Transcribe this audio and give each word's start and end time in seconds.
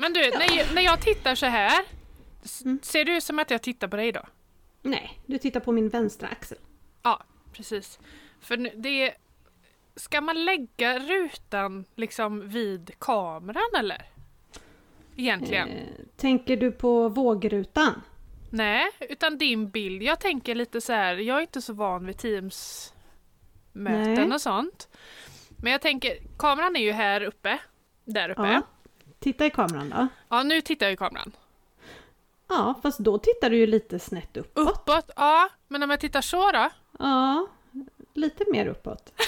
Men 0.00 0.12
du, 0.12 0.20
när, 0.30 0.56
jag, 0.56 0.74
när 0.74 0.82
jag 0.82 1.00
tittar 1.00 1.34
så 1.34 1.46
här, 1.46 1.84
Mm. 2.64 2.78
ser 2.82 3.04
det 3.04 3.12
ut 3.12 3.24
som 3.24 3.38
att 3.38 3.50
jag 3.50 3.62
tittar 3.62 3.88
på 3.88 3.96
dig 3.96 4.12
då? 4.12 4.22
Nej, 4.82 5.20
du 5.26 5.38
tittar 5.38 5.60
på 5.60 5.72
min 5.72 5.88
vänstra 5.88 6.28
axel. 6.28 6.58
Ja, 7.02 7.22
precis. 7.52 7.98
För 8.40 8.56
det... 8.82 9.14
Ska 9.96 10.20
man 10.20 10.44
lägga 10.44 10.98
rutan 10.98 11.84
liksom 11.96 12.48
vid 12.48 12.90
kameran 12.98 13.70
eller? 13.78 14.04
Egentligen? 15.16 15.68
Eh, 15.68 15.84
tänker 16.16 16.56
du 16.56 16.72
på 16.72 17.08
vågrutan? 17.08 18.02
Nej, 18.50 18.90
utan 19.00 19.38
din 19.38 19.70
bild. 19.70 20.02
Jag 20.02 20.20
tänker 20.20 20.54
lite 20.54 20.80
så 20.80 20.92
här, 20.92 21.14
jag 21.16 21.36
är 21.36 21.40
inte 21.40 21.62
så 21.62 21.72
van 21.72 22.06
vid 22.06 22.18
Teams-möten 22.18 24.32
och 24.32 24.40
sånt. 24.40 24.88
Men 25.56 25.72
jag 25.72 25.80
tänker, 25.80 26.18
kameran 26.38 26.76
är 26.76 26.80
ju 26.80 26.92
här 26.92 27.20
uppe. 27.22 27.58
Där 28.04 28.28
uppe. 28.30 28.42
Ja. 28.52 28.62
Ja, 29.20 29.24
Titta 29.24 29.46
i 29.46 29.50
kameran 29.50 30.08
då. 30.28 30.42
nu 30.42 30.60
tittar 30.60 30.86
jag 30.86 30.92
i 30.92 30.96
kameran. 30.96 31.32
Ja, 32.48 32.74
fast 32.82 32.98
då 32.98 33.18
tittar 33.18 33.50
du 33.50 33.56
ju 33.56 33.66
lite 33.66 33.98
snett 33.98 34.36
uppåt. 34.36 34.68
Uppåt, 34.68 35.10
ja. 35.16 35.48
Men 35.68 35.82
om 35.82 35.90
jag 35.90 36.00
tittar 36.00 36.20
så 36.20 36.52
då? 36.52 36.68
Ja, 36.98 37.46
lite 38.14 38.44
mer 38.52 38.66
uppåt. 38.66 39.12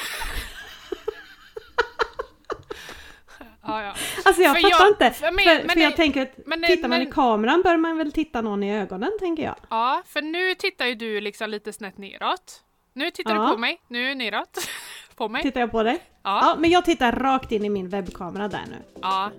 Ja, 3.65 3.83
ja. 3.83 3.95
Alltså 4.25 4.43
jag 4.43 4.55
För 4.57 4.63
fattar 4.63 4.79
jag- 4.85 4.89
inte. 4.89 5.11
för 5.11 5.27
För, 5.27 5.33
men- 5.33 5.45
för, 5.61 5.67
men 5.67 5.83
jag 5.83 5.89
nej, 5.91 5.97
tänker 5.97 6.23
att 6.23 6.47
men 6.47 6.63
tittar 6.63 6.89
man 6.89 7.03
i 7.03 7.07
kameran 7.07 7.63
bör 7.63 7.77
man 7.77 7.99
väl 7.99 8.13
titta 8.13 8.41
någon 8.41 8.63
i 8.63 8.79
ögonen, 8.81 9.11
tänker 9.21 9.43
jag. 9.43 9.57
Ja, 9.71 10.03
för 10.07 10.23
nu 10.23 10.55
tittar 10.55 10.87
ju 10.87 10.95
du 10.95 11.21
liksom 11.21 11.51
lite 11.51 11.73
snett 11.73 11.99
neråt. 11.99 12.63
Nu 12.93 13.11
tittar 13.11 13.35
Ja. 13.35 13.43
du 13.43 13.49
på 13.53 13.59
mig, 13.59 13.81
nu 13.89 14.15
neråt. 14.15 14.59
på 15.17 15.29
mig. 15.29 15.43
Tittar 15.43 15.61
jag 15.61 15.71
på 15.71 15.83
dig? 15.83 15.99
Ja, 16.03 16.09
Ja, 16.23 16.57
men 16.59 16.71
jag 16.71 16.85
tittar 16.85 17.13
rakt 17.13 17.53
in 17.53 17.65
i 17.65 17.69
min 17.69 17.89
webbkamera 17.89 18.49
där 18.49 18.65
nu. 18.71 18.77
ja, 19.03 19.31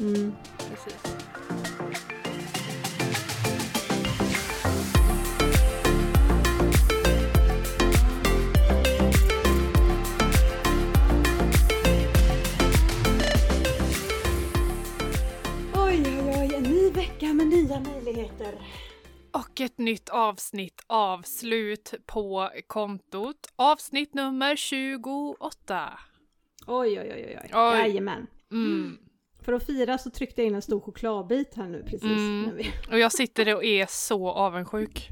Mm. 0.00 0.34
precis. 0.58 1.02
Oj, 15.74 16.02
oj, 16.06 16.38
oj, 16.38 16.54
en 16.54 16.62
ny 16.62 16.90
vecka 16.90 17.26
med 17.26 17.46
nya 17.46 17.80
möjligheter. 17.80 18.54
Och 19.32 19.60
ett 19.60 19.78
nytt 19.78 20.08
avsnitt 20.08 20.82
avslut 20.86 21.94
på 22.06 22.50
kontot. 22.66 23.46
Avsnitt 23.56 24.14
nummer 24.14 24.56
28. 24.56 25.98
Oj, 26.66 27.00
oj, 27.00 27.12
oj, 27.14 27.24
oj, 27.26 27.38
oj. 27.44 27.50
Oj. 27.54 27.78
Jajamän. 27.78 28.26
Mm. 28.52 28.98
För 29.46 29.52
att 29.52 29.66
fira 29.66 29.98
så 29.98 30.10
tryckte 30.10 30.40
jag 30.40 30.46
in 30.46 30.54
en 30.54 30.62
stor 30.62 30.80
chokladbit 30.80 31.54
här 31.56 31.68
nu 31.68 31.82
precis. 31.82 32.02
Mm. 32.02 32.60
Och 32.90 32.98
jag 32.98 33.12
sitter 33.12 33.54
och 33.54 33.64
är 33.64 33.86
så 33.88 34.30
avundsjuk. 34.30 35.08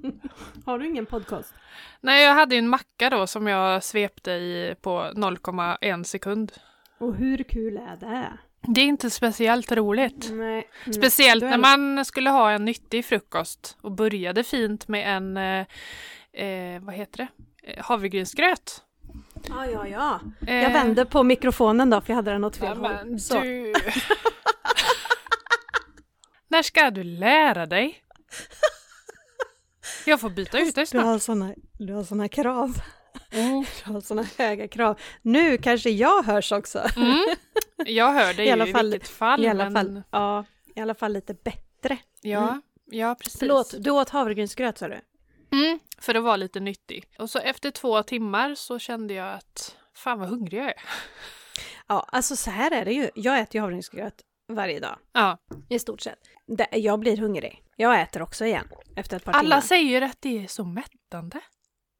Har 0.64 0.78
du 0.78 0.86
ingen 0.86 1.06
podcast? 1.06 1.54
Nej, 2.00 2.24
jag 2.24 2.34
hade 2.34 2.54
ju 2.54 2.58
en 2.58 2.68
macka 2.68 3.10
då 3.10 3.26
som 3.26 3.46
jag 3.46 3.84
svepte 3.84 4.30
i 4.30 4.74
på 4.80 4.90
0,1 4.90 6.02
sekund. 6.02 6.52
Och 6.98 7.14
hur 7.14 7.42
kul 7.42 7.76
är 7.76 7.96
det? 7.96 8.38
Det 8.60 8.80
är 8.80 8.84
inte 8.84 9.10
speciellt 9.10 9.72
roligt. 9.72 10.30
Nej. 10.32 10.68
Speciellt 10.94 11.40
Då 11.40 11.46
är 11.46 11.50
när 11.50 11.76
man 11.76 12.04
skulle 12.04 12.30
ha 12.30 12.50
en 12.50 12.64
nyttig 12.64 13.04
frukost 13.04 13.76
och 13.80 13.92
började 13.92 14.44
fint 14.44 14.88
med 14.88 15.16
en, 15.16 15.36
eh, 15.36 15.66
eh, 16.46 16.82
vad 16.82 16.94
heter 16.94 17.18
det, 17.18 17.28
eh, 17.72 17.84
havregrynsgröt. 17.84 18.85
Ja, 19.48 19.66
ja, 19.66 19.86
ja. 19.86 20.20
Eh, 20.46 20.62
Jag 20.62 20.70
vände 20.70 21.04
på 21.06 21.22
mikrofonen 21.22 21.90
då 21.90 22.00
för 22.00 22.10
jag 22.10 22.16
hade 22.16 22.30
den 22.32 22.44
åt 22.44 22.60
ja, 22.60 22.66
fel 22.68 22.78
men 22.80 23.08
håll. 23.08 23.20
Så. 23.20 23.40
du... 23.40 23.72
när 26.48 26.62
ska 26.62 26.90
du 26.90 27.02
lära 27.04 27.66
dig? 27.66 28.02
Jag 30.06 30.20
får 30.20 30.30
byta 30.30 30.58
ut 30.58 30.74
dig 30.74 30.82
Du 30.82 30.86
snart. 30.86 31.04
har 31.04 31.18
såna, 31.18 31.54
du 31.78 31.92
har 31.94 32.04
såna 32.04 32.28
krav. 32.28 32.70
Du 33.30 33.92
har 33.92 34.00
såna 34.00 34.24
höga 34.38 34.68
krav. 34.68 34.98
Nu 35.22 35.58
kanske 35.58 35.90
jag 35.90 36.22
hörs 36.22 36.52
också. 36.52 36.82
Mm. 36.96 37.24
Jag 37.86 38.12
hör 38.12 38.34
dig 38.36 38.46
I 38.46 38.50
alla 38.50 38.66
fall- 38.66 38.86
i 38.86 38.90
vilket 38.90 39.08
fall. 39.08 39.44
I 39.44 39.48
alla 39.48 39.70
men... 39.70 39.74
fall, 39.74 40.02
ja, 40.10 40.44
i 40.76 40.80
alla 40.80 40.94
fall 40.94 41.12
lite 41.12 41.34
bättre. 41.34 41.98
Ja, 42.20 42.48
Mm. 42.48 42.62
ja 42.90 43.14
precis. 43.20 43.38
Förlåt, 43.38 43.74
du 43.78 43.90
åt 43.90 44.10
havregrynsgröt 44.10 44.78
sa 44.78 44.88
du? 44.88 45.00
Mm, 45.52 45.78
för 45.98 46.14
att 46.14 46.24
vara 46.24 46.36
lite 46.36 46.60
nyttig. 46.60 47.04
Och 47.18 47.30
så 47.30 47.38
efter 47.38 47.70
två 47.70 48.02
timmar 48.02 48.54
så 48.54 48.78
kände 48.78 49.14
jag 49.14 49.34
att 49.34 49.76
fan 49.94 50.18
vad 50.18 50.28
hungrig 50.28 50.58
jag 50.60 50.66
är. 50.66 50.82
Ja, 51.86 52.06
alltså 52.12 52.36
så 52.36 52.50
här 52.50 52.70
är 52.70 52.84
det 52.84 52.92
ju. 52.92 53.10
Jag 53.14 53.40
äter 53.40 53.54
ju 53.56 53.60
havregrynsgröt 53.60 54.22
varje 54.52 54.80
dag, 54.80 54.98
Ja, 55.12 55.38
i 55.68 55.78
stort 55.78 56.00
sett. 56.00 56.18
Jag 56.72 57.00
blir 57.00 57.16
hungrig. 57.16 57.62
Jag 57.76 58.00
äter 58.00 58.22
också 58.22 58.44
igen 58.44 58.68
efter 58.96 59.16
ett 59.16 59.24
par 59.24 59.32
alla 59.32 59.42
timmar. 59.42 59.60
säger 59.60 60.02
att 60.02 60.16
det 60.20 60.44
är 60.44 60.46
så 60.46 60.64
mättande. 60.64 61.40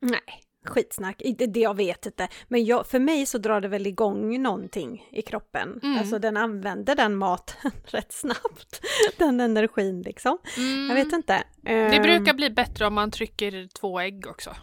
Nej, 0.01 0.43
skitsnack. 0.67 1.23
Inte 1.23 1.47
det 1.47 1.61
jag 1.61 1.77
vet 1.77 2.07
inte. 2.07 2.29
Men 2.49 2.65
jag, 2.65 2.87
för 2.87 2.99
mig 2.99 3.27
så 3.27 3.39
drar 3.39 3.61
det 3.61 3.69
väl 3.69 3.87
igång 3.87 4.43
någonting 4.43 5.09
i 5.13 5.23
kroppen. 5.23 5.81
Mm. 5.83 5.99
Alltså 5.99 6.19
den 6.19 6.37
använder 6.37 6.95
den 6.95 7.17
maten 7.17 7.71
rätt 7.85 8.13
snabbt. 8.13 8.81
Den 9.19 9.41
energin 9.41 10.03
liksom. 10.03 10.39
Mm. 10.57 10.87
Jag 10.89 10.95
vet 11.05 11.13
inte. 11.13 11.45
Det 11.63 11.71
Ehm, 11.73 12.03
brukar 12.03 12.35
bli 12.35 12.51
bättre 12.51 12.87
om 12.87 12.95
man 12.95 13.11
trycker 13.11 13.69
två 13.81 14.01
ägg 14.01 14.27
också. 14.27 14.57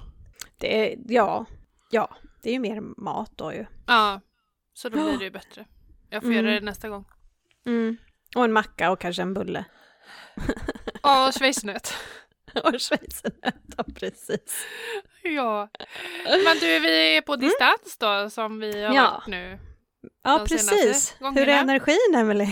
det 0.57 0.95
ja, 1.07 1.45
ja, 1.91 2.09
det 2.43 2.49
är 2.49 2.53
ju 2.53 2.59
mer 2.59 2.81
mat 3.01 3.31
då 3.35 3.53
ju. 3.53 3.65
Ja, 3.87 4.21
så 4.73 4.89
då 4.89 5.03
blir 5.09 5.17
det 5.17 5.23
ju 5.23 5.31
bättre. 5.41 5.65
Jag 6.09 6.21
får 6.21 6.29
Mm. 6.31 6.45
göra 6.45 6.55
det 6.59 6.65
nästa 6.65 6.89
gång. 6.89 7.05
Mm. 7.65 7.97
Och 8.35 8.43
en 8.45 8.53
macka 8.53 8.91
och 8.91 8.99
kanske 8.99 9.21
en 9.21 9.33
bulle. 9.33 9.65
Ja, 11.03 11.31
schweizernöt. 11.39 11.93
och 12.63 12.81
schweizernöt, 12.81 13.95
precis. 13.95 14.65
Ja. 15.23 15.69
Men 16.25 16.57
du, 16.59 16.79
vi 16.79 17.17
är 17.17 17.21
på 17.21 17.35
distans 17.35 17.97
då 17.99 18.29
som 18.29 18.59
vi 18.59 18.71
har 18.71 18.89
Mm. 18.89 18.95
Ja. 18.95 19.11
varit 19.11 19.27
nu. 19.27 19.59
Ja, 20.23 20.45
precis. 20.49 21.15
Hur 21.19 21.49
är 21.49 21.59
energin, 21.59 22.15
Emily? 22.15 22.47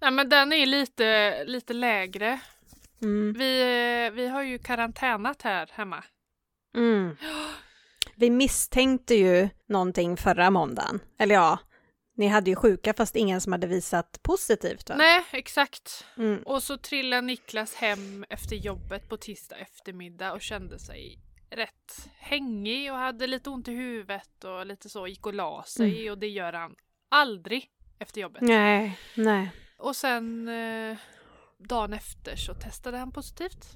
Nej 0.00 0.10
men 0.10 0.28
den 0.28 0.52
är 0.52 0.66
lite, 0.66 1.44
lite 1.44 1.72
lägre. 1.72 2.40
Mm. 3.02 3.32
Vi, 3.32 4.10
vi 4.14 4.28
har 4.28 4.42
ju 4.42 4.58
karantänat 4.58 5.42
här 5.42 5.68
hemma. 5.72 6.04
Mm. 6.76 7.16
Vi 8.16 8.30
misstänkte 8.30 9.14
ju 9.14 9.48
någonting 9.68 10.16
förra 10.16 10.50
måndagen. 10.50 11.00
Eller 11.18 11.34
ja, 11.34 11.58
ni 12.20 12.26
hade 12.26 12.50
ju 12.50 12.56
sjuka 12.56 12.94
fast 12.94 13.16
ingen 13.16 13.40
som 13.40 13.52
hade 13.52 13.66
visat 13.66 14.22
positivt 14.22 14.88
va? 14.88 14.96
Nej, 14.96 15.24
exakt. 15.32 16.06
Mm. 16.16 16.42
Och 16.42 16.62
så 16.62 16.78
trillade 16.78 17.22
Niklas 17.22 17.74
hem 17.74 18.24
efter 18.28 18.56
jobbet 18.56 19.08
på 19.08 19.16
tisdag 19.16 19.56
eftermiddag 19.56 20.32
och 20.32 20.40
kände 20.40 20.78
sig 20.78 21.18
rätt 21.50 22.08
hängig 22.18 22.92
och 22.92 22.98
hade 22.98 23.26
lite 23.26 23.50
ont 23.50 23.68
i 23.68 23.72
huvudet 23.72 24.44
och 24.44 24.66
lite 24.66 24.88
så, 24.88 25.06
gick 25.06 25.26
och 25.26 25.34
la 25.34 25.64
sig 25.66 26.10
och 26.10 26.18
det 26.18 26.28
gör 26.28 26.52
han 26.52 26.74
aldrig 27.08 27.70
efter 27.98 28.20
jobbet. 28.20 28.42
Nej, 28.42 28.98
nej. 29.14 29.50
Och 29.78 29.96
sen 29.96 30.48
eh, 30.48 30.96
dagen 31.58 31.92
efter 31.92 32.36
så 32.36 32.54
testade 32.54 32.98
han 32.98 33.12
positivt. 33.12 33.66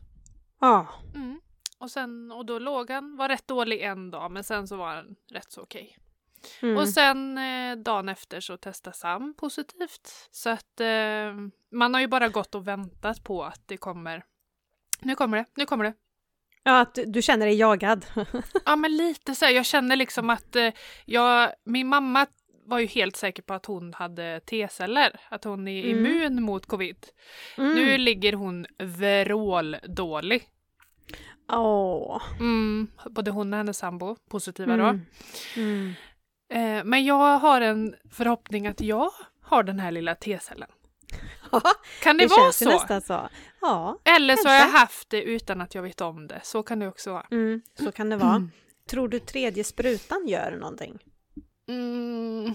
Ja. 0.60 0.88
Mm. 1.14 1.40
Och, 1.78 1.90
sen, 1.90 2.32
och 2.32 2.46
då 2.46 2.58
låg 2.58 2.90
han, 2.90 3.16
var 3.16 3.28
rätt 3.28 3.48
dålig 3.48 3.82
en 3.82 4.10
dag 4.10 4.30
men 4.30 4.44
sen 4.44 4.68
så 4.68 4.76
var 4.76 4.94
han 4.94 5.16
rätt 5.30 5.52
så 5.52 5.62
okej. 5.62 5.98
Mm. 6.62 6.76
Och 6.76 6.88
sen 6.88 7.38
eh, 7.38 7.76
dagen 7.76 8.08
efter 8.08 8.40
så 8.40 8.56
testade 8.56 8.96
Sam 8.96 9.34
positivt. 9.38 10.28
Så 10.30 10.50
att 10.50 10.80
eh, 10.80 11.32
man 11.72 11.94
har 11.94 12.00
ju 12.00 12.06
bara 12.06 12.28
gått 12.28 12.54
och 12.54 12.68
väntat 12.68 13.24
på 13.24 13.44
att 13.44 13.62
det 13.66 13.76
kommer. 13.76 14.24
Nu 15.00 15.14
kommer 15.14 15.36
det, 15.36 15.44
nu 15.56 15.66
kommer 15.66 15.84
det. 15.84 15.94
Ja, 16.62 16.80
att 16.80 16.98
du- 17.06 17.22
känner 17.22 17.46
dig 17.46 17.54
jagad. 17.54 18.06
Ja 18.64 18.76
men 18.76 18.96
lite 18.96 19.34
så 19.34 19.44
här, 19.44 19.52
jag 19.52 19.66
känner 19.66 19.96
liksom 19.96 20.30
att 20.30 20.56
eh, 20.56 20.72
jag, 21.04 21.52
min 21.64 21.88
mamma 21.88 22.26
var 22.66 22.78
ju 22.78 22.86
helt 22.86 23.16
säker 23.16 23.42
på 23.42 23.54
att 23.54 23.66
hon 23.66 23.94
hade 23.94 24.40
T-celler, 24.40 25.20
att 25.28 25.44
hon 25.44 25.68
är 25.68 25.84
Mm. 25.84 26.06
immun 26.06 26.42
mot 26.42 26.66
covid. 26.66 27.06
Mm. 27.58 27.74
Nu 27.74 27.98
ligger 27.98 28.32
hon 28.32 28.66
vråldålig. 28.78 30.48
Åh. 31.52 32.22
Mm, 32.40 32.88
både 33.10 33.30
hon 33.30 33.52
och 33.52 33.56
hennes 33.56 33.78
sambo 33.78 34.16
positiva 34.30 34.76
då. 34.76 34.98
Mm. 36.50 36.62
Mm. 36.62 36.78
Eh, 36.78 36.84
men 36.84 37.04
jag 37.04 37.38
har 37.38 37.60
en 37.60 37.94
förhoppning 38.10 38.66
att 38.66 38.80
jag 38.80 39.10
har 39.42 39.62
den 39.62 39.78
här 39.78 39.90
lilla 39.90 40.14
T-cellen. 40.14 40.68
Kan 42.02 42.16
det, 42.16 42.24
Det, 42.24 42.28
vara 42.30 42.46
ju 42.46 42.52
så? 42.52 42.68
nästan 42.68 43.00
så. 43.02 43.28
Ja, 43.60 43.98
Eller 44.04 44.36
så 44.36 44.48
har 44.48 44.54
jag 44.54 44.62
kanske. 44.62 44.78
haft 44.78 45.10
det 45.10 45.22
utan 45.22 45.60
att 45.60 45.74
jag 45.74 45.82
vet 45.82 46.00
om 46.00 46.26
det. 46.26 46.40
Så 46.44 46.62
kan 46.62 46.78
det 46.78 46.88
också 46.88 47.12
vara. 47.12 47.26
mm. 47.30 47.62
så 47.78 47.92
kan 47.92 48.10
det 48.10 48.16
vara. 48.16 48.48
Tror 48.90 49.08
du 49.08 49.18
tredje 49.18 49.64
sprutan 49.64 50.28
gör 50.28 50.50
någonting? 50.60 50.98
Mm, 51.68 52.54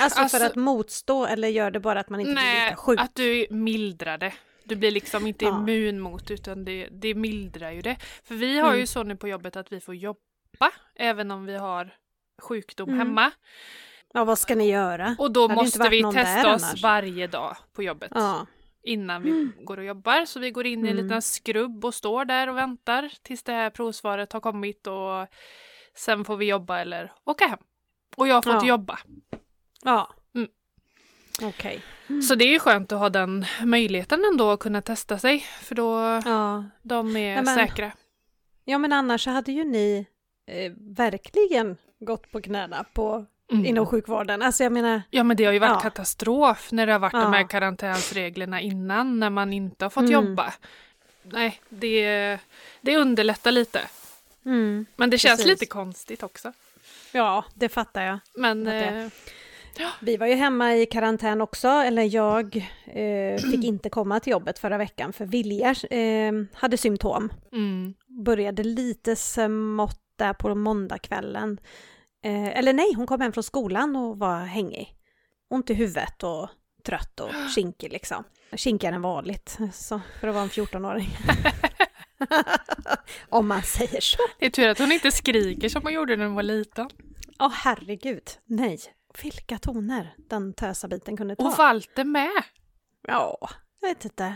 Alltså, 0.00 0.20
Alltså- 0.20 0.38
för 0.38 0.46
att 0.46 0.56
motstå 0.56 1.26
eller 1.26 1.48
gör 1.48 1.70
det 1.70 1.80
bara 1.80 2.00
att 2.00 2.08
man 2.08 2.20
inte 2.20 2.32
blir 2.32 2.42
nej, 2.42 2.64
lika 2.70 2.76
sjuk? 2.76 3.00
att 3.00 3.14
du 3.14 3.46
mildrar 3.50 4.18
det. 4.18 4.32
Du 4.64 4.76
blir 4.76 4.90
liksom 4.90 5.26
inte 5.26 5.44
Ja. 5.44 5.58
immun 5.58 6.00
mot 6.00 6.30
utan 6.30 6.64
det, 6.64 6.88
det 6.90 7.14
mildrar 7.14 7.70
ju 7.70 7.82
det. 7.82 7.96
För 8.24 8.34
vi 8.34 8.58
har 8.58 8.70
ju 8.70 8.74
Mm. 8.76 8.86
så 8.86 9.02
nu 9.02 9.16
på 9.16 9.28
jobbet 9.28 9.56
att 9.56 9.72
vi 9.72 9.80
får 9.80 9.94
jobba 9.94 10.18
även 10.94 11.30
om 11.30 11.44
vi 11.46 11.56
har 11.56 11.94
sjukdom 12.42 12.88
Mm. 12.88 12.98
hemma. 12.98 13.30
Ja, 14.14 14.24
vad 14.24 14.38
ska 14.38 14.54
ni 14.54 14.70
göra? 14.70 15.16
Och 15.18 15.32
då 15.32 15.48
måste 15.48 15.88
vi 15.88 16.02
testa 16.12 16.54
oss 16.54 16.62
annars. 16.64 16.82
varje 16.82 17.26
dag 17.26 17.56
på 17.72 17.82
jobbet 17.82 18.12
Ja. 18.14 18.46
innan 18.82 19.22
vi 19.22 19.50
går 19.64 19.76
och 19.78 19.84
jobbar. 19.84 20.24
Så 20.24 20.40
vi 20.40 20.50
går 20.50 20.66
in 20.66 20.84
i 20.86 20.88
en 20.88 20.94
Mm. 20.94 21.04
liten 21.06 21.22
skrubb 21.22 21.84
och 21.84 21.94
står 21.94 22.24
där 22.24 22.48
och 22.48 22.56
väntar 22.56 23.10
tills 23.22 23.42
det 23.42 23.52
här 23.52 23.70
provsvaret 23.70 24.32
har 24.32 24.40
kommit 24.40 24.86
och 24.86 25.26
sen 25.96 26.24
får 26.24 26.36
vi 26.36 26.46
jobba 26.48 26.78
eller 26.80 27.12
åka 27.24 27.46
hem. 27.46 27.58
Och 28.16 28.28
jag 28.28 28.34
har 28.34 28.42
fått 28.42 28.62
Ja. 28.62 28.66
jobba. 28.68 28.98
Ja. 29.84 30.14
Mm. 30.34 30.48
Okej. 31.42 31.82
Så 32.28 32.34
det 32.34 32.44
är 32.44 32.52
ju 32.52 32.58
skönt 32.58 32.92
att 32.92 32.98
ha 32.98 33.08
den 33.10 33.44
möjligheten 33.64 34.24
ändå 34.32 34.50
att 34.50 34.60
kunna 34.60 34.82
testa 34.82 35.18
sig 35.18 35.40
för 35.40 35.74
då 35.74 36.20
Ja. 36.24 36.64
de 36.82 37.16
är 37.16 37.34
Ja, 37.36 37.42
men- 37.42 37.54
säkra. 37.54 37.92
ja, 38.64 38.78
men 38.78 38.92
annars 38.92 39.26
hade 39.26 39.52
ju 39.52 39.64
ni 39.64 40.06
eh, 40.46 40.72
verkligen 40.96 41.76
gått 42.04 42.30
på 42.32 42.40
knäna 42.40 42.84
på, 42.92 43.26
Mm. 43.52 43.66
inom 43.66 43.86
sjukvården. 43.86 44.42
Alltså 44.42 44.62
jag 44.62 44.72
menar, 44.72 45.02
Ja 45.10 45.22
men 45.24 45.36
det 45.36 45.44
har 45.44 45.52
ju 45.52 45.58
varit 45.58 45.70
Ja. 45.70 45.80
katastrof 45.80 46.72
när 46.72 46.86
det 46.86 46.92
har 46.92 46.98
varit 47.00 47.12
Ja. 47.12 47.20
de 47.20 47.32
här 47.32 47.48
karantänsreglerna 47.48 48.60
innan 48.60 49.20
när 49.20 49.30
man 49.30 49.52
inte 49.52 49.84
har 49.84 49.90
fått 49.90 50.08
Mm. 50.08 50.12
jobba. 50.12 50.54
Nej, 51.22 51.60
det, 51.68 52.38
det 52.80 52.96
underlättar 52.96 53.50
lite. 53.52 53.80
mm, 54.44 54.86
Men 54.96 55.10
det 55.10 55.18
känns 55.18 55.36
Precis. 55.40 55.50
lite 55.50 55.66
konstigt 55.66 56.22
också. 56.22 56.52
ja, 57.12 57.44
det 57.54 57.68
fattar 57.68 58.02
jag. 58.02 58.18
Men 58.34 58.66
eh, 58.66 59.08
Vi 60.00 60.16
var 60.16 60.26
ju 60.26 60.34
hemma 60.34 60.74
i 60.76 60.86
karantän 60.86 61.40
också, 61.40 61.68
eller 61.68 62.02
jag 62.14 62.56
eh, 62.86 63.36
fick 63.50 63.64
inte 63.64 63.90
komma 63.90 64.20
till 64.20 64.30
jobbet 64.30 64.58
förra 64.58 64.78
veckan 64.78 65.12
för 65.12 65.26
Vilja 65.26 65.74
eh, 65.90 66.32
hade 66.54 66.76
symptom. 66.76 67.32
mm, 67.52 67.94
Började 68.24 68.62
lite 68.64 69.16
smått 69.16 70.00
där 70.16 70.32
på 70.32 70.54
måndagskvällen. 70.54 71.60
Eh, 72.24 72.58
eller 72.58 72.72
nej, 72.72 72.92
hon 72.96 73.06
kom 73.06 73.20
hem 73.20 73.32
från 73.32 73.44
skolan 73.44 73.96
och 73.96 74.18
var 74.18 74.40
hängig. 74.40 74.94
Ont 75.50 75.70
i 75.70 75.74
huvudet 75.74 76.22
och 76.22 76.48
trött 76.84 77.20
och 77.20 77.30
kinkig 77.54 77.92
liksom. 77.92 78.24
Kinkigare 78.56 78.94
än 78.94 79.02
vanligt, 79.02 79.58
så, 79.72 80.00
för 80.20 80.28
att 80.28 80.34
vara 80.34 80.44
en 80.44 80.50
14-åring. 80.50 81.08
Om 83.28 83.48
man 83.48 83.62
säger 83.62 84.00
så. 84.00 84.18
det 84.38 84.46
är 84.46 84.50
tur 84.50 84.68
att 84.68 84.78
hon 84.78 84.92
inte 84.92 85.10
skriker 85.10 85.68
som 85.68 85.82
hon 85.82 85.92
gjorde 85.92 86.16
när 86.16 86.24
hon 86.24 86.34
var 86.34 86.42
liten. 86.42 86.90
Åh 87.38 87.52
herregud, 87.52 88.30
nej. 88.44 88.78
Vilka 89.22 89.58
toner 89.58 90.14
den 90.16 90.54
tösabiten 90.54 91.16
kunde 91.16 91.36
ta. 91.36 91.46
Och 91.48 91.58
Walter 91.58 92.04
med. 92.04 92.42
Ja, 93.08 93.38
jag 93.80 93.88
vet 93.88 94.04
inte. 94.04 94.34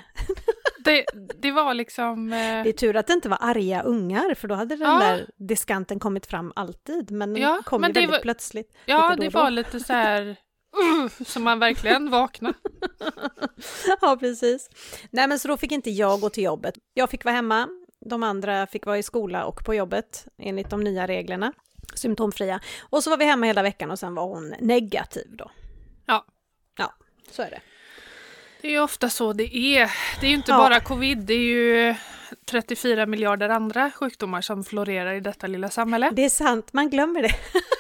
Det, 0.84 1.04
det 1.42 1.50
var 1.52 1.75
liksom... 1.75 2.32
Eh, 2.32 2.38
Det 2.62 2.69
är 2.69 2.72
tur 2.72 2.96
att 2.96 3.06
det 3.06 3.12
inte 3.12 3.28
var 3.28 3.38
arga 3.40 3.82
ungar, 3.82 4.34
för 4.34 4.48
då 4.48 4.54
hade 4.54 4.76
den 4.76 4.88
Ja. 4.88 4.98
där 4.98 5.30
diskanten 5.48 5.98
kommit 6.00 6.26
fram 6.26 6.52
alltid. 6.56 7.10
Men 7.10 7.34
den 7.34 7.42
Ja, 7.42 7.60
kom 7.64 7.80
men 7.80 7.88
ju 7.90 7.92
det 7.92 8.00
väldigt 8.00 8.12
var- 8.16 8.22
plötsligt. 8.22 8.76
ja, 8.86 9.16
det 9.19 9.28
var 9.28 9.50
lite 9.50 9.80
så 9.80 9.92
här... 9.92 10.36
Uh, 11.02 11.08
så 11.26 11.40
man 11.40 11.58
verkligen 11.58 12.10
vaknade. 12.10 12.54
ja, 14.00 14.16
precis. 14.20 14.70
Nej, 15.10 15.28
men 15.28 15.38
så 15.38 15.48
då 15.48 15.56
fick 15.56 15.72
inte 15.72 15.90
jag 15.90 16.20
gå 16.20 16.30
till 16.30 16.44
jobbet. 16.44 16.75
Jag 16.94 17.10
fick 17.10 17.24
vara 17.24 17.34
hemma, 17.34 17.69
de 18.10 18.22
andra 18.22 18.66
fick 18.66 18.86
vara 18.86 18.98
i 18.98 19.02
skola 19.02 19.44
och 19.44 19.64
på 19.64 19.74
jobbet 19.74 20.26
enligt 20.38 20.70
de 20.70 20.81
nya 20.84 21.06
reglerna, 21.06 21.52
symptomfria. 21.94 22.60
Och 22.90 23.02
så 23.04 23.10
var 23.10 23.16
vi 23.16 23.24
hemma 23.24 23.46
hela 23.46 23.62
veckan 23.62 23.90
och 23.90 23.98
sen 23.98 24.14
var 24.14 24.26
hon 24.26 24.54
negativ 24.60 25.26
då. 25.38 25.50
Ja. 26.06 26.24
Ja, 26.78 26.94
så 27.31 27.42
är 27.42 27.50
det. 27.50 27.60
Det 28.69 28.73
är 28.73 28.76
ju 28.76 28.82
ofta 28.82 29.09
så 29.11 29.32
det 29.32 29.56
är. 29.56 29.91
Det 30.20 30.26
är 30.26 30.31
ju 30.31 30.37
inte 30.37 30.50
Ja. 30.50 30.56
bara 30.59 30.81
covid, 30.81 31.19
det 31.19 31.35
är 31.35 31.38
ju 31.38 31.94
34 32.44 33.06
miljarder 33.06 33.49
andra 33.49 33.91
sjukdomar 33.91 34.41
som 34.41 34.65
florerar 34.65 35.15
i 35.15 35.20
detta 35.20 35.47
lilla 35.47 35.70
samhälle. 35.70 36.11
Det 36.12 36.25
är 36.25 36.29
sant, 36.29 36.73
man 36.73 36.91
glömmer 36.91 37.23
det. 37.23 37.35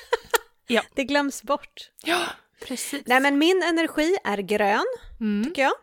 Ja. 0.66 0.82
Det 0.94 1.04
glöms 1.04 1.42
bort. 1.42 1.90
Ja, 2.04 2.22
precis. 2.66 3.02
Nej, 3.06 3.20
men 3.20 3.38
min 3.38 3.62
energi 3.62 4.16
är 4.24 4.38
grön. 4.38 4.84
mm. 5.20 5.44
tycker 5.44 5.62
jag. 5.62 5.74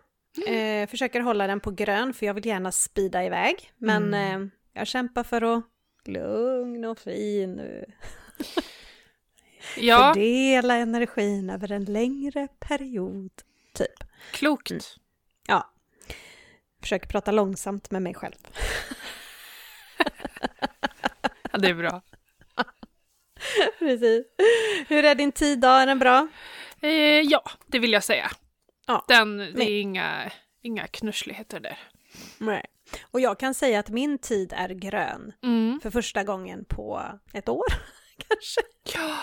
Eh, 0.82 0.88
försöker 0.88 1.20
hålla 1.20 1.48
den 1.48 1.60
på 1.60 1.72
grön 1.72 2.14
för 2.14 2.26
jag 2.26 2.34
vill 2.34 2.46
gärna 2.46 2.72
spida 2.72 3.26
iväg. 3.26 3.72
Men 3.78 4.04
Mm. 4.14 4.42
eh, 4.44 4.48
jag 4.74 4.88
kämpar 4.88 5.24
för 5.24 5.58
att 5.58 5.64
lugn 6.06 6.86
och 6.86 7.00
fin 7.00 7.54
nu. 7.54 7.86
Ja, 9.78 10.14
Fördela 10.14 10.76
energin 10.76 11.50
över 11.50 11.72
en 11.72 11.86
längre 11.86 12.48
period. 12.60 13.32
Typ. 13.76 14.04
klokt. 14.32 14.72
Mm. 14.72 14.82
Ja. 15.48 15.72
Försöker 16.82 17.08
prata 17.08 17.32
långsamt 17.32 17.92
med 17.92 18.02
mig 18.02 18.14
själv. 18.14 18.36
Ja, 21.52 21.60
det 21.60 21.68
är 21.70 21.74
bra. 21.74 22.02
Precis. 23.80 24.26
Hur 24.88 25.06
är 25.06 25.16
din 25.16 25.32
tid 25.32 25.60
då? 25.60 25.68
Är 25.68 25.86
den 25.88 26.00
bra? 26.00 26.28
Eh, 26.82 26.90
ja, 27.22 27.44
det 27.68 27.80
vill 27.80 27.92
jag 27.94 28.04
säga. 28.04 28.32
Ja. 28.88 29.06
Den, 29.08 29.38
det 29.38 29.64
är 29.72 29.82
inga, 29.82 30.32
inga 30.62 30.88
knussligheter 30.88 31.60
där. 31.60 31.80
Nej. 32.38 32.66
Och 33.12 33.20
jag 33.20 33.40
kan 33.40 33.54
säga 33.54 33.80
att 33.80 33.90
min 33.90 34.18
tid 34.18 34.54
är 34.54 34.70
grön 34.70 35.34
Mm. 35.44 35.80
för 35.84 35.90
första 35.92 36.24
gången 36.24 36.66
på 36.66 37.04
ett 37.34 37.50
år 37.50 37.66
kanske. 38.28 38.62
Ja, 39.00 39.18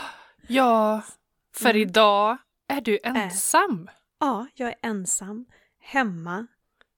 ja, 0.49 1.03
för 1.57 1.71
Mm. 1.71 1.83
idag 1.83 2.37
är 2.69 2.81
du 2.81 2.99
ensam. 3.05 3.91
Ja, 4.23 4.47
jag 4.55 4.69
är 4.69 4.75
ensam, 4.83 5.47
hemma 5.81 6.47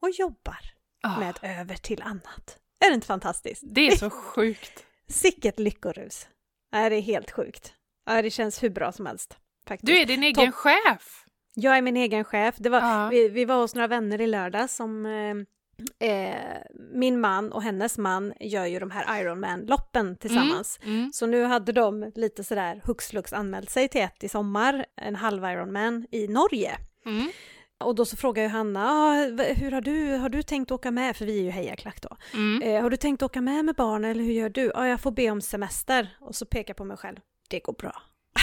och 0.02 0.10
jobbar. 0.10 0.58
Ah, 1.02 1.18
med 1.20 1.38
över 1.42 1.74
till 1.76 2.02
annat. 2.02 2.58
Är 2.84 2.88
det 2.88 2.94
inte 2.94 3.06
fantastiskt? 3.06 3.62
det 3.66 3.86
är 3.88 3.96
så 3.96 4.10
sjukt. 4.34 4.86
Sicket 5.08 5.58
lyckorus. 5.58 6.28
Nej, 6.72 6.90
det 6.90 6.96
är 6.96 7.00
helt 7.00 7.30
sjukt. 7.30 7.74
Ja, 8.06 8.22
det 8.22 8.30
känns 8.30 8.62
hur 8.62 8.70
bra 8.70 8.92
som 8.92 9.06
helst. 9.06 9.38
Faktiskt. 9.68 9.86
Du 9.86 9.98
är 9.98 10.06
din 10.06 10.22
egen 10.22 10.46
Topp. 10.46 10.54
chef. 10.54 11.24
Jag 11.54 11.76
är 11.76 11.82
min 11.82 11.96
egen 11.96 12.24
chef. 12.24 12.54
Det 12.58 12.68
var, 12.68 12.80
Ja. 12.80 13.08
vi, 13.10 13.28
vi 13.28 13.44
var 13.44 13.56
hos 13.60 13.74
några 13.74 13.86
vänner 13.88 14.20
i 14.20 14.26
lördag 14.26 14.70
som 14.70 15.06
eh, 15.06 16.08
eh, 16.10 16.56
min 16.92 17.20
man 17.20 17.52
och 17.52 17.62
hennes 17.62 17.98
man 17.98 18.32
gör 18.40 18.66
ju 18.66 18.78
de 18.78 18.90
här 18.90 19.20
Ironman-loppen 19.20 20.16
tillsammans. 20.16 20.78
Mm. 20.84 21.12
Så 21.12 21.26
nu 21.26 21.44
hade 21.44 21.72
de 21.72 22.12
lite 22.14 22.44
sådär 22.44 22.80
hux 22.84 23.08
flux 23.08 23.32
anmält 23.32 23.70
sig 23.70 23.88
till 23.88 24.00
ett 24.00 24.24
i 24.24 24.28
sommar, 24.28 24.86
en 24.96 25.16
halv 25.16 25.44
Ironman 25.44 26.06
i 26.10 26.28
Norge. 26.28 26.78
Mm. 27.06 27.30
Och 27.78 27.94
då 27.94 28.04
så 28.04 28.16
frågar 28.16 28.42
ju 28.42 28.48
Hanna, 28.48 28.90
ah, 28.90 29.14
hur 29.54 29.70
har 29.70 29.80
du, 29.80 30.16
har 30.16 30.28
du 30.28 30.42
tänkt 30.42 30.70
åka 30.70 30.90
med? 30.90 31.16
För 31.16 31.24
vi 31.24 31.38
är 31.38 31.42
ju 31.42 31.50
hejaklack 31.50 32.02
då. 32.02 32.16
Mm. 32.34 32.62
Eh, 32.62 32.82
har 32.82 32.90
du 32.90 32.96
tänkt 32.96 33.22
åka 33.22 33.40
med 33.40 33.64
med 33.64 33.74
barnen 33.74 34.10
eller 34.10 34.24
hur 34.24 34.32
gör 34.32 34.48
du? 34.48 34.72
Ja, 34.74 34.88
jag 34.88 35.00
får 35.00 35.10
be 35.10 35.30
om 35.30 35.40
semester. 35.40 36.16
Och 36.20 36.34
så 36.34 36.46
pekar 36.46 36.70
jag 36.70 36.76
på 36.76 36.84
mig 36.84 36.96
själv. 36.96 37.16
Det 37.48 37.60
går 37.60 37.72
bra. 37.72 38.02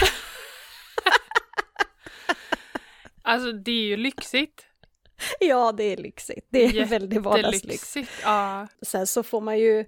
Alltså 3.24 3.52
det 3.52 3.70
är 3.70 3.84
ju 3.84 3.96
lyxigt. 3.96 4.66
Ja, 5.40 5.72
det 5.72 5.84
är 5.84 5.96
lyxigt. 5.96 6.46
Det 6.50 6.64
är 6.64 6.84
väldigt 6.84 7.22
vardagslyx. 7.22 7.64
Jättelyxigt. 7.64 8.10
Ja. 8.22 8.68
Sen 8.82 9.06
så 9.06 9.22
får 9.22 9.40
man 9.40 9.58
ju 9.58 9.84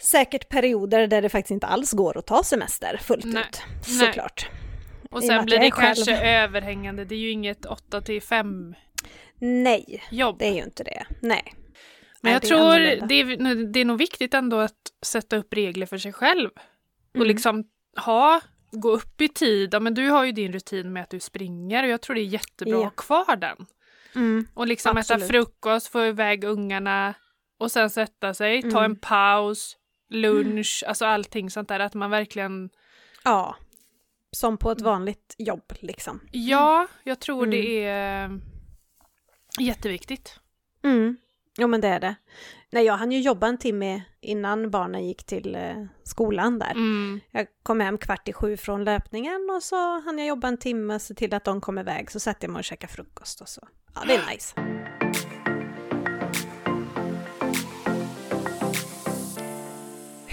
säkert 0.00 0.48
perioder 0.48 1.06
där 1.06 1.22
det 1.22 1.28
faktiskt 1.28 1.50
inte 1.50 1.66
alls 1.66 1.92
går 1.92 2.18
att 2.18 2.26
ta 2.26 2.42
semester 2.42 2.96
fullt 3.02 3.24
Nej. 3.24 3.42
ut. 3.42 3.62
Nej. 3.88 4.06
Såklart. 4.06 4.46
I 4.46 4.63
och 5.14 5.24
sen 5.24 5.44
blir 5.44 5.58
det 5.58 5.66
är 5.66 5.70
själv. 5.70 5.94
kanske 5.94 6.28
överhängande. 6.28 7.04
Det 7.04 7.14
är 7.14 7.18
ju 7.18 7.30
inget 7.30 7.66
8 7.66 8.00
till 8.00 8.22
5 8.22 8.74
Nej, 9.38 10.02
jobb. 10.10 10.38
det 10.38 10.46
är 10.48 10.52
ju 10.54 10.62
inte 10.62 10.84
det. 10.84 11.06
Nej. 11.20 11.54
Men 12.20 12.32
jag 12.32 12.42
det 12.42 12.46
tror 12.48 12.78
det 13.08 13.14
är, 13.20 13.72
det 13.72 13.80
är 13.80 13.84
nog 13.84 13.98
viktigt 13.98 14.34
ändå 14.34 14.58
att 14.58 14.72
sätta 15.06 15.36
upp 15.36 15.54
regler 15.54 15.86
för 15.86 15.98
sig 15.98 16.12
själv. 16.12 16.50
Och 17.10 17.16
Mm. 17.16 17.28
liksom 17.28 17.64
ha, 18.04 18.40
gå 18.72 18.90
upp 18.90 19.20
i 19.20 19.28
tid. 19.28 19.74
Ja, 19.74 19.80
men 19.80 19.94
du 19.94 20.08
har 20.08 20.24
ju 20.24 20.32
din 20.32 20.52
rutin 20.52 20.92
med 20.92 21.02
att 21.02 21.10
du 21.10 21.20
springer 21.20 21.82
och 21.84 21.88
jag 21.88 22.00
tror 22.00 22.14
det 22.14 22.20
är 22.20 22.24
jättebra 22.24 22.72
Ja. 22.72 22.78
att 22.78 22.84
ha 22.84 22.90
kvar 23.24 23.36
den. 23.36 23.66
Mm. 24.14 24.46
Och 24.54 24.66
liksom 24.66 24.90
äta 24.96 25.14
Absolut. 25.14 25.28
frukost, 25.30 25.86
få 25.88 26.06
iväg 26.06 26.44
ungarna 26.44 27.14
och 27.58 27.70
sen 27.72 27.90
sätta 27.90 28.34
sig, 28.34 28.62
ta 28.62 28.68
Mm. 28.78 28.84
en 28.90 28.96
paus, 28.96 29.76
lunch, 30.10 30.84
alltså 30.86 31.04
allting 31.06 31.50
sånt 31.50 31.68
där. 31.68 31.80
Att 31.80 31.94
man 31.94 32.10
verkligen, 32.10 32.70
Ja. 33.24 33.56
Som 34.34 34.56
på 34.58 34.70
ett 34.70 34.80
vanligt 34.80 35.34
jobb 35.38 35.72
liksom. 35.80 36.20
ja, 36.32 36.86
jag 37.04 37.20
tror 37.20 37.42
Mm. 37.46 37.50
det 37.50 37.84
är 37.84 38.40
jätteviktigt. 39.60 40.40
Mm. 40.84 41.16
Jo 41.58 41.68
men 41.68 41.80
det 41.80 41.88
är 41.88 42.00
det. 42.00 42.14
Nej, 42.72 42.84
jag 42.84 42.94
hann 42.96 43.12
ju 43.12 43.20
jobba 43.20 43.46
en 43.46 43.58
timme 43.58 44.02
innan 44.20 44.70
barnen 44.70 45.06
gick 45.06 45.24
till 45.24 45.54
eh, 45.54 45.84
skolan 46.04 46.58
där. 46.58 46.70
Mm. 46.70 47.20
Jag 47.30 47.46
kom 47.62 47.80
hem 47.80 47.98
kvart 47.98 48.28
i 48.28 48.32
sju 48.32 48.56
från 48.56 48.84
löpningen 48.84 49.50
och 49.56 49.62
så 49.62 50.00
hann 50.00 50.18
jag 50.18 50.26
jobba 50.28 50.48
en 50.48 50.58
timme 50.58 50.94
och 50.94 51.02
se 51.02 51.14
till 51.14 51.34
att 51.34 51.44
de 51.44 51.60
kom 51.60 51.78
iväg. 51.78 52.10
Så 52.10 52.20
satte 52.20 52.46
jag 52.46 52.52
mig 52.52 52.58
och 52.58 52.64
käkade 52.64 52.92
frukost 52.92 53.40
och 53.40 53.48
så. 53.48 53.68
Ja, 53.94 54.00
det 54.06 54.14
är 54.14 54.30
nice. 54.30 54.54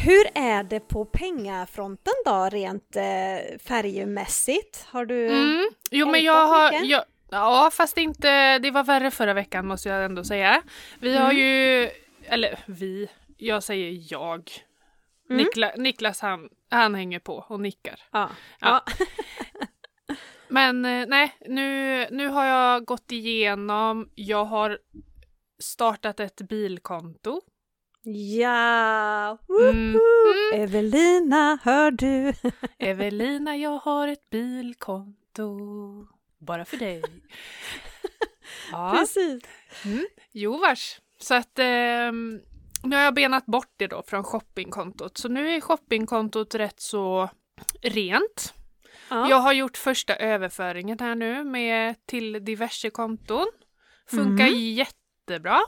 Hur 0.04 0.24
är 0.36 0.64
det 0.64 0.80
på 0.80 1.06
pengafronten 1.06 2.14
då, 2.26 2.50
rent 2.52 2.96
eh, 2.96 3.58
färgmässigt? 3.64 4.86
Har 4.88 5.06
du... 5.06 5.28
Mm. 5.28 5.70
Jo 5.92 6.12
men 6.12 6.24
jag 6.24 6.48
har, 6.48 6.74
jag, 6.84 7.04
ja 7.32 7.70
fast 7.74 7.98
inte, 7.98 8.60
det 8.60 8.72
var 8.72 8.84
värre 8.84 9.12
förra 9.12 9.34
veckan 9.34 9.68
måste 9.68 9.90
jag 9.90 10.06
ändå 10.06 10.24
säga. 10.24 10.62
Vi 11.00 11.18
har 11.18 11.32
Mm. 11.32 11.38
ju, 11.38 11.90
eller 12.24 12.60
vi, 12.66 13.10
jag 13.38 13.64
säger 13.64 14.14
jag. 14.14 14.52
Mm. 15.30 15.44
Nikla, 15.44 15.72
Niklas 15.78 16.20
han, 16.22 16.50
han 16.70 16.96
hänger 16.96 17.20
på 17.20 17.46
och 17.48 17.60
nickar. 17.60 18.00
Ja. 18.12 18.30
Ja. 18.60 18.84
ja. 18.88 19.06
Men 20.48 20.86
eh, 20.86 21.06
nej, 21.08 21.36
nu, 21.48 22.08
nu 22.12 22.28
har 22.28 22.46
jag 22.46 22.86
gått 22.86 23.12
igenom, 23.12 24.10
jag 24.16 24.46
har 24.46 24.80
startat 25.60 26.20
ett 26.20 26.42
bilkonto. 26.42 27.42
Ja! 28.04 29.38
Mm. 29.50 29.94
Woho! 29.94 30.54
Evelina, 30.54 31.60
hör 31.64 31.92
du? 31.92 32.34
Evelina, 32.80 33.58
jag 33.58 33.78
har 33.78 34.08
ett 34.08 34.30
bilkonto. 34.30 35.58
Bara 36.40 36.66
för 36.66 36.78
dig. 36.78 37.02
Ja, 38.72 38.96
Precis. 38.98 39.44
jo 40.32 40.58
vars. 40.58 41.00
Så 41.20 41.34
att 41.36 41.60
ehm, 41.60 42.42
nu 42.84 42.96
har 42.96 43.04
jag 43.04 43.14
benat 43.14 43.46
bort 43.46 43.74
det 43.78 43.88
då 43.88 44.04
från 44.08 44.24
shoppingkontot. 44.24 45.18
Så 45.18 45.30
nu 45.30 45.50
är 45.56 45.62
shoppingkontot 45.62 46.56
rätt 46.56 46.80
så 46.80 47.30
rent. 47.82 48.54
Ja. 49.10 49.30
Jag 49.30 49.38
har 49.38 49.54
gjort 49.54 49.78
första 49.78 50.16
överföringen 50.16 51.00
här 51.00 51.16
nu 51.16 51.44
med 51.44 51.96
till 52.06 52.46
diverse 52.46 52.90
konton. 52.90 53.48
Funkar 54.08 54.48
Mhm. 54.48 54.56
jättebra. 54.56 55.62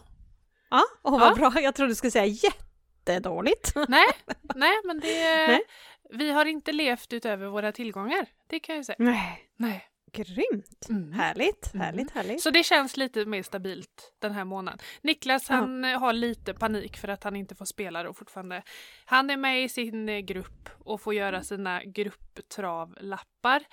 Ja, 0.74 0.84
åh 1.04 1.20
vad 1.20 1.32
Ja. 1.32 1.36
bra. 1.52 1.62
Jag 1.62 1.76
trodde 1.76 1.92
du 1.92 1.96
skulle 1.96 2.12
säga 2.12 2.26
jättedåligt. 2.26 3.74
Nej, 3.88 4.08
nej 4.56 4.82
men 4.86 5.00
det... 5.00 5.08
Nej. 5.48 5.62
Vi 6.10 6.32
har 6.32 6.46
inte 6.46 6.72
levt 6.72 7.14
utöver 7.14 7.48
våra 7.48 7.72
tillgångar. 7.72 8.26
Det 8.48 8.60
kan 8.60 8.76
jag 8.76 8.86
säga. 8.86 8.96
Nej, 9.00 9.50
Nej. 9.58 9.88
grymt. 10.12 10.86
Mm. 10.90 11.12
Härligt, 11.14 11.74
Mm. 11.74 11.86
härligt, 11.86 12.12
härligt. 12.12 12.42
Så 12.42 12.50
det 12.50 12.64
känns 12.64 12.98
lite 12.98 13.26
mer 13.26 13.44
stabilt 13.44 14.14
den 14.20 14.32
här 14.32 14.44
månaden. 14.46 14.80
Niklas 15.02 15.50
Ja. 15.50 15.56
han 15.56 15.84
har 15.84 16.14
lite 16.14 16.54
panik 16.54 16.98
för 16.98 17.08
att 17.08 17.24
han 17.24 17.36
inte 17.36 17.56
får 17.56 17.66
spela 17.66 18.04
då 18.04 18.14
fortfarande. 18.14 18.64
Han 19.06 19.30
är 19.30 19.38
med 19.38 19.64
i 19.64 19.70
sin 19.70 20.10
eh, 20.10 20.20
grupp 20.20 20.70
och 20.80 21.02
får 21.02 21.14
göra 21.14 21.44
sina 21.44 21.84
grupptravlappar. 21.84 23.64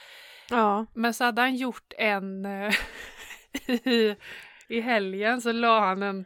Ja. 0.50 0.86
Men 0.94 1.14
så 1.14 1.24
hade 1.24 1.42
han 1.42 1.56
gjort 1.56 1.92
en 1.98 2.46
eh, 2.46 2.74
i, 3.66 4.16
i 4.68 4.80
helgen 4.80 5.40
så 5.40 5.52
la 5.52 5.80
han 5.80 6.02
en 6.02 6.24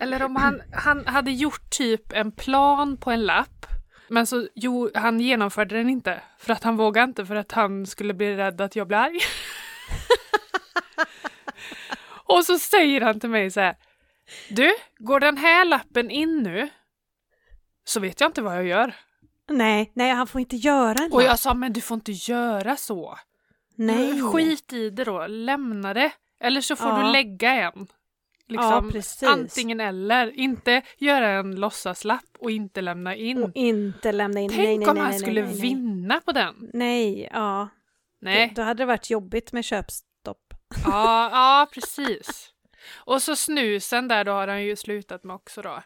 eller 0.00 0.22
om 0.22 0.36
han, 0.36 0.62
han 0.72 1.06
hade 1.06 1.30
gjort 1.30 1.70
typ 1.70 2.12
en 2.12 2.32
plan 2.32 2.96
på 2.96 3.10
en 3.10 3.26
lapp 3.26 3.66
men 4.10 4.26
så 4.26 4.48
jo, 4.54 4.90
han 4.94 5.20
genomförde 5.20 5.76
den 5.76 5.88
inte 5.88 6.20
för 6.38 6.52
att 6.52 6.64
han 6.64 6.76
vågade 6.76 7.04
inte 7.04 7.26
för 7.26 7.34
att 7.36 7.52
han 7.52 7.86
skulle 7.86 8.14
bli 8.14 8.36
rädd 8.36 8.60
att 8.60 8.76
jag 8.76 8.88
blir 8.88 8.98
arg. 8.98 9.18
Och 12.24 12.44
så 12.44 12.58
säger 12.58 13.00
han 13.00 13.20
till 13.20 13.30
mig 13.30 13.50
så 13.50 13.60
här. 13.60 13.76
Du, 14.50 14.74
går 14.98 15.20
den 15.20 15.36
här 15.36 15.64
lappen 15.64 16.10
in 16.10 16.42
nu 16.42 16.68
så 17.84 18.00
vet 18.00 18.20
jag 18.20 18.28
inte 18.28 18.42
vad 18.42 18.56
jag 18.56 18.66
gör. 18.66 18.94
Nej, 19.50 19.92
nej, 19.94 20.10
han 20.10 20.26
får 20.26 20.40
inte 20.40 20.56
göra 20.56 21.04
en 21.04 21.12
Och 21.12 21.22
jag 21.22 21.38
sa, 21.38 21.54
men 21.54 21.72
du 21.72 21.80
får 21.80 21.94
inte 21.94 22.12
göra 22.12 22.76
så. 22.76 23.18
Nej. 23.76 24.22
Skit 24.22 24.72
i 24.72 24.90
det 24.90 25.04
då, 25.04 25.26
lämna 25.26 25.94
det. 25.94 26.12
Eller 26.40 26.60
så 26.60 26.76
får 26.76 26.88
Ja. 26.88 27.02
du 27.02 27.12
lägga 27.12 27.52
en. 27.52 27.86
Liksom, 28.48 28.92
Ja, 29.20 29.28
antingen 29.32 29.80
eller. 29.80 30.38
Inte 30.38 30.82
göra 30.98 31.28
en 31.28 31.56
låtsaslapp 31.60 32.24
och 32.38 32.50
inte 32.50 32.80
lämna 32.80 33.14
in. 33.14 33.42
Och 33.42 33.50
inte 33.54 34.12
lämna 34.12 34.40
in. 34.40 34.48
Tänk 34.50 34.60
nej, 34.62 34.78
nej, 34.78 34.88
om 34.88 34.94
nej, 34.94 35.04
han 35.04 35.18
skulle 35.18 35.42
vinna 35.42 36.20
på 36.20 36.32
den. 36.32 36.70
Nej, 36.72 37.28
ja. 37.32 37.68
Nej, 38.20 38.52
Då 38.56 38.62
hade 38.62 38.82
det 38.82 38.86
varit 38.86 39.10
jobbigt 39.10 39.52
med 39.52 39.64
köpstopp. 39.64 40.54
ja, 40.84 41.30
ja 41.32 41.66
precis. 41.74 42.52
Och 42.96 43.22
så 43.22 43.36
snusen 43.36 44.08
där, 44.08 44.24
då 44.24 44.32
har 44.32 44.48
han 44.48 44.64
ju 44.64 44.76
slutat 44.76 45.24
med 45.24 45.34
också 45.36 45.62
då. 45.62 45.82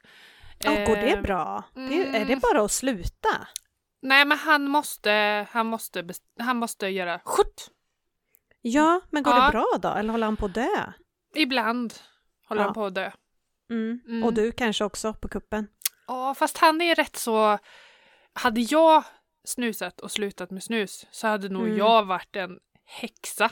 Ja, 0.59 0.71
går 0.71 0.97
det 0.97 1.11
Eh, 1.11 1.23
bra? 1.23 1.65
Det, 1.75 1.81
är 2.03 2.07
mm. 2.07 2.29
det 2.29 2.37
bara 2.37 2.63
att 2.65 2.73
sluta? 2.73 3.47
Nej, 4.03 4.25
men 4.25 4.39
han 4.39 4.69
måste, 4.69 5.47
han 5.51 5.67
måste, 5.67 6.05
han 6.39 6.57
måste 6.57 6.89
göra 6.89 7.21
skjutt. 7.25 7.71
Ja, 8.61 9.01
men 9.11 9.23
går 9.23 9.35
Ja. 9.35 9.45
det 9.47 9.51
bra 9.51 9.67
då? 9.83 9.89
Eller 9.99 10.11
håller 10.11 10.27
han 10.27 10.37
på 10.37 10.47
att 10.47 10.55
dö? 10.55 10.93
Ibland 11.35 11.95
håller 12.49 12.63
Ja. 12.63 12.67
han 12.67 12.75
på 12.75 12.85
att 12.87 12.95
dö. 12.95 13.11
Mm. 13.71 14.01
Mm. 14.09 14.25
Och 14.25 14.35
du 14.35 14.53
kanske 14.53 14.85
också 14.85 15.15
på 15.15 15.29
kuppen? 15.29 15.69
Ja, 16.07 16.35
fast 16.35 16.59
han 16.59 16.81
är 16.81 16.95
rätt 16.95 17.17
så... 17.17 17.59
Hade 18.35 18.61
jag 18.61 19.05
snusat 19.45 20.01
och 20.01 20.11
slutat 20.11 20.51
med 20.51 20.63
snus 20.63 21.07
så 21.11 21.27
hade 21.27 21.49
nog 21.49 21.63
Mm. 21.67 21.79
jag 21.79 22.05
varit 22.05 22.37
en 22.37 22.59
häxa. 22.85 23.51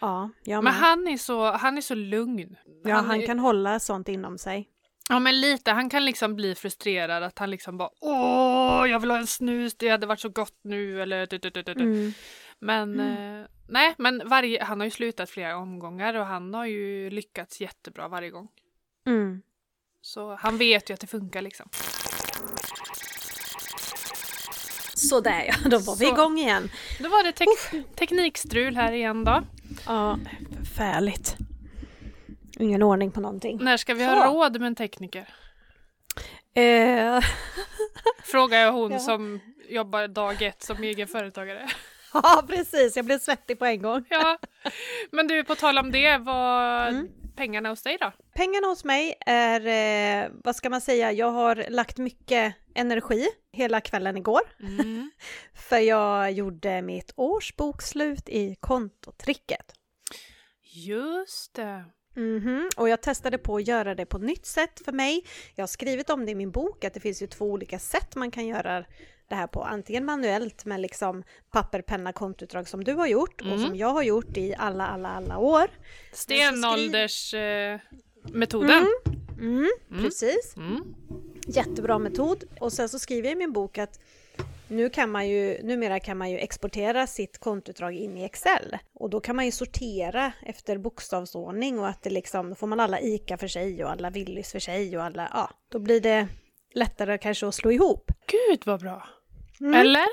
Ja, 0.00 0.30
jag 0.44 0.64
Men 0.64 0.72
han 0.72 1.08
är 1.08 1.16
så, 1.16 1.52
han 1.52 1.76
är 1.76 1.80
så 1.80 1.94
lugn. 1.94 2.56
ja, 2.84 2.94
han 2.94 3.20
är- 3.20 3.26
kan 3.26 3.38
hålla 3.38 3.80
sånt 3.80 4.08
inom 4.08 4.38
sig. 4.38 4.68
Ja, 5.08 5.18
men 5.18 5.40
lite. 5.40 5.70
Han 5.70 5.90
kan 5.90 6.04
liksom 6.04 6.36
bli 6.36 6.54
frustrerad 6.54 7.22
att 7.22 7.38
han 7.38 7.50
liksom 7.50 7.76
bara 7.78 7.90
Åh, 8.00 8.84
jag 8.90 9.00
vill 9.00 9.10
ha 9.10 9.18
en 9.18 9.26
snus, 9.26 9.74
det 9.76 9.88
hade 9.88 10.06
varit 10.06 10.20
så 10.20 10.28
gott 10.28 10.58
nu 10.62 11.02
eller 11.02 11.26
du, 11.26 11.38
du, 11.38 11.50
du, 11.50 11.62
du, 11.62 11.74
du. 11.74 11.82
Mm. 11.84 12.12
Men 12.60 13.00
Mm. 13.00 13.40
eh, 13.42 13.46
nej, 13.68 13.94
men 13.98 14.28
varje, 14.28 14.62
han 14.64 14.80
har 14.80 14.84
ju 14.84 14.90
slutat 14.90 15.30
flera 15.30 15.56
omgångar 15.56 16.14
och 16.14 16.26
han 16.26 16.54
har 16.54 16.66
ju 16.66 17.10
lyckats 17.10 17.60
jättebra 17.60 18.08
varje 18.08 18.30
gång. 18.30 18.48
Mm. 19.06 19.42
Så 20.02 20.34
han 20.34 20.58
vet 20.58 20.90
ju 20.90 20.94
att 20.94 21.00
det 21.00 21.06
funkar 21.06 21.42
liksom. 21.42 21.68
Sådär 24.94 25.44
ja, 25.48 25.54
då 25.70 25.78
var 25.78 25.96
vi 25.96 26.04
Så. 26.06 26.12
igång 26.12 26.38
igen. 26.38 26.70
Då 27.00 27.08
var 27.08 27.24
det 27.24 27.32
tek- 27.32 27.84
teknikstrul 27.96 28.76
här 28.76 28.92
igen 28.92 29.24
då. 29.24 29.42
Ja, 29.86 30.18
förfärligt. 30.58 31.36
Ingen 32.58 32.82
ordning 32.82 33.10
på 33.12 33.20
någonting. 33.20 33.58
När 33.64 33.76
ska 33.76 33.94
vi 33.94 34.04
Så. 34.04 34.10
ha 34.10 34.26
råd 34.26 34.60
med 34.60 34.66
en 34.66 34.74
tekniker? 34.74 35.28
Eh, 36.54 37.20
Frågar 38.24 38.58
jag 38.58 38.72
hon 38.72 38.92
Ja. 38.92 38.98
som 38.98 39.40
jobbar 39.68 40.08
dag 40.08 40.42
ett 40.42 40.62
som 40.62 40.82
egen 40.82 41.08
företagare. 41.08 41.68
ja, 42.22 42.44
precis. 42.48 42.96
Jag 42.96 43.04
blev 43.04 43.18
svettig 43.18 43.58
på 43.58 43.64
en 43.64 43.82
gång. 43.82 44.04
Ja. 44.10 44.38
Men 45.12 45.26
du, 45.26 45.44
på 45.44 45.54
tal 45.54 45.78
om 45.78 45.92
det, 45.92 46.18
vad 46.18 46.88
Mm. 46.88 47.08
pengarna 47.36 47.68
hos 47.68 47.82
dig 47.82 47.96
då? 48.00 48.12
Pengarna 48.34 48.66
hos 48.66 48.84
mig 48.84 49.14
är, 49.26 49.66
eh, 50.24 50.30
vad 50.44 50.56
ska 50.56 50.70
man 50.70 50.80
säga, 50.80 51.12
jag 51.12 51.30
har 51.30 51.64
lagt 51.70 51.98
mycket 51.98 52.54
energi 52.74 53.26
hela 53.52 53.80
kvällen 53.80 54.16
igår. 54.16 54.40
Mm. 54.60 55.10
För 55.54 55.78
jag 55.78 56.32
gjorde 56.32 56.82
mitt 56.82 57.12
årsbokslut 57.16 58.28
i 58.28 58.56
kontotricket. 58.60 59.72
Just 60.72 61.54
det. 61.54 61.84
Mhm, 62.16 62.68
Och 62.76 62.88
jag 62.88 63.02
testade 63.02 63.38
på 63.38 63.56
att 63.56 63.66
göra 63.68 63.94
det 63.94 64.06
på 64.06 64.18
nytt 64.18 64.46
sätt 64.46 64.80
för 64.84 64.92
mig. 64.92 65.24
Jag 65.54 65.62
har 65.62 65.66
skrivit 65.66 66.10
om 66.10 66.24
det 66.26 66.32
i 66.32 66.34
min 66.34 66.50
bok 66.50 66.84
att 66.84 66.94
det 66.94 67.00
finns 67.00 67.22
ju 67.22 67.26
två 67.26 67.44
olika 67.44 67.78
sätt 67.78 68.14
man 68.16 68.30
kan 68.30 68.46
göra 68.46 68.84
det 69.30 69.36
här 69.36 69.46
på. 69.46 69.62
Antingen 69.62 70.04
manuellt 70.04 70.64
med 70.64 70.80
liksom 70.80 71.22
papper, 71.52 71.82
penna, 71.82 72.12
kontoutdrag 72.12 72.68
som 72.68 72.84
du 72.84 72.94
har 72.94 73.06
gjort 73.06 73.40
och 73.40 73.46
Mm. 73.46 73.66
som 73.66 73.76
jag 73.76 73.88
har 73.88 74.02
gjort 74.02 74.36
i 74.36 74.54
alla, 74.58 74.86
alla, 74.86 75.08
alla 75.08 75.38
år. 75.38 75.70
Stenåldersmetoden. 76.12 77.80
Eh, 78.24 78.32
metoden. 78.32 78.86
Mm, 79.38 79.68
Mm. 79.90 80.02
Precis. 80.04 80.56
Mm. 80.56 80.94
Jättebra 81.46 81.98
metod. 81.98 82.44
Och 82.60 82.72
sen 82.72 82.88
så 82.88 82.98
skriver 82.98 83.28
jag 83.28 83.32
i 83.32 83.38
min 83.38 83.52
bok 83.52 83.78
att 83.78 84.00
nu 84.68 84.88
kan 84.90 85.10
man 85.10 85.28
ju, 85.28 85.62
numera 85.62 86.00
kan 86.00 86.18
man 86.18 86.30
ju 86.30 86.38
exportera 86.38 87.06
sitt 87.06 87.38
kontoutdrag 87.38 87.94
in 87.94 88.16
i 88.16 88.24
Excel. 88.24 88.76
Och 88.94 89.10
då 89.10 89.20
kan 89.20 89.36
man 89.36 89.44
ju 89.44 89.50
sortera 89.52 90.32
efter 90.42 90.78
bokstavsordning 90.78 91.78
och 91.78 91.88
att 91.88 92.02
det 92.02 92.10
liksom, 92.10 92.48
då 92.48 92.54
får 92.54 92.66
man 92.66 92.80
alla 92.80 93.00
ICA 93.00 93.36
för 93.36 93.48
sig 93.48 93.84
och 93.84 93.90
alla 93.90 94.10
Willys 94.10 94.52
för 94.52 94.58
sig 94.58 94.96
och 94.96 95.04
alla, 95.04 95.28
ja, 95.32 95.50
då 95.68 95.78
blir 95.78 96.00
det 96.00 96.28
lättare 96.74 97.18
kanske 97.18 97.46
att 97.46 97.54
slå 97.54 97.70
ihop. 97.72 98.10
Gud 98.26 98.62
vad 98.66 98.80
bra. 98.80 99.08
Mm. 99.60 99.74
Eller? 99.74 100.06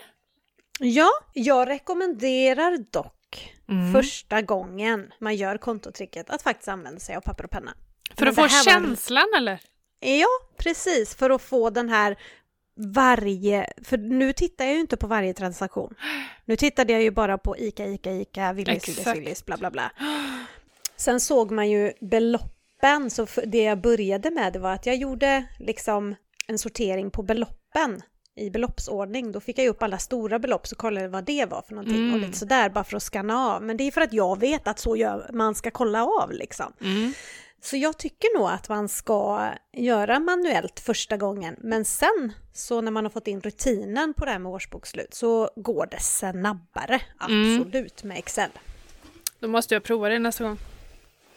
Ja, 0.79 1.09
jag 1.33 1.69
rekommenderar 1.69 2.77
dock 2.91 3.13
Mm. 3.69 3.93
första 3.93 4.41
gången 4.41 5.11
man 5.19 5.35
gör 5.35 5.57
kontotricket 5.57 6.29
att 6.29 6.41
faktiskt 6.41 6.67
använda 6.67 6.99
sig 6.99 7.15
av 7.15 7.21
papper 7.21 7.43
och 7.43 7.51
penna. 7.51 7.73
För 8.15 8.25
Men 8.25 8.29
att 8.29 8.35
få 8.35 8.41
här 8.41 8.49
var- 8.65 8.71
känslan 8.71 9.25
eller? 9.37 9.59
Ja, 9.99 10.27
precis. 10.57 11.15
För 11.15 11.29
att 11.29 11.41
få 11.41 11.69
den 11.69 11.89
här 11.89 12.17
varje... 12.75 13.73
För 13.83 13.97
nu 13.97 14.33
tittar 14.33 14.65
jag 14.65 14.73
ju 14.73 14.79
inte 14.79 14.97
på 14.97 15.07
varje 15.07 15.33
transaktion. 15.33 15.93
Nu 16.45 16.55
tittade 16.55 16.93
jag 16.93 17.01
ju 17.01 17.11
bara 17.11 17.37
på 17.37 17.57
ICA, 17.57 17.85
ICA, 17.85 18.11
ICA, 18.11 18.53
Willys, 18.53 18.87
Willys. 18.89 19.07
Willys, 19.07 19.45
bla 19.45 19.57
bla 19.57 19.71
bla. 19.71 19.91
Sen 20.95 21.19
såg 21.19 21.51
man 21.51 21.69
ju 21.69 21.93
beloppen, 22.01 23.09
så 23.09 23.27
det 23.45 23.63
jag 23.63 23.81
började 23.81 24.31
med 24.31 24.53
det 24.53 24.59
var 24.59 24.73
att 24.73 24.85
jag 24.85 24.95
gjorde 24.95 25.45
liksom 25.59 26.15
en 26.47 26.57
sortering 26.59 27.11
på 27.11 27.23
beloppen 27.23 28.01
i 28.37 28.49
beloppsordning. 28.49 29.31
Då 29.31 29.39
fick 29.39 29.57
jag 29.57 29.63
ju 29.63 29.69
upp 29.69 29.83
alla 29.83 29.97
stora 29.97 30.39
belopp 30.39 30.67
så 30.67 30.75
kollade 30.75 31.05
jag 31.05 31.09
vad 31.09 31.23
det 31.23 31.45
var 31.45 31.61
för 31.61 31.73
någonting 31.75 31.95
och 32.09 32.15
Mm. 32.17 32.21
lite 32.21 32.37
sådär 32.37 32.69
bara 32.69 32.83
för 32.83 32.97
att 32.97 33.03
scanna 33.03 33.37
av. 33.47 33.63
Men 33.63 33.77
det 33.77 33.83
är 33.83 33.91
för 33.91 34.01
att 34.01 34.13
jag 34.13 34.39
vet 34.39 34.67
att 34.67 34.79
så 34.79 34.95
gör, 34.95 35.29
man 35.33 35.55
ska 35.55 35.71
kolla 35.71 36.05
av 36.05 36.31
liksom. 36.31 36.73
Mm. 36.81 37.13
Så 37.61 37.77
jag 37.77 37.97
tycker 37.97 38.37
nog 38.39 38.49
att 38.49 38.69
man 38.69 38.89
ska 38.89 39.49
göra 39.73 40.19
manuellt 40.19 40.79
första 40.79 41.17
gången, 41.17 41.55
men 41.59 41.85
sen 41.85 42.33
så 42.53 42.81
när 42.81 42.91
man 42.91 43.05
har 43.05 43.09
fått 43.09 43.27
in 43.27 43.41
rutinen 43.41 44.13
på 44.13 44.25
det 44.25 44.31
här 44.31 44.39
med 44.39 44.51
årsbokslut 44.51 45.13
så 45.13 45.49
går 45.55 45.87
det 45.91 45.99
snabbare, 46.01 47.01
Mm. 47.29 47.57
absolut, 47.61 48.03
med 48.03 48.17
Excel. 48.17 48.49
Då 49.39 49.47
måste 49.47 49.73
jag 49.75 49.83
prova 49.83 50.09
det 50.09 50.19
nästa 50.19 50.43
gång. 50.43 50.57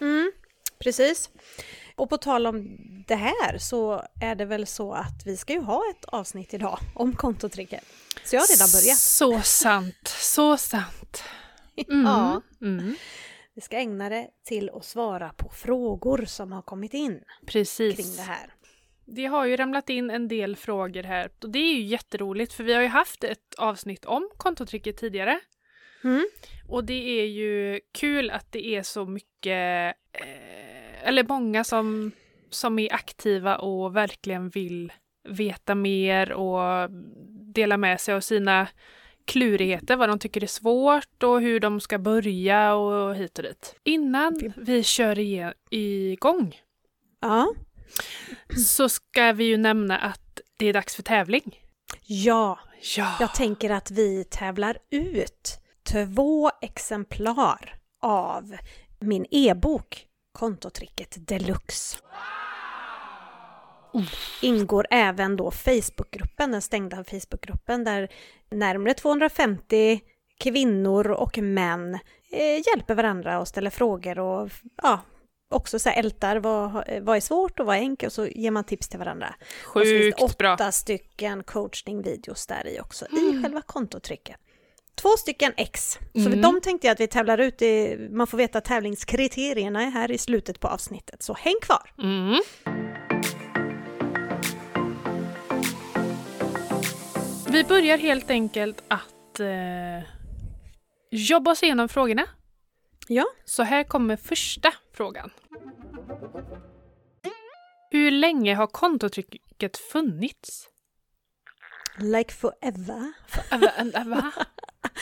Mm, 0.00 0.32
precis. 0.78 1.30
Och 2.00 2.08
på 2.08 2.16
tal 2.16 2.46
om 2.46 2.78
det 3.06 3.14
här 3.14 3.58
så 3.58 4.04
är 4.20 4.34
det 4.34 4.44
väl 4.44 4.66
så 4.66 4.92
att 4.92 5.26
vi 5.26 5.36
ska 5.36 5.52
ju 5.52 5.60
ha 5.60 5.82
ett 5.90 6.04
avsnitt 6.04 6.54
idag 6.54 6.78
om 6.94 7.12
kontotricket. 7.12 7.84
Så 8.24 8.36
jag 8.36 8.40
har 8.40 8.56
redan 8.56 8.68
börjat. 8.72 8.98
Så 8.98 9.40
sant, 9.40 10.08
så 10.08 10.56
sant. 10.56 11.24
Mm. 11.88 12.06
Ja. 12.06 12.42
Mm. 12.60 12.94
Vi 13.54 13.60
ska 13.60 13.76
ägna 13.76 14.08
det 14.08 14.28
till 14.44 14.70
att 14.70 14.84
svara 14.84 15.32
på 15.36 15.48
frågor 15.48 16.24
som 16.24 16.52
har 16.52 16.62
kommit 16.62 16.94
in 16.94 17.20
Precis. 17.46 17.96
kring 17.96 18.16
det 18.16 18.22
här. 18.22 18.54
Det 19.04 19.26
har 19.26 19.44
ju 19.46 19.56
ramlat 19.56 19.90
in 19.90 20.10
en 20.10 20.28
del 20.28 20.56
frågor 20.56 21.02
här 21.02 21.30
och 21.42 21.50
det 21.50 21.58
är 21.58 21.74
ju 21.74 21.82
jätteroligt 21.82 22.52
för 22.52 22.64
vi 22.64 22.74
har 22.74 22.82
ju 22.82 22.88
haft 22.88 23.24
ett 23.24 23.54
avsnitt 23.58 24.04
om 24.04 24.30
kontotricket 24.36 24.96
tidigare. 24.96 25.40
Mm. 26.04 26.28
Och 26.68 26.84
det 26.84 27.20
är 27.20 27.26
ju 27.26 27.80
kul 27.92 28.30
att 28.30 28.52
det 28.52 28.66
är 28.66 28.82
så 28.82 29.06
mycket, 29.06 29.96
eh, 30.12 30.69
eller 31.04 31.24
många 31.24 31.64
som, 31.64 32.12
som 32.50 32.78
är 32.78 32.94
aktiva 32.94 33.56
och 33.56 33.96
verkligen 33.96 34.48
vill 34.48 34.92
veta 35.28 35.74
mer 35.74 36.32
och 36.32 36.90
dela 37.54 37.76
med 37.76 38.00
sig 38.00 38.14
av 38.14 38.20
sina 38.20 38.68
klurigheter, 39.24 39.96
vad 39.96 40.08
de 40.08 40.18
tycker 40.18 40.42
är 40.42 40.46
svårt 40.46 41.22
och 41.22 41.40
hur 41.40 41.60
de 41.60 41.80
ska 41.80 41.98
börja 41.98 42.74
och 42.74 43.16
hit 43.16 43.38
och 43.38 43.44
dit. 43.44 43.76
Innan 43.84 44.52
vi 44.56 44.82
kör 44.82 45.18
igen, 45.18 45.52
igång 45.70 46.56
Ja. 47.20 47.54
så 48.56 48.88
ska 48.88 49.32
vi 49.32 49.44
ju 49.44 49.56
nämna 49.56 49.98
att 49.98 50.40
det 50.58 50.66
är 50.66 50.72
dags 50.72 50.96
för 50.96 51.02
tävling. 51.02 51.58
ja, 52.06 52.58
Ja! 52.96 53.16
jag 53.20 53.34
tänker 53.34 53.70
att 53.70 53.90
vi 53.90 54.24
tävlar 54.24 54.78
ut 54.90 55.58
två 55.82 56.50
exemplar 56.62 57.74
av 58.02 58.56
min 59.00 59.26
e-bok 59.30 60.06
Kontotricket 60.32 61.16
Deluxe. 61.28 61.98
Ingår 64.42 64.86
även 64.90 65.36
då 65.36 65.50
Facebookgruppen, 65.50 66.50
den 66.52 66.62
stängda 66.62 67.04
Facebookgruppen 67.04 67.84
där 67.84 68.08
närmare 68.50 68.94
250 68.94 70.00
kvinnor 70.38 71.10
och 71.10 71.38
män 71.38 71.94
eh, 72.32 72.62
hjälper 72.66 72.94
varandra 72.94 73.40
och 73.40 73.48
ställer 73.48 73.70
frågor 73.70 74.18
och 74.18 74.50
ja, 74.82 75.00
också 75.50 75.78
så 75.78 75.88
här 75.88 75.98
ältar 75.98 76.36
vad, 76.36 76.72
vad 77.02 77.16
är 77.16 77.20
svårt 77.20 77.60
och 77.60 77.66
vad 77.66 77.76
är 77.76 77.80
enkelt 77.80 78.08
och 78.10 78.12
så 78.14 78.26
ger 78.26 78.50
man 78.50 78.64
tips 78.64 78.88
till 78.88 78.98
varandra. 78.98 79.34
Och 79.66 79.72
så 79.72 79.80
finns 79.80 80.14
det 80.16 80.22
Sjukt 80.22 80.38
bra. 80.38 80.54
åtta 80.54 80.72
stycken 80.72 81.42
coachning-videos 81.44 82.46
där 82.46 82.66
i 82.66 82.80
också, 82.80 83.06
Mm. 83.12 83.38
i 83.38 83.42
själva 83.42 83.62
kontotricket. 83.62 84.36
Två 85.00 85.08
stycken 85.08 85.52
X. 85.56 85.98
Så 86.14 86.26
Mm. 86.26 86.40
de 86.42 86.60
tänkte 86.60 86.86
jag 86.86 86.92
att 86.94 87.00
vi 87.00 87.06
tävlar 87.06 87.38
ut, 87.38 87.62
i, 87.62 87.96
man 88.10 88.26
får 88.26 88.38
veta 88.38 88.60
tävlingskriterierna 88.60 89.82
är 89.82 89.90
här 89.90 90.10
i 90.10 90.18
slutet 90.18 90.60
på 90.60 90.68
avsnittet, 90.68 91.22
så 91.22 91.34
häng 91.34 91.54
kvar! 91.62 91.92
Mm. 92.02 92.40
Vi 97.48 97.64
börjar 97.64 97.98
helt 97.98 98.30
enkelt 98.30 98.82
att 98.88 99.40
eh, 99.40 100.08
jobba 101.10 101.50
oss 101.50 101.62
igenom 101.62 101.88
frågorna. 101.88 102.26
Ja. 103.08 103.24
Så 103.44 103.62
här 103.62 103.84
kommer 103.84 104.16
första 104.16 104.72
frågan. 104.92 105.30
Hur 107.90 108.10
länge 108.10 108.54
har 108.54 108.66
kontotrycket 108.66 109.76
funnits? 109.78 110.68
Like 111.98 112.32
forever. 112.34 113.12
Äh, 113.52 114.04
Va? 114.06 114.32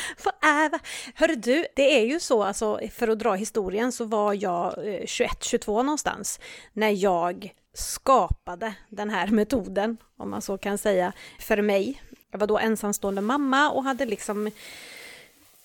Forever! 0.16 0.80
Hörru 1.14 1.34
du, 1.34 1.66
det 1.76 1.98
är 1.98 2.04
ju 2.06 2.20
så 2.20 2.42
alltså, 2.42 2.80
för 2.92 3.08
att 3.08 3.18
dra 3.18 3.34
historien 3.34 3.92
så 3.92 4.04
var 4.04 4.34
jag 4.34 4.78
eh, 4.78 5.00
21-22 5.00 5.82
någonstans 5.82 6.40
när 6.72 6.90
jag 6.90 7.54
skapade 7.74 8.74
den 8.88 9.10
här 9.10 9.26
metoden, 9.26 9.96
om 10.16 10.30
man 10.30 10.42
så 10.42 10.58
kan 10.58 10.78
säga, 10.78 11.12
för 11.38 11.62
mig. 11.62 12.02
Jag 12.30 12.38
var 12.38 12.46
då 12.46 12.58
ensamstående 12.58 13.20
mamma 13.20 13.70
och 13.70 13.84
hade 13.84 14.04
liksom 14.04 14.46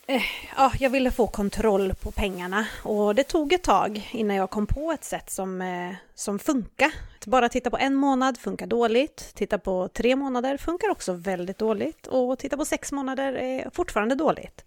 eh, 0.07 0.21
Ja, 0.57 0.71
jag 0.79 0.89
ville 0.89 1.11
få 1.11 1.27
kontroll 1.27 1.93
på 1.93 2.11
pengarna 2.11 2.65
och 2.83 3.15
det 3.15 3.23
tog 3.23 3.53
ett 3.53 3.63
tag 3.63 4.09
innan 4.11 4.35
jag 4.35 4.49
kom 4.49 4.67
på 4.67 4.91
ett 4.91 5.03
sätt 5.03 5.31
som, 5.31 5.61
eh, 5.61 5.95
som 6.15 6.39
funkar. 6.39 6.91
Att 7.23 7.27
bara 7.27 7.49
titta 7.49 7.69
på 7.69 7.77
en 7.77 7.95
månad 7.95 8.37
funkar 8.37 8.67
dåligt, 8.67 9.31
titta 9.35 9.57
på 9.59 9.87
tre 9.87 10.15
månader 10.15 10.57
funkar 10.57 10.89
också 10.89 11.13
väldigt 11.13 11.57
dåligt 11.57 12.07
och 12.07 12.39
titta 12.39 12.57
på 12.57 12.65
sex 12.65 12.91
månader 12.91 13.33
är 13.33 13.69
fortfarande 13.73 14.15
dåligt. 14.15 14.63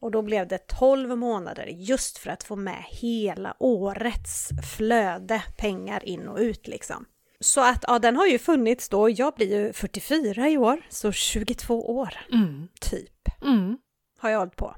Och 0.00 0.10
då 0.10 0.22
blev 0.22 0.48
det 0.48 0.58
12 0.66 1.18
månader 1.18 1.66
just 1.66 2.18
för 2.18 2.30
att 2.30 2.42
få 2.42 2.56
med 2.56 2.84
hela 2.88 3.56
årets 3.58 4.48
flöde 4.76 5.42
pengar 5.56 6.04
in 6.04 6.28
och 6.28 6.38
ut 6.38 6.68
liksom. 6.68 7.04
Så 7.40 7.60
att 7.60 7.84
ja, 7.88 7.98
den 7.98 8.16
har 8.16 8.26
ju 8.26 8.38
funnits 8.38 8.88
då. 8.88 9.10
Jag 9.10 9.34
blir 9.34 9.56
ju 9.66 9.72
44 9.72 10.48
i 10.48 10.58
år, 10.58 10.80
så 10.88 11.12
22 11.12 11.96
år 11.96 12.14
Mm. 12.32 12.68
typ 12.80 13.28
Mm. 13.42 13.78
har 14.18 14.30
jag 14.30 14.38
hållit 14.38 14.56
på. 14.56 14.74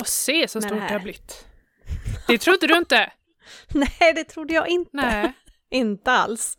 Och 0.00 0.06
se 0.06 0.48
så 0.48 0.60
stort 0.60 0.72
det 0.88 0.92
har 0.92 1.00
blivit. 1.00 1.44
Det 2.28 2.38
trodde 2.38 2.66
du 2.66 2.76
inte? 2.78 3.12
Nej, 3.74 4.12
det 4.14 4.24
trodde 4.24 4.54
jag 4.54 4.68
inte. 4.68 4.90
Nej, 4.92 5.32
Inte 5.74 6.10
alls. 6.12 6.58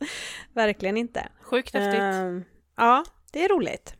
Verkligen 0.53 0.97
inte. 0.97 1.27
sjukt 1.41 1.73
häftigt. 1.73 2.01
Ehm, 2.01 2.43
ja, 2.77 3.03
det 3.31 3.43
är 3.45 3.49
roligt. 3.49 3.93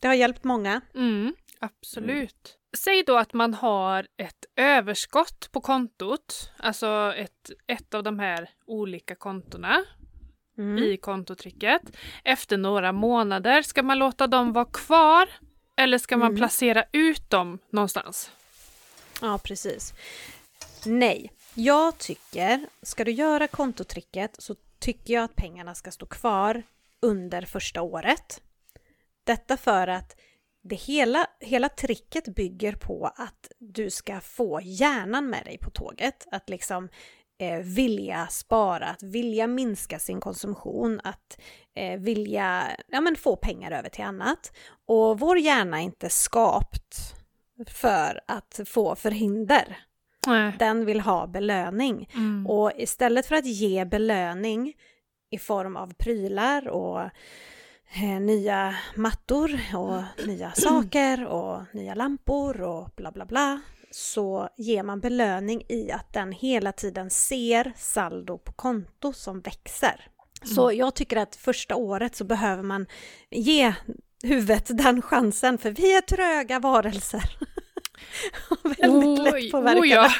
Det 0.00 0.06
har 0.08 0.14
hjälpt 0.14 0.44
många. 0.44 0.80
Mm, 0.94 1.34
absolut. 1.58 2.56
Säg 2.76 3.02
då 3.02 3.16
att 3.18 3.32
man 3.32 3.54
har 3.54 4.06
ett 4.16 4.44
överskott 4.56 5.48
på 5.52 5.60
kontot, 5.60 6.50
alltså 6.58 7.12
ett, 7.16 7.50
ett 7.66 7.94
av 7.94 8.02
de 8.02 8.18
här 8.18 8.50
olika 8.66 9.14
kontona 9.14 9.84
Mm. 10.58 10.78
i 10.84 10.96
kontotricket. 10.96 11.82
Efter 12.24 12.56
några 12.58 12.92
månader, 12.92 13.62
ska 13.62 13.82
man 13.82 13.98
låta 13.98 14.26
dem 14.26 14.52
vara 14.52 14.64
kvar 14.64 15.28
eller 15.76 15.98
ska 15.98 16.16
man 16.16 16.26
Mm. 16.28 16.36
placera 16.38 16.84
ut 16.92 17.30
dem 17.30 17.58
någonstans? 17.70 18.30
Ja, 19.20 19.38
precis. 19.44 19.94
Nej, 20.86 21.32
jag 21.54 21.98
tycker, 21.98 22.66
ska 22.82 23.04
du 23.04 23.12
göra 23.12 23.46
kontotricket 23.46 24.34
så 24.38 24.54
tycker 24.78 25.14
jag 25.14 25.24
att 25.24 25.36
pengarna 25.36 25.74
ska 25.74 25.90
stå 25.90 26.06
kvar 26.06 26.62
under 27.00 27.42
första 27.42 27.82
året. 27.82 28.42
Detta 29.24 29.56
för 29.56 29.88
att 29.88 30.16
det 30.62 30.74
hela, 30.74 31.26
hela 31.40 31.68
tricket 31.68 32.34
bygger 32.34 32.72
på 32.72 33.12
att 33.16 33.52
du 33.58 33.90
ska 33.90 34.20
få 34.20 34.60
hjärnan 34.62 35.26
med 35.26 35.44
dig 35.44 35.58
på 35.58 35.70
tåget. 35.70 36.26
Att 36.30 36.48
liksom 36.48 36.88
eh, 37.38 37.58
vilja 37.58 38.26
spara, 38.26 38.86
att 38.86 39.02
vilja 39.02 39.46
minska 39.46 39.98
sin 39.98 40.20
konsumtion, 40.20 41.00
att 41.04 41.40
eh, 41.74 42.00
vilja 42.00 42.76
ja, 42.88 43.00
men 43.00 43.16
få 43.16 43.36
pengar 43.36 43.70
över 43.70 43.88
till 43.88 44.04
annat. 44.04 44.52
Och 44.86 45.20
vår 45.20 45.38
hjärna 45.38 45.80
är 45.80 45.84
inte 45.84 46.10
skapt 46.10 47.14
för 47.66 48.20
att 48.26 48.60
få 48.66 48.94
förhinder. 48.94 49.76
Nej. 50.26 50.52
Den 50.58 50.86
vill 50.86 51.00
ha 51.00 51.26
belöning. 51.26 52.10
Mm. 52.14 52.46
Och 52.46 52.72
istället 52.76 53.26
för 53.26 53.34
att 53.34 53.46
ge 53.46 53.84
belöning 53.84 54.74
i 55.30 55.38
form 55.38 55.76
av 55.76 55.94
prylar 55.94 56.68
och 56.68 57.00
eh, 57.94 58.20
nya 58.20 58.76
mattor 58.96 59.60
och 59.74 60.02
nya 60.26 60.52
saker 60.52 61.26
och 61.26 61.62
nya 61.72 61.94
lampor 61.94 62.60
och 62.62 62.88
bla 62.96 63.12
bla 63.12 63.24
bla 63.24 63.60
så 63.90 64.48
ger 64.56 64.82
man 64.82 65.00
belöning 65.00 65.62
i 65.68 65.90
att 65.90 66.12
den 66.12 66.32
hela 66.32 66.72
tiden 66.72 67.10
ser 67.10 67.72
saldo 67.76 68.38
på 68.38 68.52
konto 68.52 69.12
som 69.12 69.40
växer. 69.40 70.08
Så 70.44 70.72
jag 70.72 70.94
tycker 70.94 71.16
att 71.16 71.36
första 71.36 71.76
året 71.76 72.16
så 72.16 72.24
behöver 72.24 72.62
man 72.62 72.86
ge 73.30 73.74
huvudet 74.22 74.78
den 74.78 75.02
chansen 75.02 75.58
för 75.58 75.70
vi 75.70 75.96
är 75.96 76.00
tröga 76.00 76.58
varelser. 76.58 77.24
Väldigt 78.62 79.18
lätt 79.18 79.52
påverkade. 79.52 79.80
oh 79.80 79.88
ja. 79.88 80.10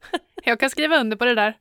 Jag 0.44 0.60
kan 0.60 0.70
skriva 0.70 1.00
under 1.00 1.16
på 1.16 1.24
det 1.24 1.34
där. 1.34 1.58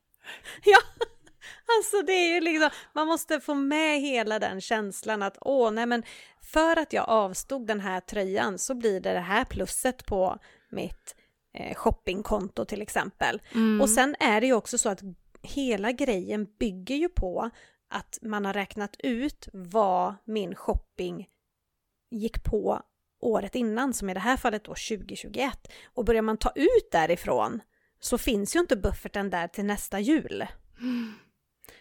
Ja, 0.64 0.78
alltså 1.78 2.02
det 2.02 2.14
är 2.14 2.34
ju 2.34 2.42
liksom, 2.42 2.70
man 2.94 3.08
måste 3.08 3.40
få 3.40 3.54
med 3.54 4.02
hela 4.02 4.40
den 4.40 4.62
känslan 4.62 5.24
att 5.24 5.38
åh, 5.42 5.72
nej 5.72 5.86
men 5.86 6.04
för 6.42 6.80
att 6.80 6.94
jag 6.94 7.10
avstod 7.10 7.68
den 7.68 7.80
här 7.80 8.00
tröjan 8.00 8.58
så 8.58 8.76
blir 8.76 9.00
det 9.00 9.14
det 9.14 9.20
här 9.20 9.46
plusset 9.46 10.06
på 10.06 10.40
mitt 10.72 11.16
eh, 11.54 11.76
shoppingkonto 11.76 12.66
till 12.66 12.82
exempel. 12.82 13.42
Mm. 13.54 13.82
Och 13.82 13.90
sen 13.90 14.16
är 14.20 14.42
det 14.42 14.48
ju 14.48 14.54
också 14.54 14.78
så 14.78 14.90
att 14.90 15.02
hela 15.42 15.92
grejen 15.92 16.48
bygger 16.60 16.96
ju 16.96 17.10
på 17.10 17.50
att 17.90 18.20
man 18.22 18.46
har 18.46 18.54
räknat 18.54 18.96
ut 19.00 19.48
vad 19.54 20.16
min 20.26 20.56
shopping 20.56 21.28
gick 22.12 22.44
på 22.44 22.82
året 23.26 23.56
innan, 23.56 23.94
som 23.94 24.10
i 24.10 24.14
det 24.14 24.20
här 24.20 24.38
fallet 24.38 24.64
då 24.64 24.72
2021. 24.72 25.72
Och 25.94 26.06
börjar 26.06 26.22
man 26.22 26.38
ta 26.38 26.52
ut 26.56 26.92
därifrån 26.92 27.62
så 28.00 28.18
finns 28.18 28.56
ju 28.56 28.60
inte 28.60 28.76
bufferten 28.76 29.30
där 29.30 29.48
till 29.48 29.66
nästa 29.66 30.00
jul. 30.00 30.46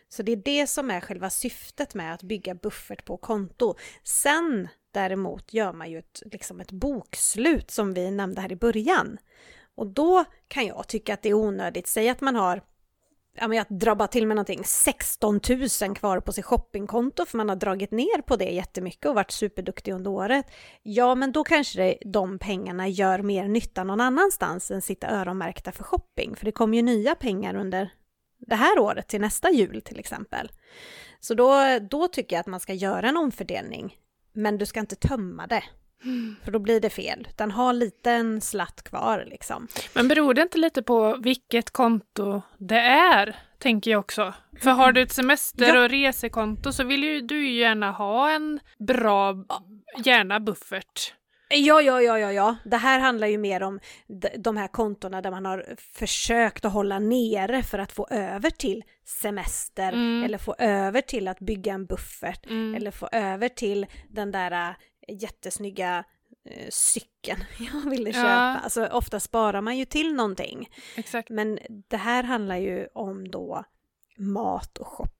Så 0.08 0.22
det 0.22 0.32
är 0.32 0.36
det 0.36 0.66
som 0.66 0.90
är 0.90 1.00
själva 1.00 1.30
syftet 1.30 1.94
med 1.94 2.14
att 2.14 2.22
bygga 2.22 2.54
buffert 2.54 3.04
på 3.04 3.16
konto. 3.16 3.74
Sen 4.02 4.68
däremot 4.92 5.52
gör 5.52 5.72
man 5.72 5.90
ju 5.90 5.98
ett, 5.98 6.22
liksom 6.32 6.60
ett 6.60 6.72
bokslut 6.72 7.70
som 7.70 7.94
vi 7.94 8.10
nämnde 8.10 8.40
här 8.40 8.52
i 8.52 8.56
början. 8.56 9.18
Och 9.74 9.86
då 9.86 10.24
kan 10.48 10.66
jag 10.66 10.88
tycka 10.88 11.14
att 11.14 11.22
det 11.22 11.28
är 11.28 11.34
onödigt. 11.34 11.86
Säg 11.86 12.08
att 12.08 12.20
man 12.20 12.36
har 12.36 12.62
ja 13.34 13.48
men 13.48 13.58
jag 13.58 13.66
drabbar 13.68 14.06
till 14.06 14.26
med 14.26 14.36
någonting, 14.36 14.64
16 14.64 15.40
000 15.82 15.96
kvar 15.96 16.20
på 16.20 16.32
sitt 16.32 16.44
shoppingkonto 16.44 17.26
för 17.26 17.36
man 17.38 17.48
har 17.48 17.56
dragit 17.56 17.90
ner 17.90 18.22
på 18.22 18.36
det 18.36 18.50
jättemycket 18.50 19.06
och 19.06 19.14
varit 19.14 19.30
superduktig 19.30 19.92
under 19.92 20.10
året. 20.10 20.46
Ja, 20.82 21.14
men 21.14 21.32
då 21.32 21.44
kanske 21.44 21.82
det, 21.82 21.98
de 22.04 22.38
pengarna 22.38 22.88
gör 22.88 23.22
mer 23.22 23.48
nytta 23.48 23.84
någon 23.84 24.00
annanstans 24.00 24.70
än 24.70 24.82
sitta 24.82 25.10
öronmärkta 25.10 25.72
för 25.72 25.84
shopping, 25.84 26.36
för 26.36 26.44
det 26.44 26.52
kommer 26.52 26.76
ju 26.76 26.82
nya 26.82 27.14
pengar 27.14 27.54
under 27.54 27.90
det 28.38 28.54
här 28.54 28.78
året 28.78 29.08
till 29.08 29.20
nästa 29.20 29.50
jul 29.50 29.82
till 29.82 29.98
exempel. 29.98 30.52
Så 31.20 31.34
då, 31.34 31.78
då 31.90 32.08
tycker 32.08 32.36
jag 32.36 32.40
att 32.40 32.46
man 32.46 32.60
ska 32.60 32.72
göra 32.72 33.08
en 33.08 33.16
omfördelning, 33.16 33.96
men 34.32 34.58
du 34.58 34.66
ska 34.66 34.80
inte 34.80 34.96
tömma 34.96 35.46
det. 35.46 35.64
För 36.44 36.52
då 36.52 36.58
blir 36.58 36.80
det 36.80 36.90
fel, 36.90 37.26
utan 37.30 37.50
ha 37.50 37.72
lite 37.72 38.10
en 38.10 38.40
slatt 38.40 38.82
kvar 38.82 39.24
liksom. 39.26 39.68
Men 39.94 40.08
beror 40.08 40.34
det 40.34 40.42
inte 40.42 40.58
lite 40.58 40.82
på 40.82 41.16
vilket 41.16 41.70
konto 41.70 42.42
det 42.58 42.80
är, 42.80 43.36
tänker 43.58 43.90
jag 43.90 44.00
också. 44.00 44.34
För 44.62 44.70
har 44.70 44.92
du 44.92 45.02
ett 45.02 45.12
semester 45.12 45.82
och 45.82 45.88
resekonto 45.90 46.72
så 46.72 46.84
vill 46.84 47.04
ju 47.04 47.20
du 47.20 47.50
gärna 47.50 47.90
ha 47.90 48.30
en 48.30 48.60
bra, 48.78 49.34
gärna 50.04 50.40
buffert. 50.40 51.14
Ja, 51.48 51.80
ja, 51.82 52.02
ja, 52.02 52.18
ja, 52.18 52.32
ja. 52.32 52.56
Det 52.64 52.76
här 52.76 53.00
handlar 53.00 53.26
ju 53.26 53.38
mer 53.38 53.62
om 53.62 53.80
de, 54.38 54.56
här 54.56 54.68
kontona 54.68 55.22
där 55.22 55.30
man 55.30 55.44
har 55.46 55.64
försökt 55.98 56.64
att 56.64 56.72
hålla 56.72 56.98
nere 56.98 57.62
för 57.62 57.78
att 57.78 57.92
få 57.92 58.06
över 58.10 58.50
till 58.50 58.82
semester 59.22 59.92
Mm. 59.92 60.24
eller 60.24 60.38
få 60.38 60.54
över 60.58 61.00
till 61.00 61.28
att 61.28 61.38
bygga 61.38 61.72
en 61.74 61.86
buffert 61.86 62.46
Mm. 62.46 62.74
eller 62.74 62.90
få 62.90 63.08
över 63.12 63.48
till 63.48 63.86
den 64.08 64.30
där 64.32 64.76
jättesnygga 65.08 66.04
eh, 66.50 66.68
cykeln 66.70 67.44
jag 67.58 67.90
ville 67.90 68.10
Ja. 68.10 68.14
köpa. 68.14 68.60
Alltså 68.64 68.86
ofta 68.86 69.20
sparar 69.20 69.60
man 69.60 69.76
ju 69.78 69.84
till 69.84 70.14
någonting. 70.14 70.68
Exakt. 70.96 71.28
Men 71.30 71.58
det 71.88 71.96
här 71.96 72.22
handlar 72.22 72.56
ju 72.56 72.86
om 72.94 73.30
då 73.30 73.64
mat 74.18 74.78
och 74.78 74.86
shopping 74.86 75.14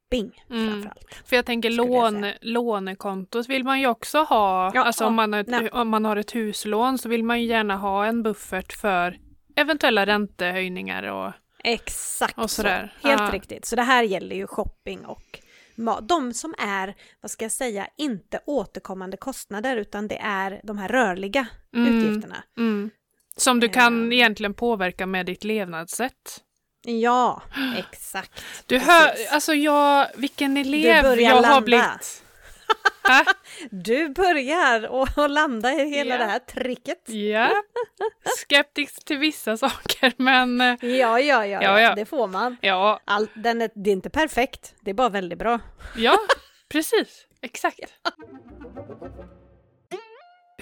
Mm. 0.51 0.70
framförallt. 0.70 1.14
För 1.25 1.37
jag 1.37 1.47
tänker 1.47 1.70
Skulle 1.70 1.92
jag 1.94 2.12
lån, 2.12 2.31
lånekontot 2.40 3.49
vill 3.49 3.64
man 3.64 3.81
ju 3.81 3.87
också 3.87 4.18
ha. 4.23 4.70
Ja, 4.75 4.85
alltså 4.85 5.05
ja, 5.05 5.09
om 5.09 5.14
man, 5.14 5.33
har 5.33 5.40
ett, 5.40 5.47
nej. 5.47 5.70
om 5.70 5.88
man 5.88 6.05
har 6.05 6.16
ett 6.16 6.35
huslån 6.35 6.99
så 6.99 7.09
vill 7.09 7.25
man 7.25 7.40
ju 7.40 7.47
gärna 7.47 7.77
ha 7.77 8.07
en 8.07 8.23
buffert 8.23 8.73
för 8.73 9.18
eventuella 9.57 10.07
räntehöjningar 10.07 11.03
och 11.03 11.33
Exakt 11.64 12.38
Och 12.38 12.51
sådär. 12.51 12.92
så. 13.03 13.09
Helt 13.09 13.20
Ja. 13.20 13.31
riktigt. 13.33 13.64
Så 13.64 13.77
det 13.77 13.83
här 13.83 14.03
gäller 14.03 14.37
ju 14.37 14.47
shopping 14.47 15.05
och 15.07 15.40
mat. 15.77 16.09
De 16.09 16.35
som 16.35 16.55
är, 16.59 16.95
vad 17.21 17.31
ska 17.31 17.45
jag 17.45 17.53
säga, 17.53 17.89
inte 17.97 18.41
återkommande 18.47 19.17
kostnader 19.17 19.77
utan 19.77 20.09
det 20.09 20.19
är 20.23 20.61
de 20.65 20.79
här 20.79 20.89
rörliga 20.89 21.47
Mm. 21.75 21.97
utgifterna. 21.99 22.37
Mm. 22.59 22.91
Som 23.37 23.61
du 23.61 23.69
kan 23.69 24.13
Eh. 24.13 24.19
egentligen 24.19 24.55
påverka 24.55 25.07
med 25.07 25.27
ditt 25.27 25.45
levnadssätt. 25.45 26.41
Ja, 26.87 27.43
exakt. 27.77 28.45
Du 28.67 28.79
Precis. 28.79 28.89
hör, 28.93 29.15
alltså 29.31 29.55
jag, 29.55 30.07
vilken 30.17 30.57
elev 30.57 31.21
jag 31.21 31.35
har 31.35 31.43
landa. 31.43 31.61
blivit. 31.61 32.21
Hä? 33.09 33.25
Du 33.71 34.09
börjar 34.09 34.87
och 34.87 35.19
och 35.19 35.31
landa 35.31 35.73
i 35.73 35.91
hela 35.91 36.11
Ja. 36.15 36.19
det 36.19 36.25
här 36.25 36.39
tricket. 36.39 37.09
Ja. 37.09 37.51
Skeptisk 38.39 39.05
till 39.05 39.19
vissa 39.19 39.57
saker 39.57 39.94
men 40.19 40.61
eh, 40.61 40.77
Ja, 40.81 41.21
ja, 41.21 41.21
ja, 41.21 41.47
Ja, 41.47 41.62
ja, 41.62 41.81
ja. 41.81 41.95
det 41.95 42.05
får 42.05 42.29
man. 42.29 42.57
ja, 42.61 43.01
All, 43.05 43.29
den 43.35 43.62
är, 43.62 43.71
det 43.75 43.90
är 43.90 43.93
inte 43.93 44.11
perfekt, 44.11 44.75
det 44.81 44.90
är 44.90 44.95
bara 44.95 45.09
väldigt 45.09 45.38
bra. 45.38 45.61
ja, 45.97 46.19
precis. 46.69 47.27
Exakt. 47.43 47.95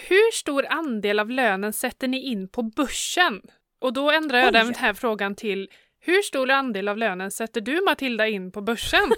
Hur 0.09 0.33
stor 0.33 0.67
andel 0.69 1.21
av 1.21 1.31
lönen 1.31 1.73
sätter 1.73 2.09
ni 2.09 2.21
in 2.23 2.49
på 2.49 2.63
börsen? 2.63 3.43
Och 3.81 3.93
då 3.93 4.11
ändrar 4.11 4.39
jag 4.39 4.47
Oj. 4.47 4.53
den 4.53 4.75
här 4.75 4.95
frågan 4.95 5.35
till 5.35 5.69
hur 6.01 6.23
stor 6.23 6.51
andel 6.51 6.89
av 6.89 6.97
lönen 6.99 7.31
sätter 7.31 7.61
du 7.61 7.81
Matilda 7.85 8.27
in 8.29 8.53
på 8.53 8.61
börsen? 8.61 9.13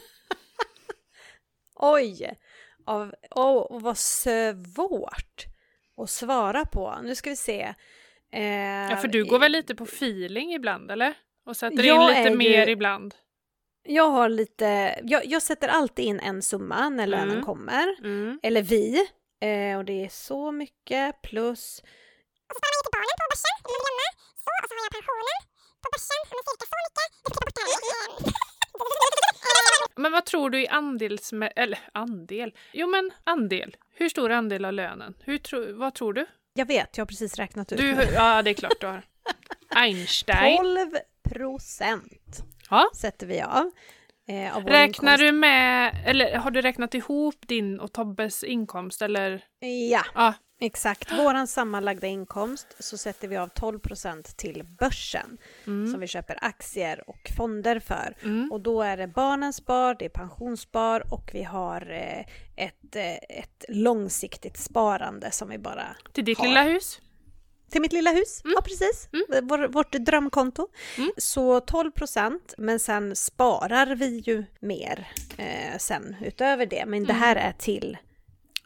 Oj! 1.74 2.34
Av, 2.86 3.14
oh, 3.30 3.80
vad 3.80 3.98
svårt 3.98 5.44
att 6.02 6.10
svara 6.10 6.64
på. 6.64 6.98
Nu 7.02 7.14
ska 7.14 7.30
vi 7.30 7.36
se. 7.36 7.74
Eh, 8.34 8.90
Ja, 8.90 8.96
för 8.96 9.08
du 9.08 9.24
går 9.24 9.38
väl 9.38 9.52
lite 9.52 9.74
på 9.74 9.84
feeling 9.84 10.52
ibland, 10.54 10.90
eller? 10.90 11.14
Och 11.46 11.56
sätter 11.56 11.84
in 11.84 12.00
är 12.00 12.08
lite 12.08 12.20
ju- 12.30 12.36
mer 12.36 12.68
ibland? 12.68 13.14
Jag 13.86 14.08
har 14.10 14.28
lite, 14.28 15.00
jag, 15.04 15.26
jag 15.26 15.42
sätter 15.42 15.68
alltid 15.68 16.04
in 16.04 16.20
en 16.20 16.42
summa 16.42 16.88
när 16.88 17.06
lönen 17.06 17.30
Mm. 17.30 17.44
kommer. 17.44 17.96
Mm. 18.04 18.40
Eller 18.42 18.62
vi. 18.62 18.96
Eh, 19.40 19.78
och 19.78 19.84
det 19.84 20.04
är 20.04 20.08
så 20.08 20.52
mycket 20.52 21.22
plus 21.22 21.80
Och 22.48 22.54
så 22.54 22.58
sparar 22.58 22.74
jag 22.78 22.84
till 22.86 22.96
barnen 22.98 23.16
på 23.22 23.26
börsen, 23.32 23.56
eller 23.66 23.80
grannar. 23.84 24.10
Så, 24.44 24.48
och 24.62 24.68
så 24.68 24.74
har 24.78 24.84
jag 24.88 24.92
pensionen 24.98 25.40
på 25.82 25.88
börsen, 25.94 26.20
ja, 26.28 26.32
men 26.36 26.44
cirka 26.48 26.66
så 26.72 26.76
mycket. 26.84 27.00
Jag 27.24 27.30
ska 27.34 27.40
titta 27.46 27.64
bort. 28.24 29.96
Men 29.96 30.12
vad 30.12 30.24
tror 30.24 30.50
du 30.50 30.62
i 30.62 30.68
andels... 30.68 31.32
Eller 31.56 31.78
andel? 31.94 32.54
Jo 32.72 32.86
men 32.86 33.10
andel. 33.24 33.76
Hur 33.94 34.08
stor 34.08 34.30
andel 34.30 34.64
av 34.64 34.72
lönen? 34.72 35.14
Hur 35.20 35.38
tro, 35.38 35.76
vad 35.78 35.94
tror 35.94 36.12
du? 36.12 36.26
Jag 36.56 36.66
vet, 36.66 36.96
jag 36.96 37.02
har 37.02 37.06
precis 37.06 37.34
räknat 37.38 37.72
ut 37.72 37.78
du? 37.78 37.90
Ja, 38.14 38.42
det 38.42 38.50
är 38.50 38.54
klart 38.54 38.80
du 38.80 38.86
har. 38.86 39.02
Einstein. 39.76 40.56
12 40.56 40.90
procent 41.34 42.42
Ja. 42.70 42.90
sätter 42.96 43.26
vi 43.26 43.40
av. 43.42 43.70
Eh, 44.28 44.56
av 44.56 44.64
Räknar 44.66 45.12
inkomst. 45.12 45.18
du 45.18 45.32
med, 45.32 46.02
eller 46.06 46.36
har 46.36 46.50
du 46.50 46.62
räknat 46.62 46.94
ihop 46.94 47.34
din 47.48 47.80
och 47.80 47.92
Tobbes 47.92 48.44
inkomst 48.44 49.02
eller? 49.02 49.44
Ja, 49.90 50.04
Ja, 50.14 50.34
exakt. 50.60 51.12
Våran 51.12 51.46
sammanlagda 51.46 52.06
inkomst 52.06 52.66
så 52.78 52.98
sätter 52.98 53.28
vi 53.28 53.36
av 53.36 53.48
12 53.48 53.78
procent 53.78 54.36
till 54.36 54.64
börsen 54.78 55.38
mm. 55.66 55.90
som 55.92 56.00
vi 56.00 56.06
köper 56.06 56.38
aktier 56.40 57.10
och 57.10 57.30
fonder 57.36 57.80
för. 57.80 58.16
Mm. 58.22 58.52
Och 58.52 58.60
då 58.60 58.82
är 58.82 58.96
det 58.96 59.06
barnens 59.06 59.56
spar, 59.56 59.96
det 59.98 60.04
är 60.04 60.08
pensionsspar 60.08 61.12
och 61.12 61.30
vi 61.32 61.42
har 61.42 61.90
eh, 61.90 62.26
ett, 62.66 62.96
eh, 62.96 63.38
ett 63.38 63.64
långsiktigt 63.68 64.56
sparande 64.58 65.30
som 65.30 65.48
vi 65.48 65.58
bara... 65.58 65.96
Till 66.12 66.24
ditt 66.24 66.38
har. 66.38 66.46
lilla 66.46 66.62
hus? 66.62 67.00
Till 67.70 67.80
mitt 67.80 67.92
lilla 67.92 68.10
hus, 68.10 68.42
Mm. 68.44 68.54
ja 68.56 68.62
precis. 68.62 69.08
Mm. 69.12 69.48
Vår, 69.48 69.68
vårt 69.68 69.92
drömkonto. 69.92 70.68
Mm. 70.98 71.12
Så 71.16 71.60
12 71.60 71.90
procent, 71.90 72.54
men 72.58 72.80
sen 72.80 73.16
sparar 73.16 73.94
vi 73.94 74.18
ju 74.18 74.44
mer 74.60 75.08
eh, 75.36 75.78
sen 75.78 76.16
utöver 76.24 76.66
det. 76.66 76.84
Men 76.86 77.04
det 77.04 77.12
här 77.12 77.36
är 77.36 77.52
till, 77.52 77.98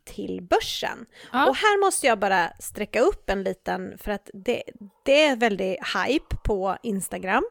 till 0.08 0.42
börsen. 0.42 1.06
Ja. 1.32 1.48
Och 1.48 1.56
här 1.56 1.80
måste 1.84 2.06
jag 2.06 2.18
bara 2.18 2.52
sträcka 2.58 3.00
upp 3.00 3.30
en 3.30 3.42
liten, 3.42 3.98
för 3.98 4.10
att 4.10 4.30
det, 4.34 4.62
det 5.04 5.24
är 5.24 5.36
väldigt 5.36 5.78
hype 5.96 6.36
på 6.44 6.76
Instagram. 6.82 7.44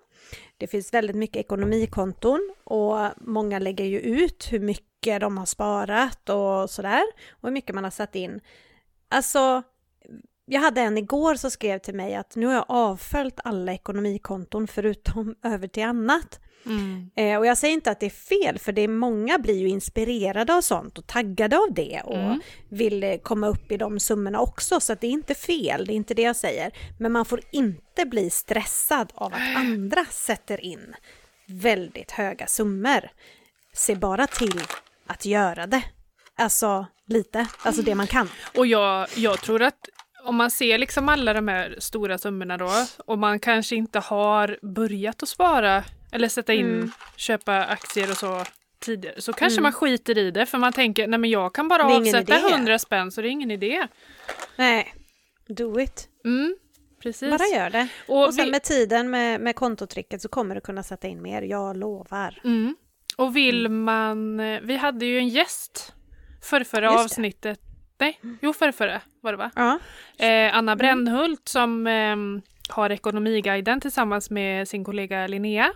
Det 0.57 0.67
finns 0.67 0.93
väldigt 0.93 1.15
mycket 1.15 1.37
ekonomikonton 1.37 2.53
och 2.63 3.09
många 3.17 3.59
lägger 3.59 3.85
ju 3.85 3.99
ut 3.99 4.47
hur 4.51 4.59
mycket 4.59 5.21
de 5.21 5.37
har 5.37 5.45
sparat 5.45 6.29
och 6.29 6.69
sådär. 6.69 7.03
Och 7.31 7.47
hur 7.49 7.51
mycket 7.51 7.75
man 7.75 7.83
har 7.83 7.91
satt 7.91 8.15
in. 8.15 8.41
Alltså, 9.09 9.63
jag 10.49 10.61
hade 10.61 10.81
en 10.81 10.97
igår 10.97 11.35
som 11.35 11.51
skrev 11.51 11.79
till 11.79 11.95
mig 11.95 12.15
att 12.15 12.35
nu 12.35 12.45
har 12.45 12.53
jag 12.53 12.65
avföljt 12.67 13.39
alla 13.43 13.73
ekonomikonton 13.73 14.67
förutom 14.67 15.35
över 15.43 15.67
till 15.67 15.83
annat. 15.83 16.39
Mm. 16.65 17.09
Eh, 17.15 17.37
och 17.37 17.45
jag 17.45 17.57
säger 17.57 17.73
inte 17.73 17.91
att 17.91 17.99
det 17.99 18.05
är 18.05 18.09
fel, 18.09 18.59
för 18.59 18.71
det 18.71 18.81
är 18.81 18.87
många 18.87 19.39
blir 19.39 19.55
ju 19.57 19.67
inspirerade 19.69 20.53
av 20.53 20.61
sånt 20.61 20.97
och 20.97 21.07
taggade 21.07 21.57
av 21.57 21.73
det 21.73 22.01
och 22.05 22.15
Mm. 22.17 22.41
vill 22.69 23.03
eh, 23.03 23.17
komma 23.17 23.47
upp 23.47 23.71
i 23.71 23.77
de 23.77 23.99
summorna 23.99 24.39
också, 24.39 24.79
så 24.79 24.95
det 24.95 25.07
är 25.07 25.11
inte 25.11 25.35
fel, 25.35 25.85
det 25.85 25.93
är 25.93 25.95
inte 25.95 26.13
det 26.13 26.21
jag 26.21 26.35
säger. 26.35 26.71
Men 26.99 27.11
man 27.11 27.25
får 27.25 27.41
inte 27.51 28.05
bli 28.05 28.29
stressad 28.29 29.11
av 29.15 29.33
att 29.33 29.55
andra 29.57 30.05
sätter 30.05 30.61
in 30.65 30.95
väldigt 31.47 32.11
höga 32.11 32.47
summor. 32.47 33.09
Se 33.73 33.95
bara 33.95 34.27
till 34.27 34.61
att 35.07 35.25
göra 35.25 35.67
det. 35.67 35.83
Alltså 36.35 36.85
lite, 37.05 37.47
alltså 37.61 37.81
det 37.81 37.95
man 37.95 38.07
kan. 38.07 38.29
Och 38.57 38.67
jag, 38.67 39.07
jag 39.15 39.41
tror 39.41 39.61
att 39.61 39.89
om 40.27 40.35
man 40.35 40.51
ser 40.51 40.77
liksom 40.77 41.09
alla 41.09 41.33
de 41.33 41.47
här 41.47 41.75
stora 41.79 42.17
summorna 42.17 42.57
då 42.57 42.71
och 43.05 43.17
man 43.19 43.39
kanske 43.39 43.75
inte 43.75 43.99
har 43.99 44.57
börjat 44.61 45.23
att 45.23 45.29
spara 45.29 45.83
eller 46.11 46.27
sätta 46.29 46.53
in, 46.53 46.65
Mm. 46.65 46.91
köpa 47.15 47.63
aktier 47.65 48.11
och 48.11 48.17
så 48.17 48.43
tidigare 48.79 49.21
så 49.21 49.33
kanske 49.33 49.55
Mm. 49.59 49.63
man 49.63 49.73
skiter 49.73 50.17
i 50.17 50.31
det 50.31 50.45
för 50.45 50.57
man 50.57 50.73
tänker 50.73 51.07
nej 51.07 51.19
men 51.19 51.29
jag 51.29 51.53
kan 51.55 51.67
bara 51.67 51.83
avsätta 51.85 52.37
idé. 52.37 52.47
100 52.53 52.79
spänn 52.79 53.11
så 53.11 53.21
det 53.21 53.27
är 53.27 53.29
ingen 53.29 53.51
idé. 53.51 53.87
Nej, 54.55 54.93
do 55.47 55.79
it. 55.79 56.07
Mm, 56.25 56.57
precis. 57.03 57.29
Bara 57.29 57.47
gör 57.59 57.69
det. 57.69 57.87
Och, 58.07 58.27
Och 58.27 58.33
sen 58.33 58.45
vi, 58.45 58.51
med 58.51 58.63
tiden 58.63 59.09
med, 59.09 59.41
med 59.41 59.55
kontotricket 59.55 60.21
så 60.21 60.29
kommer 60.29 60.55
du 60.55 60.61
kunna 60.61 60.83
sätta 60.83 61.07
in 61.07 61.21
mer, 61.21 61.41
jag 61.41 61.77
lovar. 61.77 62.41
mm, 62.43 62.75
och 63.15 63.35
vill 63.35 63.69
man, 63.69 64.39
eh, 64.39 64.59
vi 64.63 64.75
hade 64.77 65.05
ju 65.05 65.17
en 65.17 65.27
gäst 65.29 65.93
för 66.43 66.63
förra 66.63 66.91
avsnittet, 66.99 67.59
nej, 67.97 68.19
jo 68.41 68.53
för 68.53 68.71
förra 68.71 69.01
var 69.21 69.31
det 69.31 69.37
va? 69.37 69.51
Ja. 69.55 69.79
Eh, 70.25 70.55
Anna 70.55 70.75
Brännhult 70.75 71.47
som 71.47 71.87
ehm, 71.87 72.41
har 72.69 72.89
Ekonomiguiden 72.89 73.81
tillsammans 73.81 74.29
med 74.29 74.67
sin 74.67 74.83
kollega 74.83 75.27
Linnea. 75.27 75.71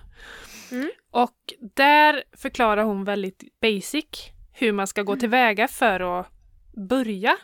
Mm. 0.71 0.89
Och 1.11 1.53
där 1.75 2.23
förklarar 2.37 2.83
hon 2.83 3.03
väldigt 3.03 3.43
basic 3.61 4.05
hur 4.53 4.71
man 4.71 4.87
ska 4.87 5.03
gå 5.03 5.15
tillväga 5.15 5.67
för 5.67 6.19
att 6.19 6.27
börja 6.89 7.37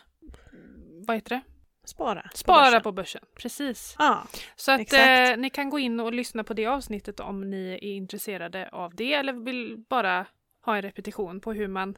vad 1.06 1.16
heter 1.16 1.30
det? 1.30 1.40
spara. 1.88 2.30
Spara 2.34 2.64
börsen. 2.64 2.82
på 2.82 2.92
börsen. 2.92 3.22
Precis. 3.36 3.96
Ja, 3.98 4.22
Så 4.56 4.72
att 4.72 4.92
eh, 4.92 5.36
ni 5.36 5.50
kan 5.50 5.70
gå 5.70 5.78
in 5.78 6.00
och 6.00 6.12
lyssna 6.12 6.44
på 6.44 6.54
det 6.54 6.66
avsnittet 6.66 7.20
om 7.20 7.50
ni 7.50 7.72
är 7.72 7.84
intresserade 7.84 8.68
av 8.72 8.94
det 8.94 9.14
eller 9.14 9.32
vill 9.32 9.84
bara 9.90 10.26
ha 10.64 10.76
en 10.76 10.82
repetition 10.82 11.40
på 11.40 11.52
hur 11.52 11.68
man 11.68 11.96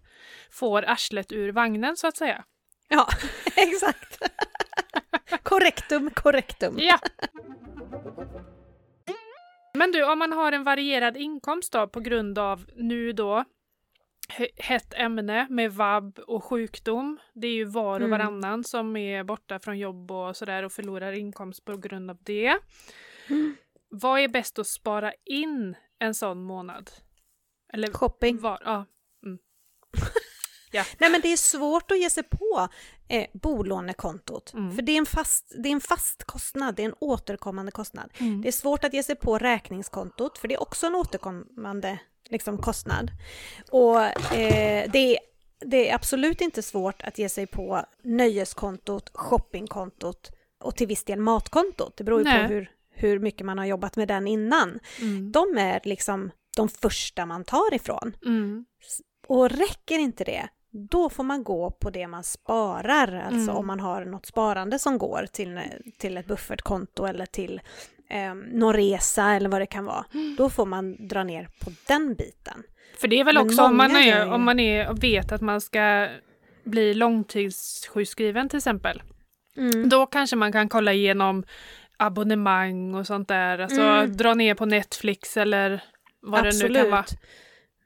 får 0.50 0.84
arslet 0.88 1.32
ur 1.32 1.52
vagnen 1.52 1.96
så 1.96 2.06
att 2.06 2.16
säga. 2.16 2.44
Ja 2.90 3.06
exakt. 3.56 4.18
korrektum, 5.42 6.10
korrektum. 6.10 6.74
Ja. 6.78 6.98
Men 9.74 9.92
du, 9.92 10.04
om 10.12 10.18
man 10.18 10.32
har 10.32 10.52
en 10.52 10.64
varierad 10.64 11.16
inkomst 11.16 11.72
då 11.72 11.88
på 11.88 12.00
grund 12.00 12.38
av 12.38 12.66
nu 12.76 13.12
då 13.12 13.44
he- 14.28 14.50
hett 14.62 14.94
ämne 14.94 15.46
med 15.50 15.72
vab 15.72 16.18
och 16.18 16.44
sjukdom. 16.44 17.18
Det 17.34 17.46
är 17.46 17.52
ju 17.54 17.64
var 17.64 18.00
och 18.00 18.06
Mm. 18.06 18.10
varannan 18.10 18.64
som 18.64 18.96
är 18.96 19.24
borta 19.24 19.58
från 19.58 19.78
jobb 19.78 20.10
och 20.10 20.36
sådär 20.36 20.62
och 20.62 20.72
förlorar 20.72 21.12
inkomst 21.12 21.64
på 21.64 21.76
grund 21.76 22.10
av 22.10 22.18
det. 22.22 22.58
Mm. 23.28 23.56
Vad 23.88 24.20
är 24.20 24.28
bäst 24.28 24.58
att 24.58 24.66
spara 24.66 25.12
in 25.24 25.74
en 25.98 26.14
sån 26.14 26.42
månad? 26.42 26.90
Eller 27.72 27.88
Shopping. 27.92 28.38
var, 28.40 28.62
ja. 28.64 28.84
Nej 30.98 31.10
men 31.10 31.20
det 31.20 31.32
är 31.32 31.36
svårt 31.36 31.90
att 31.90 32.00
ge 32.00 32.10
sig 32.10 32.22
på 32.22 32.68
eh, 33.08 33.26
bolånekontot. 33.32 34.52
Mm. 34.54 34.74
För 34.74 34.82
det 34.82 34.92
är, 34.92 34.98
en 34.98 35.06
fast, 35.06 35.52
det 35.62 35.68
är 35.68 35.72
en 35.72 35.80
fast 35.80 36.24
kostnad, 36.24 36.74
det 36.74 36.82
är 36.82 36.86
en 36.86 36.94
återkommande 36.98 37.72
kostnad. 37.72 38.10
Mm. 38.18 38.42
Det 38.42 38.48
är 38.48 38.52
svårt 38.52 38.84
att 38.84 38.94
ge 38.94 39.02
sig 39.02 39.14
på 39.14 39.38
räkningskontot 39.38 40.38
för 40.38 40.48
det 40.48 40.54
är 40.54 40.62
också 40.62 40.86
en 40.86 40.94
återkommande 40.94 41.98
liksom, 42.28 42.58
kostnad. 42.58 43.10
Och 43.70 44.00
eh, 44.34 44.90
det, 44.92 45.16
är, 45.16 45.18
det 45.58 45.90
är 45.90 45.94
absolut 45.94 46.40
inte 46.40 46.62
svårt 46.62 47.02
att 47.02 47.18
ge 47.18 47.28
sig 47.28 47.46
på 47.46 47.84
nöjeskontot, 48.02 49.10
shoppingkontot 49.14 50.30
och 50.60 50.76
till 50.76 50.86
viss 50.86 51.04
del 51.04 51.18
matkontot. 51.18 51.96
Det 51.96 52.04
beror 52.04 52.18
ju 52.20 52.24
Nej. 52.24 52.48
på 52.48 52.54
hur, 52.54 52.70
hur 52.90 53.18
mycket 53.18 53.46
man 53.46 53.58
har 53.58 53.64
jobbat 53.64 53.96
med 53.96 54.08
den 54.08 54.26
innan. 54.26 54.78
Mm. 55.00 55.32
De 55.32 55.58
är 55.58 55.80
liksom 55.84 56.30
de 56.56 56.68
första 56.68 57.26
man 57.26 57.44
tar 57.44 57.74
ifrån. 57.74 58.16
Mm. 58.26 58.64
Och 59.26 59.50
räcker 59.50 59.98
inte 59.98 60.24
det, 60.24 60.48
då 60.70 61.10
får 61.10 61.24
man 61.24 61.44
gå 61.44 61.70
på 61.70 61.90
det 61.90 62.06
man 62.06 62.24
sparar. 62.24 63.22
Alltså 63.26 63.50
Mm. 63.50 63.56
om 63.56 63.66
man 63.66 63.80
har 63.80 64.04
något 64.04 64.26
sparande 64.26 64.78
som 64.78 64.98
går 64.98 65.26
till, 65.32 65.60
till 65.98 66.16
ett 66.16 66.26
buffertkonto 66.26 67.04
eller 67.04 67.26
till 67.26 67.60
eh, 68.10 68.34
någon 68.34 68.74
resa 68.74 69.30
eller 69.32 69.48
vad 69.48 69.60
det 69.60 69.66
kan 69.66 69.84
vara. 69.84 70.04
Då 70.38 70.50
får 70.50 70.66
man 70.66 71.08
dra 71.08 71.24
ner 71.24 71.48
på 71.64 71.70
den 71.88 72.14
biten. 72.14 72.62
För 73.00 73.08
det 73.08 73.20
är 73.20 73.24
väl 73.24 73.34
Men 73.34 73.46
också 73.46 73.62
om 73.62 73.76
man, 73.76 73.96
är, 73.96 74.24
ju- 74.26 74.32
om 74.32 74.42
man 74.44 74.60
är 74.60 74.92
vet 74.94 75.32
att 75.32 75.40
man 75.40 75.60
ska 75.60 76.08
bli 76.64 76.94
långtidssjukskriven 76.94 78.48
till 78.48 78.56
exempel. 78.56 79.02
Då 79.90 80.06
kanske 80.06 80.36
man 80.36 80.52
kan 80.52 80.68
kolla 80.68 80.92
igenom 80.92 81.44
abonnemang 81.96 82.94
och 82.94 83.06
sånt 83.06 83.28
där. 83.28 83.58
Alltså 83.58 83.80
Mm. 83.80 84.16
dra 84.16 84.34
ner 84.34 84.54
på 84.54 84.66
Netflix 84.66 85.36
eller 85.36 85.82
vad 86.22 86.44
det 86.44 86.68
nu 86.68 86.74
kan 86.74 86.90
vara. 86.90 87.04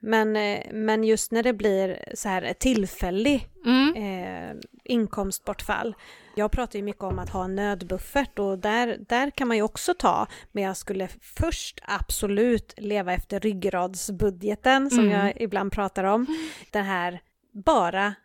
Men, 0.05 0.35
eh, 0.35 0.61
men 0.71 1.03
just 1.03 1.31
när 1.31 1.43
det 1.43 1.53
blir 1.53 1.99
så 2.13 2.29
här 2.29 2.53
tillfällig 2.53 3.47
Mm. 3.65 3.95
eh, 3.95 4.55
inkomstbortfall. 4.83 5.95
Jag 6.35 6.51
pratar 6.51 6.79
ju 6.79 6.85
mycket 6.85 7.03
om 7.03 7.19
att 7.19 7.29
ha 7.29 7.43
en 7.43 7.55
nödbuffert 7.55 8.39
och 8.39 8.59
där, 8.59 8.97
där 9.07 9.29
kan 9.31 9.47
man 9.47 9.57
ju 9.57 9.63
också 9.63 9.93
ta, 9.93 10.27
men 10.51 10.63
jag 10.63 10.77
skulle 10.77 11.07
först 11.21 11.79
absolut 11.83 12.73
leva 12.77 13.13
efter 13.13 13.39
ryggradsbudgeten 13.39 14.89
som 14.89 14.99
Mm. 14.99 15.11
jag 15.11 15.41
ibland 15.41 15.71
pratar 15.71 16.03
om. 16.03 16.25
Den 16.71 16.85
här, 16.85 17.21
bara 17.51 18.15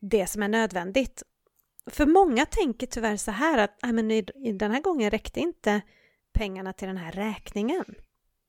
det 0.00 0.26
som 0.26 0.42
är 0.42 0.48
nödvändigt. 0.48 1.22
För 1.90 2.06
många 2.06 2.46
tänker 2.46 2.86
tyvärr 2.86 3.16
så 3.16 3.30
här 3.30 3.58
att 3.58 3.78
"Nej, 3.82 3.92
men 3.92 4.08
den 4.58 4.70
här 4.70 4.80
gången 4.80 5.10
räckte 5.10 5.40
inte 5.40 5.80
pengarna 6.32 6.72
till 6.72 6.88
den 6.88 6.96
här 6.96 7.12
räkningen. 7.12 7.84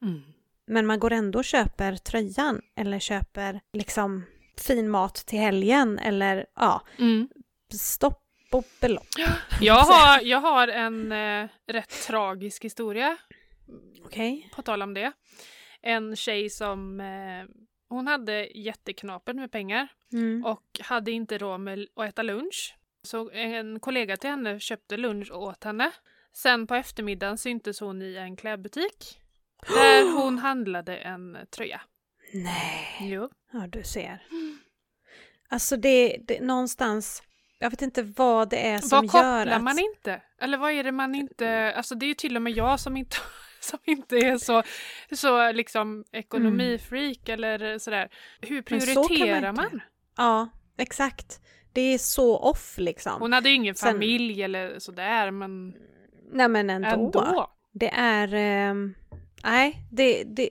Mm. 0.02 0.22
Men 0.70 0.86
man 0.86 1.00
går 1.00 1.12
ändå 1.12 1.40
och 1.40 1.46
köper 1.46 1.96
tröjan 1.96 2.62
eller 2.76 3.00
köper 3.00 3.62
liksom 3.74 4.26
fin 4.58 4.90
mat 4.90 5.16
till 5.16 5.40
helgen 5.40 6.00
eller 6.00 6.46
ja, 6.56 6.82
Mm. 7.00 7.30
stopp 7.74 8.24
och 8.52 8.66
belopp. 8.82 9.08
Jag, 9.62 9.76
har, 9.76 10.22
jag 10.22 10.42
har 10.42 10.68
en 10.68 11.12
eh, 11.12 11.48
rätt 11.68 11.90
tragisk 12.08 12.66
historia 12.66 13.18
Okej. 14.06 14.50
på 14.56 14.62
tal 14.62 14.82
om 14.82 14.94
det. 14.94 15.12
En 15.82 16.16
tjej 16.16 16.50
som 16.50 17.00
eh, 17.00 17.46
hon 17.90 18.08
hade 18.08 18.46
jätteknapen 18.58 19.36
med 19.36 19.52
pengar 19.52 19.88
Mm. 20.14 20.46
och 20.46 20.80
hade 20.84 21.12
inte 21.12 21.38
råd 21.38 21.60
med 21.60 21.88
att 21.96 22.10
äta 22.10 22.22
lunch. 22.24 22.76
Så 23.04 23.32
en 23.32 23.80
kollega 23.80 24.18
till 24.18 24.30
henne 24.30 24.60
köpte 24.60 24.98
lunch 24.98 25.32
åt 25.32 25.64
henne. 25.64 25.92
Sen 26.34 26.68
på 26.68 26.76
eftermiddagen 26.76 27.38
syntes 27.38 27.80
hon 27.80 28.02
i 28.02 28.16
en 28.16 28.36
klädbutik 28.36 29.20
där 29.67 30.12
hon 30.24 30.38
handlade 30.38 30.98
en 30.98 31.38
tröja. 31.56 31.82
Nej, 32.34 32.88
Jo. 33.00 33.30
ja 33.52 33.67
du 33.67 33.84
ser. 33.84 34.24
Alltså 35.50 35.78
det, 35.78 36.17
det 36.28 36.41
någonstans, 36.41 37.24
jag 37.60 37.69
vet 37.69 37.82
inte 37.82 38.04
vad 38.04 38.50
det 38.50 38.67
är 38.67 38.78
som 38.80 38.89
Vad 38.98 39.06
gör 39.06 39.10
kopplar 39.41 39.56
att... 39.56 39.63
man 39.63 39.80
inte? 39.80 40.22
Eller 40.41 40.58
vad 40.58 40.72
är 40.72 40.84
det 40.84 40.91
man 40.91 41.15
inte... 41.15 41.74
Alltså 41.78 41.95
det 41.95 42.06
är 42.06 42.08
ju 42.08 42.13
till 42.13 42.36
och 42.36 42.41
med 42.41 42.54
jag 42.54 42.80
som 42.80 42.98
inte, 42.98 43.17
som 43.60 43.80
inte 43.86 44.15
är 44.17 44.38
så, 44.38 44.63
så 45.12 45.52
liksom 45.52 46.06
ekonomifreak 46.12 47.30
eller 47.30 47.78
sådär. 47.80 48.10
Hur 48.41 48.50
Mm. 48.50 48.63
Man 48.69 48.80
prioriterar 48.80 49.50
inte. 49.50 49.52
man? 49.52 49.82
Ja, 50.17 50.50
exakt. 50.78 51.39
Det 51.74 51.82
är 51.82 51.98
så 51.98 52.38
off 52.38 52.76
liksom. 52.78 53.22
Hon 53.22 53.34
hade 53.34 53.50
ju 53.50 53.56
ingen 53.56 53.76
Sen- 53.76 53.93
familj 53.93 54.43
eller 54.43 54.80
sådär 54.80 55.32
men 55.32 55.74
Nej 56.32 56.48
men 56.48 56.69
ändå. 56.69 56.89
ändå. 56.89 57.52
Det 57.72 57.89
är... 57.93 58.34
ehm, 58.34 58.95
nej, 59.43 59.88
det, 59.91 60.23
det... 60.23 60.49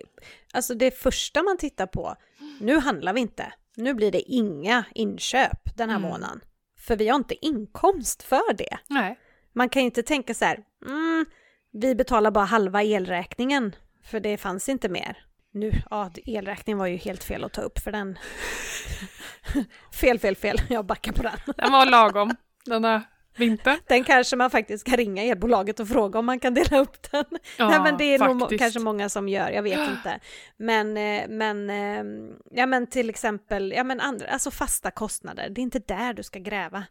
Alltså 0.52 0.74
det 0.74 0.90
första 0.98 1.42
man 1.42 1.56
tittar 1.58 1.86
på, 1.86 2.16
nu 2.60 2.78
handlar 2.78 3.12
vi 3.12 3.20
inte. 3.20 3.52
Nu 3.76 3.94
blir 3.94 4.12
det 4.12 4.20
inga 4.20 4.84
inköp 4.94 5.76
den 5.76 5.90
här 5.90 5.96
Mm. 5.96 6.10
månaden. 6.10 6.40
För 6.86 6.96
vi 6.96 7.08
har 7.08 7.16
inte 7.16 7.46
inkomst 7.46 8.22
för 8.22 8.52
det. 8.54 8.78
Nej. 8.88 9.18
Man 9.52 9.68
kan 9.68 9.82
ju 9.82 9.86
inte 9.86 10.02
tänka 10.02 10.34
så 10.34 10.44
här, 10.44 10.58
mm, 10.86 11.26
vi 11.72 11.94
betalar 11.94 12.30
bara 12.30 12.44
halva 12.44 12.82
elräkningen 12.82 13.74
för 14.04 14.20
det 14.20 14.36
fanns 14.38 14.68
inte 14.68 14.88
mer. 14.88 15.24
Nu, 15.52 15.72
ja, 15.90 16.10
elräkningen 16.26 16.78
var 16.78 16.86
ju 16.86 16.96
helt 16.96 17.24
fel 17.24 17.44
att 17.44 17.52
ta 17.52 17.60
upp 17.60 17.78
för 17.78 17.92
den... 17.92 18.18
fel, 20.00 20.18
fel, 20.18 20.36
fel, 20.36 20.60
jag 20.68 20.86
backar 20.86 21.12
på 21.12 21.22
den. 21.22 21.38
Den 21.56 21.72
var 21.72 21.86
lagom 21.86 22.30
denna 22.64 23.02
vinter. 23.40 23.76
Den 23.86 24.04
kanske 24.04 24.36
man 24.36 24.50
faktiskt 24.50 24.80
ska 24.88 24.96
ringa 24.96 25.22
elbolaget 25.22 25.80
och 25.80 25.88
fråga 25.88 26.18
om 26.18 26.26
man 26.26 26.40
kan 26.40 26.54
dela 26.54 26.78
upp 26.78 27.10
den. 27.10 27.24
Ja, 27.58 27.68
Nej 27.68 27.80
men 27.80 27.96
det 27.96 28.04
är 28.14 28.18
nog 28.18 28.40
faktiskt. 28.40 28.58
kanske 28.60 28.80
många 28.80 29.08
som 29.08 29.28
gör, 29.28 29.50
jag 29.50 29.62
vet 29.62 29.78
inte. 29.90 30.20
Men, 30.56 30.96
eh, 30.96 31.28
men, 31.28 31.70
eh, 31.70 32.04
ja 32.50 32.66
men 32.66 32.86
till 32.86 33.10
exempel, 33.10 33.72
ja 33.76 33.84
men 33.84 34.00
andra, 34.00 34.26
alltså 34.26 34.50
fasta 34.50 34.90
kostnader, 34.90 35.48
det 35.50 35.60
är 35.60 35.62
inte 35.62 35.78
där 35.78 36.12
du 36.14 36.22
ska 36.22 36.38
gräva. 36.38 36.84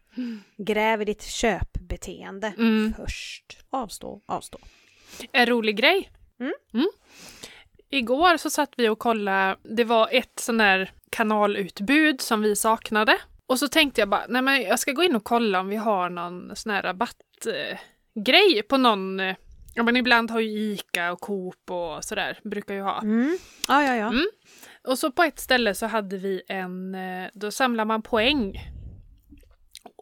Gräv 0.57 1.01
i 1.01 1.05
ditt 1.05 1.23
köpbeteende 1.23 2.53
Mm. 2.57 2.93
först. 2.97 3.57
Avstå, 3.69 4.21
avstå. 4.25 4.57
En 5.31 5.45
rolig 5.45 5.75
grej. 5.77 6.09
Mm. 6.39 6.87
Igår 7.89 8.37
så 8.37 8.49
satt 8.49 8.73
vi 8.77 8.89
och 8.89 8.99
kollade, 8.99 9.57
det 9.63 9.83
var 9.83 10.09
ett 10.11 10.39
sån 10.39 10.57
där 10.57 10.91
kanalutbud 11.09 12.21
som 12.21 12.41
vi 12.41 12.55
saknade. 12.55 13.17
Och 13.47 13.59
så 13.59 13.67
tänkte 13.67 14.01
jag 14.01 14.09
bara, 14.09 14.25
nej 14.29 14.41
men 14.41 14.61
jag 14.61 14.79
ska 14.79 14.91
gå 14.91 15.03
in 15.03 15.15
och 15.15 15.23
kolla 15.23 15.59
om 15.59 15.67
vi 15.67 15.75
har 15.75 16.09
någon 16.09 16.55
sån 16.55 16.71
här 16.71 16.81
rabattgrej 16.83 18.57
eh, 18.59 18.61
på 18.69 18.77
någon, 18.77 19.19
eh, 19.19 19.35
ja 19.75 19.83
men 19.83 19.95
ibland 19.97 20.31
har 20.31 20.39
ju 20.39 20.49
ICA 20.73 21.11
och 21.11 21.19
Coop 21.21 21.71
och 21.71 22.03
sådär, 22.03 22.39
brukar 22.43 22.73
ju 22.75 22.81
ha. 22.81 23.01
Mm. 23.01 23.37
Ja, 23.67 23.83
ja, 23.83 23.95
ja. 23.95 24.07
Mm. 24.07 24.25
Och 24.87 24.99
så 24.99 25.11
på 25.11 25.23
ett 25.23 25.39
ställe 25.39 25.73
så 25.73 25.85
hade 25.85 26.17
vi 26.17 26.41
en, 26.47 26.95
eh, 26.95 27.29
då 27.33 27.51
samlar 27.51 27.85
man 27.85 28.01
poäng. 28.01 28.59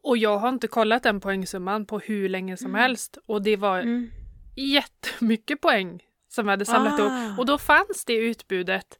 Och 0.03 0.17
jag 0.17 0.37
har 0.37 0.49
inte 0.49 0.67
kollat 0.67 1.03
den 1.03 1.19
poängsumman 1.19 1.85
på 1.85 1.99
hur 1.99 2.29
länge 2.29 2.57
som 2.57 2.75
helst. 2.75 3.17
Och 3.25 3.41
det 3.41 3.55
var 3.55 3.79
Mm. 3.79 4.11
jättemycket 4.55 5.61
poäng 5.61 6.03
som 6.29 6.45
vi 6.45 6.51
hade 6.51 6.65
samlat 6.65 6.99
Ah. 6.99 7.03
upp. 7.03 7.39
Och 7.39 7.45
då 7.45 7.57
fanns 7.57 8.05
det 8.05 8.13
utbudet 8.15 8.99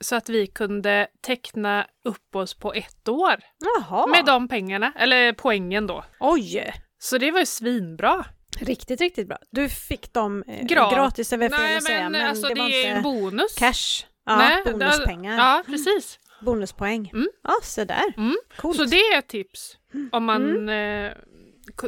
så 0.00 0.16
att 0.16 0.28
vi 0.28 0.46
kunde 0.46 1.06
teckna 1.20 1.86
upp 2.04 2.36
oss 2.36 2.54
på 2.54 2.72
ett 2.72 3.08
år 3.08 3.34
Jaha. 3.76 4.06
med 4.06 4.24
de 4.24 4.48
pengarna, 4.48 4.92
eller 4.96 5.32
poängen 5.32 5.86
då. 5.86 6.04
Oj! 6.20 6.72
Så 6.98 7.18
det 7.18 7.30
var 7.30 7.40
ju 7.40 7.46
svinbra. 7.46 8.24
Riktigt, 8.60 9.00
riktigt 9.00 9.28
bra. 9.28 9.38
Du 9.50 9.68
fick 9.68 10.12
dem 10.12 10.44
eh, 10.46 10.64
Gra- 10.64 10.94
gratis, 10.94 11.32
är 11.32 11.36
väl 11.36 11.50
fel 11.50 11.60
Nej 11.60 11.76
att 11.76 11.82
säga, 11.82 12.02
men, 12.02 12.12
men 12.12 12.26
alltså 12.30 12.48
det 12.48 12.54
det, 12.54 12.60
var 12.60 12.68
är 12.68 12.88
inte 12.90 13.02
bonus. 13.02 13.54
cash. 13.58 14.06
Ja, 14.26 14.36
Nej, 14.36 14.62
det- 14.64 14.72
bonuspengar. 14.72 15.36
Ja, 15.38 15.62
precis. 15.66 16.18
Bonuspoäng. 16.42 17.10
Mm. 17.12 17.28
Ja, 17.42 17.54
så 17.62 17.84
där. 17.84 18.14
Mm. 18.16 18.36
Coolt. 18.56 18.76
Så 18.76 18.84
det 18.84 18.96
är 18.96 19.18
ett 19.18 19.28
tips 19.28 19.78
om 20.12 20.24
man 20.24 20.50
Mm. 20.56 21.06
eh, 21.08 21.12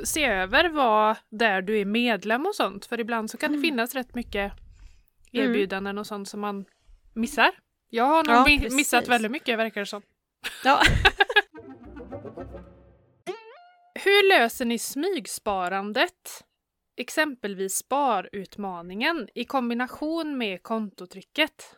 ser 0.04 0.30
över 0.30 0.68
vad 0.68 1.16
där 1.30 1.62
du 1.62 1.78
är 1.80 1.84
medlem 1.84 2.46
och 2.46 2.54
sånt. 2.54 2.86
För 2.86 3.00
ibland 3.00 3.30
så 3.30 3.36
kan 3.36 3.48
Mm. 3.50 3.60
det 3.62 3.68
finnas 3.68 3.94
rätt 3.94 4.14
mycket 4.14 4.52
erbjudanden 5.32 5.98
och 5.98 6.06
sånt 6.06 6.28
som 6.28 6.40
man 6.40 6.64
missar. 7.14 7.50
Jag 7.90 8.04
har 8.04 8.24
nog 8.24 8.36
Ja, 8.36 8.44
mi- 8.48 8.58
precis. 8.60 8.74
missat 8.76 9.08
väldigt 9.08 9.30
mycket 9.30 9.58
verkar 9.58 9.80
det 9.80 9.86
som. 9.86 10.02
Ja. 10.64 10.82
Hur 13.94 14.28
löser 14.28 14.64
ni 14.64 14.78
smygsparandet? 14.78 16.44
Exempelvis 16.96 17.74
sparutmaningen 17.76 19.28
i 19.34 19.44
kombination 19.44 20.38
med 20.38 20.62
kontotricket. 20.62 21.76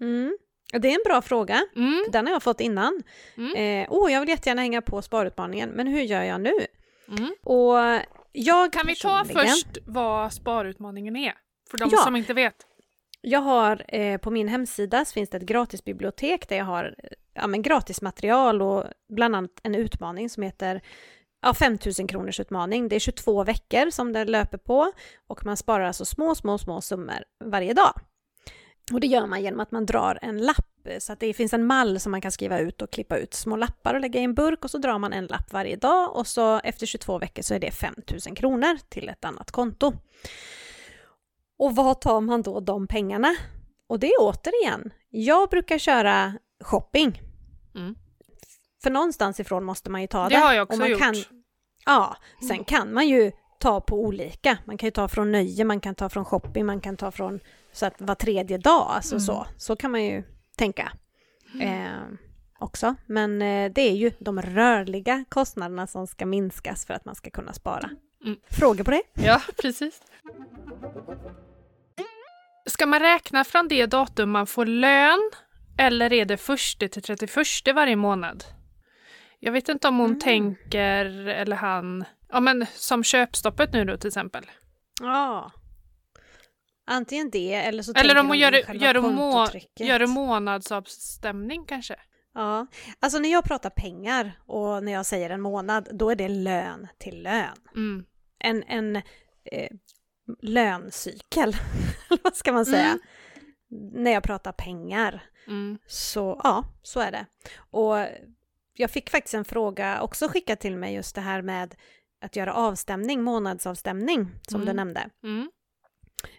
Mm. 0.00 0.36
Det 0.72 0.88
är 0.88 0.94
en 0.94 1.02
bra 1.04 1.22
fråga. 1.22 1.62
Mm. 1.76 2.04
Den 2.12 2.26
har 2.26 2.32
jag 2.32 2.42
fått 2.42 2.60
innan. 2.60 3.02
Mm. 3.36 3.54
Eh, 3.84 3.92
oh, 3.92 4.12
jag 4.12 4.20
vill 4.20 4.28
jättegärna 4.28 4.62
hänga 4.62 4.82
på 4.82 5.02
sparutmaningen, 5.02 5.70
men 5.70 5.86
hur 5.86 6.00
gör 6.02 6.22
jag 6.22 6.40
nu? 6.40 6.52
Mm. 7.08 7.34
Och 7.44 7.76
jag 8.32 8.72
Kan 8.72 8.86
vi 8.86 8.96
ta 8.96 9.18
personligen- 9.18 9.48
först 9.48 9.78
vad 9.86 10.32
sparutmaningen 10.32 11.16
är? 11.16 11.34
För 11.70 11.78
de 11.78 11.88
Ja. 11.92 11.98
som 11.98 12.16
inte 12.16 12.34
vet. 12.34 12.66
Jag 13.20 13.40
har 13.40 13.84
eh, 13.88 14.18
på 14.18 14.30
min 14.30 14.48
hemsida 14.48 15.04
så 15.04 15.12
finns 15.12 15.30
det 15.30 15.36
ett 15.36 15.42
gratisbibliotek 15.42 16.48
där 16.48 16.56
jag 16.56 16.64
har 16.64 16.94
ja, 17.34 17.46
men 17.46 17.62
gratis 17.62 18.02
material 18.02 18.62
och 18.62 18.84
bland 19.08 19.36
annat 19.36 19.60
en 19.62 19.74
utmaning 19.74 20.30
som 20.30 20.42
heter 20.42 20.80
ja, 21.42 21.54
5000 21.54 22.06
kronors 22.06 22.40
utmaning. 22.40 22.88
Det 22.88 22.96
är 22.96 23.00
22 23.00 23.44
veckor 23.44 23.90
som 23.90 24.12
det 24.12 24.24
löper 24.24 24.58
på 24.58 24.92
och 25.26 25.46
man 25.46 25.56
sparar 25.56 25.84
alltså 25.84 26.04
små, 26.04 26.34
små, 26.34 26.58
små 26.58 26.80
summor 26.80 27.24
varje 27.44 27.74
dag. 27.74 27.92
Och 28.92 29.00
det 29.00 29.06
gör 29.06 29.26
man 29.26 29.42
genom 29.42 29.60
att 29.60 29.70
man 29.70 29.86
drar 29.86 30.18
en 30.22 30.38
lapp 30.38 30.66
så 30.98 31.12
att 31.12 31.20
det 31.20 31.34
finns 31.34 31.52
en 31.52 31.66
mall 31.66 32.00
som 32.00 32.12
man 32.12 32.20
kan 32.20 32.32
skriva 32.32 32.58
ut 32.58 32.82
och 32.82 32.90
klippa 32.90 33.18
ut 33.18 33.34
små 33.34 33.56
lappar 33.56 33.94
och 33.94 34.00
lägga 34.00 34.20
i 34.20 34.24
en 34.24 34.34
burk 34.34 34.64
och 34.64 34.70
så 34.70 34.78
drar 34.78 34.98
man 34.98 35.12
en 35.12 35.26
lapp 35.26 35.52
varje 35.52 35.76
dag 35.76 36.16
och 36.16 36.26
så 36.26 36.58
efter 36.58 36.86
22 36.86 37.18
veckor 37.18 37.42
så 37.42 37.54
är 37.54 37.58
det 37.58 37.70
5000 37.70 38.34
kronor 38.34 38.78
till 38.88 39.08
ett 39.08 39.24
annat 39.24 39.50
konto. 39.50 39.92
Och 41.60 41.76
vad 41.76 42.00
tar 42.00 42.20
man 42.20 42.42
då 42.42 42.60
de 42.60 42.86
pengarna? 42.86 43.36
Och 43.86 43.98
det 44.00 44.06
är 44.06 44.20
återigen, 44.20 44.92
jag 45.10 45.48
brukar 45.48 45.78
köra 45.78 46.34
shopping. 46.64 47.22
Mm. 47.74 47.94
För 48.82 48.90
någonstans 48.90 49.40
ifrån 49.40 49.64
måste 49.64 49.90
man 49.90 50.00
ju 50.00 50.06
ta 50.06 50.28
det. 50.28 50.34
Det 50.34 50.40
har 50.40 50.52
jag 50.52 50.62
också 50.72 50.86
gjort. 50.86 51.00
Kan, 51.00 51.14
ja, 51.86 52.16
sen 52.48 52.64
kan 52.64 52.94
man 52.94 53.08
ju 53.08 53.32
ta 53.58 53.80
på 53.80 54.00
olika. 54.04 54.58
Man 54.64 54.78
kan 54.78 54.86
ju 54.86 54.90
ta 54.90 55.08
från 55.08 55.32
nöje, 55.32 55.64
man 55.64 55.80
kan 55.80 55.94
ta 55.94 56.08
från 56.08 56.24
shopping, 56.24 56.66
man 56.66 56.80
kan 56.80 56.96
ta 56.96 57.10
från 57.10 57.40
så 57.72 57.86
att 57.86 58.00
var 58.00 58.14
tredje 58.14 58.58
dag, 58.58 58.86
alltså 58.90 59.14
Mm. 59.14 59.20
så. 59.20 59.46
Så 59.56 59.76
kan 59.76 59.90
man 59.90 60.04
ju 60.04 60.22
tänka 60.56 60.92
eh, 61.60 62.02
också. 62.58 62.94
Men 63.06 63.42
eh, 63.42 63.72
det 63.72 63.82
är 63.82 63.94
ju 63.96 64.12
de 64.18 64.42
rörliga 64.42 65.24
kostnaderna 65.28 65.86
som 65.86 66.06
ska 66.06 66.26
minskas 66.26 66.86
för 66.86 66.94
att 66.94 67.04
man 67.04 67.14
ska 67.14 67.30
kunna 67.30 67.52
spara. 67.52 67.90
Mm. 68.24 68.38
Frågor 68.50 68.84
på 68.84 68.90
det? 68.90 69.02
Ja, 69.14 69.40
precis. 69.62 70.02
Ska 72.70 72.86
man 72.86 73.00
räkna 73.00 73.44
från 73.44 73.68
det 73.68 73.86
datum 73.86 74.30
man 74.30 74.46
får 74.46 74.66
lön 74.66 75.30
eller 75.78 76.12
är 76.12 76.24
det 76.24 76.36
första 76.36 76.88
till 76.88 77.02
31 77.02 77.36
varje 77.74 77.96
månad? 77.96 78.44
Jag 79.38 79.52
vet 79.52 79.68
inte 79.68 79.88
om 79.88 79.98
hon 79.98 80.06
Mm. 80.06 80.20
tänker, 80.20 81.06
eller 81.28 81.56
han, 81.56 82.04
ja 82.28 82.40
men 82.40 82.66
som 82.74 83.04
köpstoppet 83.04 83.72
nu 83.72 83.84
då 83.84 83.96
till 83.96 84.08
exempel. 84.08 84.44
Ja. 85.00 85.52
Antingen 86.86 87.30
det 87.30 87.54
eller 87.54 87.82
så 87.82 87.92
Eller 87.92 88.18
om 88.18 88.26
hon 88.26 88.38
gör, 88.38 88.52
gör, 88.52 89.00
må, 89.00 89.46
gör 89.78 89.98
det 89.98 90.06
månadsavstämning 90.06 91.64
kanske. 91.64 91.96
Ja, 92.34 92.66
alltså 93.00 93.18
när 93.18 93.32
jag 93.32 93.44
pratar 93.44 93.70
pengar 93.70 94.32
och 94.46 94.84
när 94.84 94.92
jag 94.92 95.06
säger 95.06 95.30
en 95.30 95.40
månad, 95.40 95.88
då 95.92 96.10
är 96.10 96.16
det 96.16 96.28
lön 96.28 96.88
till 96.98 97.22
lön. 97.22 97.56
Mm. 97.76 98.04
En, 98.38 98.62
en 98.62 98.96
eh, 98.96 99.70
löncykel, 100.42 101.56
vad 102.22 102.36
ska 102.36 102.52
man 102.52 102.66
säga? 102.66 102.86
Mm. 102.86 103.00
När 103.92 104.10
jag 104.10 104.22
pratar 104.22 104.52
pengar. 104.52 105.22
Mm. 105.46 105.78
Så 105.86 106.40
ja, 106.44 106.64
så 106.82 107.00
är 107.00 107.12
det. 107.12 107.26
Och 107.70 107.96
jag 108.74 108.90
fick 108.90 109.10
faktiskt 109.10 109.34
en 109.34 109.44
fråga 109.44 110.02
också 110.02 110.28
skickad 110.28 110.58
till 110.60 110.76
mig 110.76 110.94
just 110.94 111.14
det 111.14 111.20
här 111.20 111.42
med 111.42 111.74
att 112.24 112.36
göra 112.36 112.54
avstämning, 112.54 113.22
månadsavstämning 113.22 114.28
som 114.48 114.60
du 114.60 114.64
Mm. 114.70 114.76
nämnde. 114.76 115.10
Mm. 115.22 115.50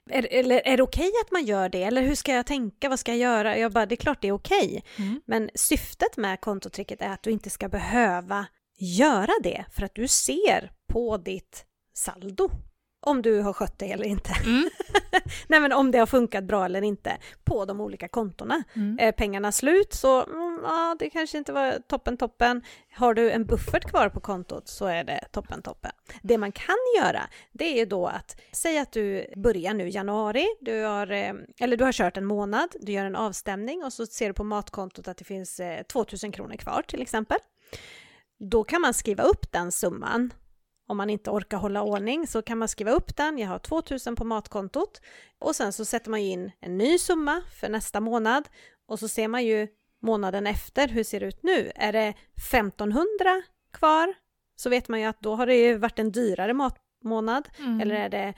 Är, 0.10 0.28
eller 0.32 0.62
är 0.68 0.78
det 0.78 0.84
okej 0.84 1.12
att 1.26 1.32
man 1.32 1.46
gör 1.46 1.70
det? 1.70 1.84
Eller 1.84 2.02
hur 2.02 2.16
ska 2.16 2.34
jag 2.34 2.46
tänka? 2.46 2.90
Vad 2.90 3.00
ska 3.00 3.12
jag 3.12 3.18
göra? 3.20 3.58
Jag 3.58 3.72
bara, 3.72 3.86
det 3.86 3.96
är 3.96 3.98
klart 3.98 4.22
det 4.22 4.28
är 4.28 4.32
okej. 4.32 4.84
Mm. 4.98 5.22
Men 5.26 5.50
syftet 5.56 6.18
med 6.18 6.42
kontotricket 6.42 7.02
är 7.02 7.10
att 7.10 7.24
du 7.24 7.32
inte 7.32 7.50
ska 7.50 7.70
behöva 7.70 8.46
göra 8.78 9.32
det 9.44 9.66
för 9.72 9.84
att 9.84 9.96
du 9.96 10.08
ser 10.08 10.72
på 10.88 11.18
ditt 11.18 11.66
saldo 11.94 12.50
om 13.02 13.22
du 13.22 13.42
har 13.42 13.54
skött 13.54 13.80
det 13.80 13.92
eller 13.92 14.06
inte. 14.06 14.32
Mm. 14.46 14.70
Nej 15.48 15.60
men 15.60 15.72
om 15.72 15.92
det 15.92 15.98
har 15.98 16.06
funkat 16.06 16.44
bra 16.44 16.66
eller 16.66 16.82
inte 16.82 17.18
på 17.44 17.66
de 17.66 17.82
olika 17.82 18.08
kontona. 18.08 18.64
Mm. 18.74 18.98
Är 19.02 19.12
pengarna 19.12 19.52
slut 19.52 19.94
så 19.94 20.24
mm, 20.24 20.60
ja, 20.64 20.96
det 21.00 21.10
kanske 21.10 21.38
inte 21.38 21.54
var 21.54 21.80
toppen 21.88 22.18
toppen. 22.18 22.64
Har 22.94 23.14
du 23.14 23.32
en 23.32 23.46
buffert 23.46 23.90
kvar 23.90 24.10
på 24.10 24.20
kontot 24.20 24.68
så 24.68 24.86
är 24.86 25.04
det 25.04 25.26
toppen 25.32 25.62
toppen. 25.62 25.92
Det 26.22 26.38
man 26.38 26.52
kan 26.52 26.78
göra 27.00 27.22
det 27.52 27.66
är 27.66 27.78
ju 27.78 27.86
då 27.86 28.08
att 28.08 28.42
säga 28.52 28.82
att 28.82 28.92
du 28.92 29.26
börjar 29.36 29.74
nu 29.74 29.90
januari, 29.90 30.48
du 30.62 30.84
har, 30.84 31.12
eh, 31.12 31.34
eller 31.60 31.78
du 31.78 31.84
har 31.84 31.92
kört 31.92 32.18
en 32.18 32.26
månad, 32.26 32.76
du 32.80 32.92
gör 32.92 33.06
en 33.06 33.16
avstämning 33.16 33.84
och 33.84 33.94
så 33.94 34.06
ser 34.06 34.28
du 34.28 34.34
på 34.34 34.44
matkontot 34.44 35.08
att 35.08 35.18
det 35.18 35.26
finns 35.26 35.60
eh, 35.60 35.84
2000 35.84 36.32
kronor 36.32 36.56
kvar 36.56 36.84
till 36.88 37.02
exempel. 37.02 37.38
Då 38.40 38.64
kan 38.64 38.82
man 38.82 38.94
skriva 38.94 39.24
upp 39.24 39.52
den 39.52 39.72
summan. 39.72 40.32
Om 40.92 40.98
man 40.98 41.10
inte 41.10 41.30
orkar 41.30 41.58
hålla 41.58 41.82
ordning 41.82 42.28
så 42.28 42.42
kan 42.42 42.58
man 42.58 42.68
skriva 42.68 42.92
upp 42.92 43.18
den. 43.18 43.38
Jag 43.38 43.48
har 43.48 43.60
2000 43.60 44.16
på 44.16 44.24
matkontot 44.24 45.02
och 45.40 45.56
sen 45.56 45.74
så 45.74 45.86
sätter 45.86 46.10
man 46.10 46.24
ju 46.24 46.30
in 46.32 46.52
en 46.60 46.78
ny 46.78 46.98
summa 46.98 47.42
för 47.60 47.70
nästa 47.70 48.00
månad 48.00 48.50
och 48.88 49.00
så 49.00 49.08
ser 49.08 49.28
man 49.28 49.46
ju 49.46 49.68
månaden 50.02 50.48
efter 50.48 50.88
hur 50.88 51.04
ser 51.04 51.20
det 51.20 51.26
ut 51.26 51.44
nu. 51.44 51.72
Är 51.76 51.94
det 51.94 52.14
1500 52.52 53.08
kvar 53.74 54.14
så 54.56 54.70
vet 54.70 54.88
man 54.90 55.00
ju 55.00 55.06
att 55.06 55.20
då 55.22 55.36
har 55.36 55.46
det 55.46 55.56
ju 55.56 55.78
varit 55.78 56.00
en 56.00 56.12
dyrare 56.12 56.54
matmånad 56.54 57.50
Mm. 57.60 57.82
eller 57.82 57.96
är 57.96 58.10
det 58.10 58.34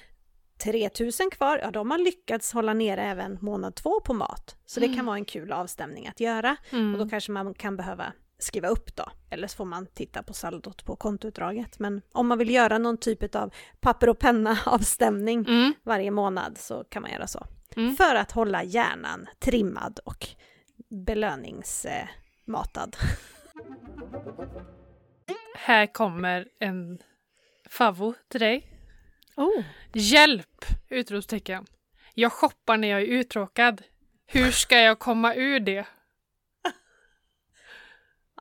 3000 0.64 1.30
kvar, 1.30 1.58
ja 1.64 1.72
då 1.72 1.80
har 1.80 1.84
man 1.86 2.04
lyckats 2.04 2.54
hålla 2.54 2.74
nere 2.74 3.04
även 3.04 3.38
månad 3.42 3.76
två 3.76 4.00
på 4.00 4.14
mat. 4.14 4.56
Så 4.66 4.80
det 4.80 4.86
kan 4.86 4.94
Mm. 4.94 5.06
vara 5.06 5.18
en 5.18 5.26
kul 5.26 5.52
avstämning 5.52 6.08
att 6.08 6.20
göra. 6.20 6.56
Mm. 6.72 6.94
Och 6.94 7.00
då 7.00 7.10
kanske 7.10 7.32
man 7.32 7.54
kan 7.54 7.78
behöva 7.78 8.14
skriva 8.44 8.68
upp 8.68 8.96
då, 8.96 9.06
eller 9.30 9.48
så 9.48 9.56
får 9.56 9.66
man 9.66 9.88
titta 9.88 10.24
på 10.24 10.34
saldot 10.34 10.86
på 10.86 10.96
kontoutdraget. 10.96 11.80
Men 11.80 12.02
om 12.12 12.28
man 12.28 12.38
vill 12.38 12.50
göra 12.52 12.78
någon 12.78 12.98
typ 12.98 13.36
av 13.36 13.54
papper 13.80 14.10
och 14.10 14.20
penna 14.20 14.60
avstämning 14.66 15.46
Mm. 15.48 15.74
varje 15.84 16.12
månad 16.12 16.58
så 16.58 16.84
kan 16.84 17.02
man 17.02 17.12
göra 17.12 17.28
så. 17.28 17.48
Mm. 17.76 17.96
För 17.96 18.16
att 18.16 18.32
hålla 18.32 18.64
hjärnan 18.64 19.28
trimmad 19.40 20.00
och 20.06 20.28
belöningsmatad. 20.90 22.98
Här 25.56 25.94
kommer 25.94 26.48
en 26.60 27.00
favvo 27.70 28.14
till 28.28 28.40
dig. 28.40 28.68
Oh. 29.36 29.64
Hjälp! 29.94 30.66
Utropstecken. 30.90 31.66
Jag 32.14 32.32
shoppar 32.32 32.78
när 32.78 32.88
jag 32.88 33.02
är 33.02 33.06
uttråkad. 33.06 33.82
Hur 34.26 34.52
ska 34.52 34.78
jag 34.78 35.00
komma 35.00 35.36
ur 35.36 35.60
det? 35.60 35.86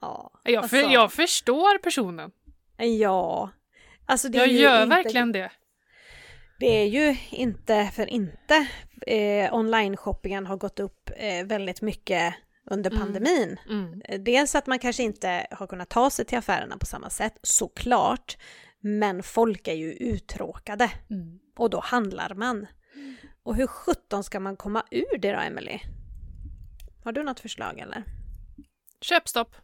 Ja, 0.02 0.30
Jag, 0.44 0.70
för, 0.70 0.76
alltså, 0.76 0.92
jag 0.92 1.12
förstår 1.12 1.78
personen. 1.78 2.30
ja. 2.76 3.50
Alltså 4.06 4.28
Jag 4.28 4.48
gör 4.48 4.82
inte, 4.82 4.96
verkligen 4.96 5.32
det. 5.32 5.50
Det 6.60 6.66
är 6.66 6.86
ju 6.86 7.16
inte 7.30 7.90
för 7.94 8.06
inte 8.06 8.66
eh, 9.06 9.54
online-shoppingen 9.54 10.46
har 10.46 10.56
gått 10.56 10.80
upp 10.80 11.10
eh, 11.16 11.46
väldigt 11.46 11.82
mycket 11.82 12.34
under 12.70 12.90
Mm. 12.90 13.02
pandemin. 13.02 13.56
Mm. 13.68 14.02
Eh, 14.04 14.20
Dels 14.20 14.54
att 14.54 14.66
man 14.66 14.78
kanske 14.78 15.02
inte 15.02 15.46
har 15.50 15.66
kunnat 15.66 15.88
ta 15.88 16.10
sig 16.10 16.24
till 16.24 16.38
affärerna 16.38 16.76
på 16.78 16.86
samma 16.86 17.10
sätt, 17.10 17.38
såklart. 17.42 18.36
Men 18.80 19.22
folk 19.22 19.68
är 19.68 19.74
ju 19.74 19.92
uttråkade 19.92 20.90
Mm. 21.10 21.38
och 21.56 21.70
då 21.70 21.80
handlar 21.80 22.34
man. 22.34 22.66
Och 23.42 23.56
hur 23.56 23.66
sjutton 23.66 24.24
ska 24.24 24.40
man 24.40 24.56
komma 24.56 24.84
ur 24.90 25.18
det 25.18 25.32
då, 25.32 25.38
Emily? 25.38 25.78
Har 27.04 27.12
du 27.12 27.22
något 27.22 27.40
förslag 27.40 27.78
eller? 27.78 28.04
Köpstopp. 29.00 29.56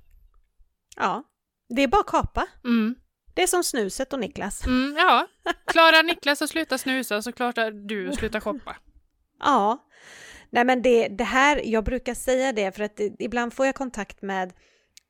Ja, 0.99 1.23
det 1.69 1.83
är 1.83 1.89
bara 1.89 2.01
att 2.01 2.07
kapa. 2.07 2.47
Mm. 2.65 2.95
Det 3.35 3.43
är 3.43 3.47
som 3.47 3.65
snuset 3.65 4.13
och 4.13 4.19
Niklas. 4.21 4.67
Mm, 4.67 4.95
ja. 4.99 5.27
Klarar 5.67 6.03
Niklas 6.03 6.43
att 6.43 6.51
sluta 6.51 6.79
snusa 6.79 7.23
så 7.23 7.33
klarar 7.33 7.71
du 7.71 8.09
att 8.09 8.15
sluta 8.15 8.41
shoppa. 8.41 8.77
Ja. 9.41 9.85
Nej 10.51 10.65
men 10.65 10.83
det, 10.83 11.09
det 11.09 11.25
här, 11.25 11.61
jag 11.65 11.85
brukar 11.85 12.15
säga 12.15 12.53
det 12.53 12.77
för 12.77 12.83
att 12.85 13.01
ibland 13.19 13.53
får 13.55 13.67
jag 13.67 13.75
kontakt 13.75 14.23
med, 14.23 14.53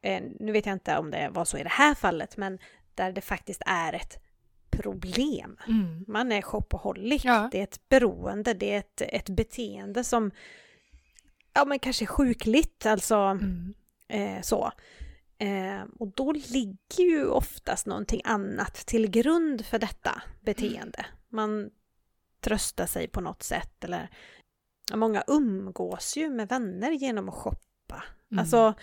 eh, 0.03 0.23
nu 0.41 0.53
vet 0.53 0.67
jag 0.67 0.73
inte 0.73 0.99
om 0.99 1.11
det 1.11 1.29
var 1.33 1.45
så 1.45 1.59
i 1.59 1.63
det 1.63 1.69
här 1.69 1.95
fallet, 1.95 2.37
men 2.37 2.59
där 2.95 3.13
det 3.13 3.21
faktiskt 3.21 3.63
är 3.67 3.93
ett 3.93 4.17
problem. 4.71 5.57
Mm. 5.69 6.05
Man 6.09 6.33
är 6.33 6.43
shopaholic, 6.43 7.25
Ja. 7.25 7.49
det 7.53 7.59
är 7.59 7.63
ett 7.63 7.89
beroende, 7.89 8.55
det 8.55 8.75
är 8.75 8.79
ett, 8.79 9.01
ett 9.01 9.29
beteende 9.29 10.05
som 10.05 10.31
ja 11.55 11.65
men 11.65 11.79
kanske 11.79 12.07
sjukligt, 12.07 12.87
alltså 12.87 13.17
Mm. 13.17 13.75
eh, 14.09 14.43
så. 14.43 14.73
Eh, 15.39 15.83
och 15.99 16.09
då 16.09 16.33
ligger 16.33 17.05
ju 17.05 17.27
oftast 17.27 17.87
någonting 17.87 18.21
annat 18.25 18.75
till 18.75 19.11
grund 19.11 19.67
för 19.67 19.79
detta 19.79 20.23
beteende. 20.41 21.07
Man 21.29 21.71
tröstar 22.41 22.87
sig 22.87 23.09
på 23.09 23.21
något 23.21 23.43
sätt 23.43 23.85
eller 23.85 24.11
många 24.95 25.25
umgås 25.27 26.17
ju 26.17 26.31
med 26.31 26.49
vänner 26.49 26.91
genom 26.91 27.29
att 27.29 27.35
shoppa. 27.35 28.05
Mm. 28.31 28.41
Alltså, 28.41 28.75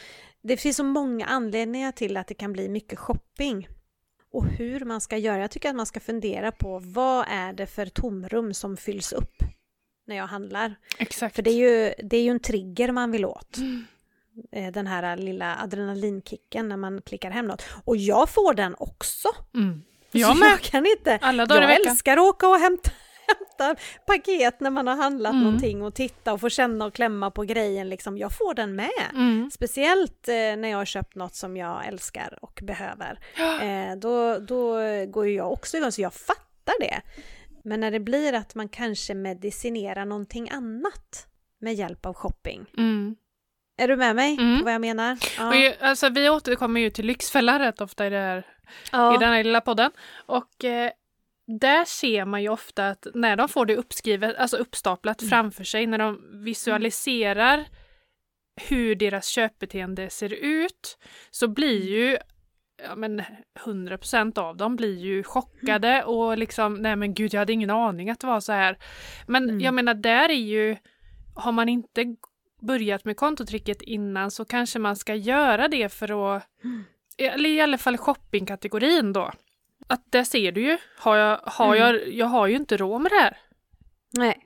det 0.42 0.58
finns 0.58 0.78
så 0.78 0.84
många 0.84 1.26
anledningar 1.26 1.92
till 1.92 2.18
att 2.18 2.28
det 2.28 2.34
kan 2.34 2.54
bli 2.54 2.70
mycket 2.70 3.00
shopping. 3.00 3.68
och 4.32 4.46
hur 4.46 4.86
man 4.86 5.02
ska 5.02 5.18
göra. 5.18 5.42
Jag 5.42 5.52
tycker 5.52 5.70
att 5.70 5.76
man 5.76 5.86
ska 5.86 6.00
fundera 6.00 6.52
på 6.52 6.80
vad 6.80 7.26
är 7.30 7.54
det 7.54 7.68
för 7.68 7.86
tomrum 7.86 8.54
som 8.54 8.78
fylls 8.78 9.14
upp 9.14 9.36
när 10.08 10.16
jag 10.16 10.28
handlar. 10.28 10.76
Exakt. 10.98 11.36
För 11.36 11.42
det 11.44 11.50
är 11.50 11.56
ju, 11.56 11.94
det 12.04 12.18
är 12.18 12.24
ju 12.24 12.30
en 12.30 12.40
trigger 12.40 12.92
man 12.92 13.12
vill 13.12 13.26
åt. 13.26 13.58
Mm. 13.58 13.86
Eh, 14.52 14.72
Den 14.72 14.88
här 14.88 15.18
lilla 15.18 15.56
adrenalinkicken 15.64 16.70
när 16.70 16.78
man 16.78 17.02
klickar 17.02 17.32
hem 17.32 17.48
något. 17.48 17.64
Och 17.86 17.98
jag 17.98 18.30
får 18.30 18.54
den 18.54 18.76
också. 18.80 19.28
Mm. 19.54 19.82
Så 20.12 20.18
Jag 20.18 20.38
med. 20.38 20.50
Jag 20.52 20.60
kan 20.62 20.86
inte. 20.86 21.20
Alla 21.22 21.46
dagar 21.46 21.62
Jag 21.62 21.86
älskar 21.88 22.18
att 22.18 22.24
åka 22.24 22.48
och 22.48 22.56
hämta, 22.60 22.92
hämta 23.28 23.82
paket 24.06 24.60
när 24.60 24.70
man 24.70 24.88
har 24.88 24.96
handlat 24.96 25.32
Mm. 25.34 25.44
någonting 25.44 25.82
och 25.84 25.94
titta 25.96 26.34
och 26.34 26.42
få 26.42 26.50
känna 26.50 26.86
och 26.86 26.94
klämma 26.94 27.32
på 27.32 27.44
grejen. 27.44 27.90
Liksom. 27.90 28.18
Jag 28.18 28.38
får 28.38 28.54
den 28.54 28.76
med. 28.76 28.90
Mm. 29.14 29.52
Speciellt 29.52 30.28
eh, 30.28 30.34
när 30.34 30.68
jag 30.68 30.78
har 30.78 30.86
köpt 30.86 31.16
något 31.16 31.36
som 31.36 31.58
jag 31.58 31.88
älskar 31.88 32.40
och 32.42 32.60
behöver. 32.64 33.20
Eh, 33.62 33.96
då, 33.98 34.40
då 34.40 34.76
går 35.06 35.28
jag 35.28 35.52
också 35.52 35.78
igång, 35.78 35.92
så 35.92 36.02
jag 36.02 36.14
fattar 36.14 36.74
det. 36.80 37.02
Men 37.64 37.80
när 37.80 37.92
det 37.92 38.00
blir 38.00 38.34
att 38.34 38.56
man 38.56 38.70
kanske 38.70 39.14
medicinerar 39.14 40.06
någonting 40.06 40.50
annat 40.50 41.28
med 41.60 41.74
hjälp 41.74 42.06
av 42.06 42.14
shopping. 42.14 42.66
Mm. 42.78 43.16
Är 43.78 43.88
du 43.88 43.96
med 43.96 44.16
mig 44.16 44.38
Mm. 44.40 44.58
på 44.60 44.64
vad 44.66 44.74
jag 44.74 44.82
menar? 44.82 45.18
Ja. 45.38 45.48
Och 45.50 45.56
ju, 45.56 45.74
alltså, 45.82 46.10
vi 46.10 46.30
återkommer 46.30 46.82
ju 46.82 46.90
till 46.90 47.06
Lyxfällan 47.06 47.60
rätt 47.60 47.82
ofta 47.82 48.08
i, 48.08 48.10
det 48.10 48.18
här, 48.18 48.38
i 48.40 48.44
ja. 48.92 49.18
den 49.20 49.30
här 49.30 49.44
lilla 49.44 49.62
podden. 49.62 49.92
Och 50.26 50.64
eh, 50.66 50.92
där 51.62 51.86
ser 51.86 52.26
man 52.26 52.42
ju 52.44 52.50
ofta 52.50 52.88
att 52.90 53.08
när 53.14 53.36
de 53.36 53.50
får 53.50 53.66
det 53.66 53.76
uppskrivet, 53.76 54.36
alltså 54.38 54.58
uppstaplat 54.58 55.22
Mm. 55.22 55.30
framför 55.30 55.64
sig, 55.64 55.88
när 55.88 55.98
de 55.98 56.44
visualiserar 56.44 57.66
hur 58.68 58.96
deras 58.96 59.28
köpbeteende 59.28 60.10
ser 60.10 60.34
ut, 60.34 60.98
så 61.32 61.48
blir 61.48 61.82
Mm. 61.82 61.88
ju 61.94 62.18
ja, 62.84 62.96
men 62.96 63.24
100% 63.66 64.38
av 64.38 64.58
dem 64.58 64.76
blir 64.76 64.98
ju 64.98 65.24
chockade 65.24 65.88
Mm. 65.90 66.08
och 66.08 66.38
liksom, 66.38 66.74
nej 66.74 66.96
men 66.96 67.14
gud 67.14 67.34
jag 67.34 67.40
hade 67.42 67.54
ingen 67.54 67.70
aning 67.70 68.10
att 68.10 68.20
det 68.20 68.28
var 68.28 68.40
så 68.40 68.52
här. 68.52 68.78
Men 69.28 69.44
Mm. 69.44 69.60
jag 69.62 69.74
menar 69.74 69.94
där 69.94 70.30
är 70.30 70.34
ju, 70.34 70.78
har 71.36 71.52
man 71.52 71.70
inte 71.70 72.16
börjat 72.66 73.06
med 73.06 73.18
kontotricket 73.18 73.82
innan 73.82 74.32
så 74.32 74.46
kanske 74.46 74.80
man 74.80 74.96
ska 74.96 75.16
göra 75.16 75.68
det 75.68 75.90
för 75.90 76.36
att, 76.36 76.44
eller 77.18 77.50
i 77.50 77.62
alla 77.62 77.78
fall 77.78 77.98
shoppingkategorin 77.98 79.14
då. 79.14 79.32
Att 79.88 80.12
där 80.12 80.24
ser 80.24 80.52
du 80.52 80.62
ju, 80.62 80.78
har 80.98 81.16
jag, 81.18 81.40
har 81.44 81.76
Mm. 81.76 81.80
jag, 81.80 82.14
jag 82.14 82.26
har 82.26 82.48
ju 82.48 82.56
inte 82.56 82.78
råd 82.78 83.02
med 83.02 83.12
det 83.12 83.16
här. 83.20 83.38
Nej. 84.18 84.38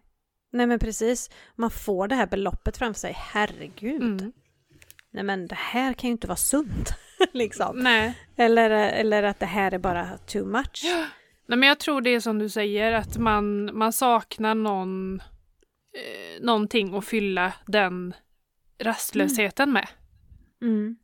Nej 0.51 0.67
men 0.67 0.79
precis. 0.79 1.29
Man 1.55 1.69
får 1.71 2.07
det 2.07 2.15
här 2.15 2.27
beloppet 2.27 2.77
framför 2.77 2.99
sig. 2.99 3.13
Herregud. 3.17 4.01
Mm. 4.01 4.31
Nej 5.11 5.23
men 5.23 5.47
det 5.47 5.55
här 5.55 5.93
kan 5.93 6.07
ju 6.07 6.11
inte 6.11 6.27
vara 6.27 6.35
sunt. 6.35 6.89
liksom. 7.33 7.79
Nej. 7.79 8.17
Eller, 8.35 8.69
eller 8.69 9.23
att 9.23 9.39
det 9.39 9.45
här 9.45 9.71
är 9.73 9.77
bara 9.77 10.17
too 10.17 10.45
much. 10.45 10.83
Nej 11.45 11.57
men 11.57 11.69
jag 11.69 11.79
tror 11.79 12.01
det 12.01 12.09
är 12.09 12.19
som 12.19 12.39
du 12.39 12.49
säger 12.49 12.91
att 12.91 13.17
man, 13.17 13.77
man 13.77 13.93
saknar 13.93 14.55
någon, 14.55 15.21
eh, 15.99 16.41
någonting 16.41 16.95
att 16.95 17.05
fylla 17.05 17.53
den 17.65 18.13
rastlösheten 18.79 19.73
med. 19.73 19.87
Mm. 20.61 20.97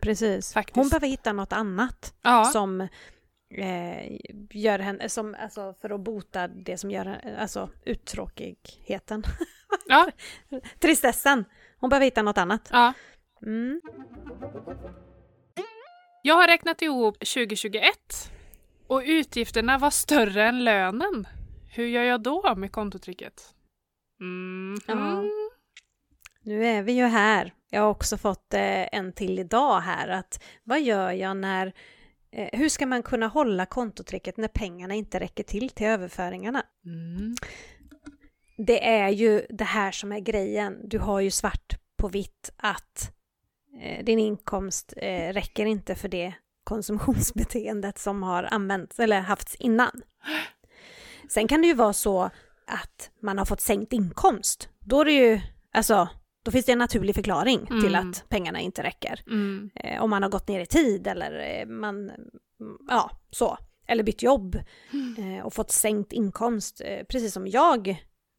Precis. 0.00 0.52
Faktiskt. 0.52 0.76
Hon 0.76 0.88
behöver 0.88 1.06
hitta 1.08 1.32
något 1.32 1.52
annat 1.52 2.14
Ja, 2.22 2.44
som 2.44 2.80
eh, 3.50 4.18
gör 4.50 4.78
henne, 4.78 5.08
som, 5.08 5.36
alltså 5.40 5.74
för 5.80 5.90
att 5.90 6.00
bota 6.00 6.48
det 6.48 6.78
som 6.78 6.90
gör 6.90 7.04
henne, 7.04 7.38
alltså 7.40 7.70
uttråkigheten. 7.84 9.22
ja, 9.86 10.10
Tristessen. 10.78 11.44
Hon 11.78 11.90
behöver 11.90 12.04
hitta 12.04 12.22
något 12.22 12.38
annat. 12.38 12.68
ja. 12.72 12.92
Mm. 13.42 13.80
Jag 16.22 16.34
har 16.34 16.46
räknat 16.46 16.82
ihop 16.82 17.14
2021 17.18 17.82
och 18.86 19.02
utgifterna 19.04 19.78
var 19.78 19.90
större 19.90 20.44
än 20.44 20.64
lönen. 20.64 21.26
Hur 21.70 21.86
gör 21.86 22.02
jag 22.02 22.22
då 22.22 22.54
med 22.56 22.72
kontotricket? 22.72 23.54
Mm. 24.20 24.78
Ja. 24.86 25.24
Nu 26.42 26.66
är 26.66 26.82
vi 26.82 26.92
ju 26.92 27.04
här. 27.04 27.52
Jag 27.70 27.80
har 27.80 27.88
också 27.88 28.16
fått 28.16 28.54
eh, 28.54 28.94
en 28.94 29.12
till 29.12 29.38
idag 29.38 29.80
här 29.80 30.08
att 30.08 30.42
vad 30.64 30.82
gör 30.82 31.10
jag 31.10 31.36
när 31.36 31.72
eh, 32.32 32.58
hur 32.58 32.68
ska 32.68 32.86
man 32.86 33.02
kunna 33.02 33.26
hålla 33.26 33.66
kontotricket 33.66 34.36
när 34.36 34.48
pengarna 34.48 34.94
inte 34.94 35.20
räcker 35.20 35.42
till 35.42 35.70
till 35.70 35.86
överföringarna? 35.86 36.62
Mm. 36.84 37.36
Det 38.58 38.88
är 38.88 39.08
ju 39.08 39.46
det 39.48 39.64
här 39.64 39.92
som 39.92 40.12
är 40.12 40.20
grejen. 40.20 40.88
Du 40.88 40.98
har 40.98 41.20
ju 41.20 41.30
svart 41.30 41.78
på 41.96 42.08
vitt 42.08 42.52
att 42.56 43.12
eh, 43.82 44.04
din 44.04 44.18
inkomst 44.18 44.92
eh, 44.96 45.32
räcker 45.32 45.66
inte 45.66 45.94
för 45.94 46.08
det 46.08 46.34
konsumtionsbeteendet 46.64 47.98
som 47.98 48.22
har 48.22 48.42
använts 48.42 49.00
eller 49.00 49.20
haft 49.20 49.54
innan. 49.54 50.02
Sen 51.28 51.48
kan 51.48 51.62
det 51.62 51.68
ju 51.68 51.74
vara 51.74 51.92
så 51.92 52.30
att 52.66 53.10
man 53.22 53.38
har 53.38 53.44
fått 53.44 53.60
sänkt 53.60 53.92
inkomst. 53.92 54.68
Då 54.80 55.00
är 55.00 55.04
det 55.04 55.12
ju, 55.12 55.40
alltså, 55.72 56.08
då 56.44 56.50
finns 56.50 56.66
det 56.66 56.72
en 56.72 56.78
naturlig 56.78 57.14
förklaring 57.14 57.66
till 57.66 57.94
Mm. 57.94 58.10
att 58.10 58.24
pengarna 58.28 58.60
inte 58.60 58.82
räcker. 58.82 59.22
Mm. 59.26 59.70
Eh, 59.74 60.02
om 60.02 60.10
man 60.10 60.22
har 60.22 60.30
gått 60.30 60.48
ner 60.48 60.60
i 60.60 60.66
tid 60.66 61.06
eller 61.06 61.60
eh, 61.60 61.66
man, 61.66 61.96
mm, 61.96 62.76
ja, 62.88 63.10
så. 63.30 63.58
Eller 63.88 64.02
bytt 64.04 64.22
jobb 64.22 64.56
eh, 65.18 65.46
och 65.46 65.54
fått 65.54 65.70
sänkt 65.72 66.12
inkomst, 66.12 66.80
eh, 66.84 67.04
precis 67.04 67.32
som 67.32 67.46
jag 67.46 67.96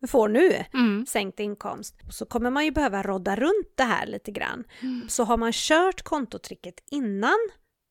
får 0.07 0.27
nu 0.29 0.51
Mm. 0.73 1.05
sänkt 1.05 1.39
inkomst, 1.39 1.95
så 2.09 2.25
kommer 2.25 2.49
man 2.49 2.65
ju 2.65 2.71
behöva 2.71 3.03
rodda 3.03 3.35
runt 3.35 3.71
det 3.75 3.83
här 3.83 4.05
lite 4.07 4.31
grann. 4.31 4.63
Mm. 4.81 5.09
Så 5.09 5.23
har 5.23 5.37
man 5.37 5.51
kört 5.53 6.01
kontotricket 6.01 6.75
innan 6.91 7.37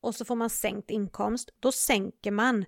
och 0.03 0.15
så 0.15 0.25
får 0.25 0.35
man 0.35 0.51
sänkt 0.51 0.91
inkomst, 0.91 1.51
då 1.61 1.73
sänker 1.73 2.31
man 2.31 2.65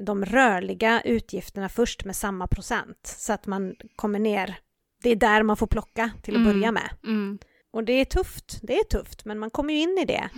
de 0.00 0.24
rörliga 0.24 1.00
utgifterna 1.04 1.68
först 1.68 2.04
med 2.04 2.16
samma 2.16 2.46
procent 2.46 2.98
så 3.18 3.32
att 3.32 3.46
man 3.46 3.74
kommer 3.96 4.18
ner. 4.18 4.58
Det 5.02 5.10
är 5.10 5.16
där 5.16 5.42
man 5.42 5.56
får 5.56 5.66
plocka 5.66 6.10
till 6.22 6.34
att 6.34 6.40
Mm. 6.40 6.52
börja 6.52 6.72
med. 6.72 6.90
Mm. 7.04 7.38
Och 7.72 7.84
det 7.84 7.92
är 7.92 8.04
tufft, 8.04 8.58
det 8.62 8.76
är 8.78 8.84
tufft, 8.84 9.24
men 9.24 9.38
man 9.38 9.50
kommer 9.50 9.74
ju 9.74 9.80
in 9.80 9.98
i 10.02 10.04
det. 10.04 10.28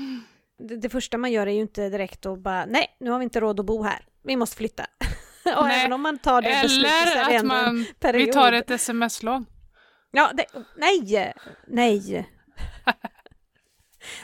det. 0.58 0.76
Det 0.76 0.88
första 0.88 1.18
man 1.18 1.32
gör 1.32 1.46
är 1.46 1.50
ju 1.52 1.60
inte 1.60 1.88
direkt 1.88 2.26
att 2.26 2.38
bara, 2.38 2.64
nej, 2.66 2.96
nu 3.00 3.10
har 3.10 3.18
vi 3.18 3.24
inte 3.24 3.40
råd 3.40 3.60
att 3.60 3.66
bo 3.66 3.82
här, 3.82 4.04
vi 4.24 4.36
måste 4.36 4.56
flytta. 4.56 4.86
och 5.56 5.64
Nej. 5.66 5.80
även 5.80 5.92
om 5.92 6.00
man 6.02 6.18
tar 6.18 6.42
det 6.42 6.60
beslutet 6.62 6.90
så 6.90 7.18
är 7.18 7.20
Eller 7.20 7.30
det 7.30 7.36
ändå 7.36 7.54
en 7.54 7.64
man, 7.76 7.86
period. 8.00 8.26
vi 8.26 8.32
tar 8.32 8.52
ett 8.52 8.70
sms-lån. 8.70 9.46
Ja, 10.10 10.30
det, 10.34 10.44
nej, 10.76 11.32
nej. 11.66 12.28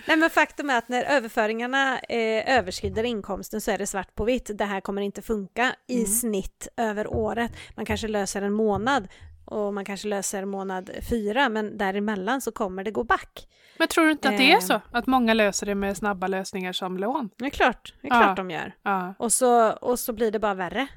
Nej 0.06 0.16
men 0.16 0.30
faktum 0.30 0.70
är 0.70 0.78
att 0.78 0.88
när 0.88 1.04
överföringarna 1.04 1.98
eh, 1.98 2.56
överskrider 2.58 3.04
inkomsten 3.04 3.60
så 3.60 3.70
är 3.70 3.78
det 3.78 3.86
svart 3.86 4.14
på 4.14 4.24
vitt. 4.24 4.50
Det 4.54 4.64
här 4.64 4.80
kommer 4.80 5.02
inte 5.02 5.22
funka 5.22 5.74
i 5.86 5.94
Mm. 5.98 6.06
snitt 6.06 6.68
över 6.76 7.06
året. 7.06 7.52
Man 7.76 7.84
kanske 7.86 8.08
löser 8.08 8.42
en 8.42 8.52
månad 8.52 9.08
och 9.44 9.74
man 9.74 9.84
kanske 9.84 10.08
löser 10.08 10.44
månad 10.44 10.90
fyra 11.10 11.48
men 11.48 11.78
däremellan 11.78 12.40
så 12.40 12.52
kommer 12.52 12.84
det 12.84 12.90
gå 12.90 13.04
back. 13.04 13.48
Men 13.78 13.88
tror 13.88 14.04
du 14.04 14.10
inte 14.10 14.28
att 14.28 14.36
det 14.36 14.52
är 14.52 14.54
Eh. 14.56 14.60
så? 14.60 14.80
Att 14.92 15.06
många 15.06 15.34
löser 15.34 15.66
det 15.66 15.74
med 15.74 15.96
snabba 15.96 16.26
lösningar 16.26 16.72
som 16.72 16.96
lån? 16.98 17.30
Det 17.36 17.44
är 17.44 17.50
klart, 17.50 17.94
det 18.02 18.08
är 18.08 18.14
Ja. 18.14 18.22
klart 18.22 18.36
de 18.36 18.50
gör. 18.50 18.74
Ja. 18.82 19.14
Och 19.18 19.32
så, 19.32 19.70
och 19.72 19.98
så 19.98 20.12
blir 20.12 20.30
det 20.30 20.38
bara 20.38 20.54
värre 20.54 20.88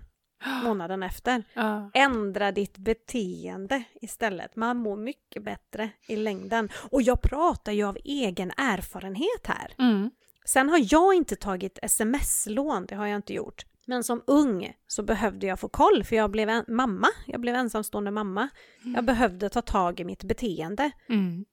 månaden 0.64 1.04
efter. 1.04 1.44
ja. 1.54 1.92
Ändra 1.94 2.52
ditt 2.52 2.78
beteende 2.78 3.84
istället. 4.02 4.56
Man 4.56 4.78
mår 4.78 4.98
mycket 4.98 5.44
bättre 5.44 5.90
i 6.08 6.16
längden. 6.16 6.70
Och 6.92 7.02
jag 7.02 7.22
pratar 7.22 7.72
ju 7.72 7.84
av 7.84 7.98
egen 8.04 8.52
erfarenhet 8.58 9.48
här. 9.48 9.76
Mm. 9.80 10.12
Sen 10.46 10.70
har 10.70 10.94
jag 10.94 11.14
inte 11.14 11.36
tagit 11.36 11.80
sms-lån, 11.82 12.86
det 12.86 12.96
har 12.96 13.08
jag 13.08 13.16
inte 13.16 13.34
gjort. 13.34 13.66
Men 13.86 14.04
som 14.04 14.24
ung 14.28 14.74
så 14.88 15.04
behövde 15.04 15.48
jag 15.48 15.60
få 15.60 15.70
koll 15.70 16.04
för 16.04 16.16
jag 16.16 16.32
blev 16.32 16.50
en 16.50 16.66
mamma. 16.68 17.08
Jag 17.28 17.42
blev 17.42 17.56
ensamstående 17.56 18.12
mamma. 18.12 18.50
Jag 18.96 19.06
behövde 19.06 19.50
ta 19.50 19.62
tag 19.62 20.00
i 20.00 20.04
mitt 20.04 20.24
beteende. 20.24 20.92
Mm. 21.10 21.46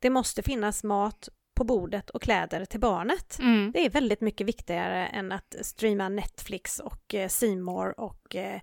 Det 0.00 0.10
måste 0.10 0.42
finnas 0.42 0.84
mat 0.84 1.28
på 1.58 1.64
bordet 1.64 2.10
och 2.10 2.22
kläder 2.22 2.64
till 2.64 2.80
barnet. 2.80 3.38
Mm. 3.38 3.72
Det 3.72 3.84
är 3.84 3.90
väldigt 3.90 4.20
mycket 4.20 4.46
viktigare 4.46 5.06
än 5.06 5.32
att 5.32 5.54
streama 5.62 6.08
Netflix 6.08 6.80
och 6.80 7.14
eh, 7.14 7.30
More 7.62 7.92
och 7.92 8.36
eh, 8.36 8.60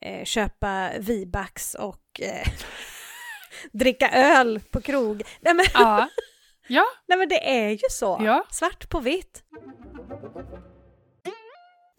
eh, 0.00 0.24
köpa 0.24 0.90
V-bucks 0.98 1.74
och 1.74 2.20
eh, 2.20 2.52
dricka 3.72 4.10
öl 4.10 4.60
på 4.70 4.80
krog. 4.80 5.22
Nej 5.40 5.54
men, 5.54 5.64
Ja. 5.74 6.08
ja. 6.68 6.84
nej 7.06 7.18
men 7.18 7.28
det 7.28 7.50
är 7.50 7.70
ju 7.70 7.88
så. 7.90 8.20
Ja. 8.24 8.44
Svart 8.50 8.88
på 8.88 9.00
vitt. 9.00 9.42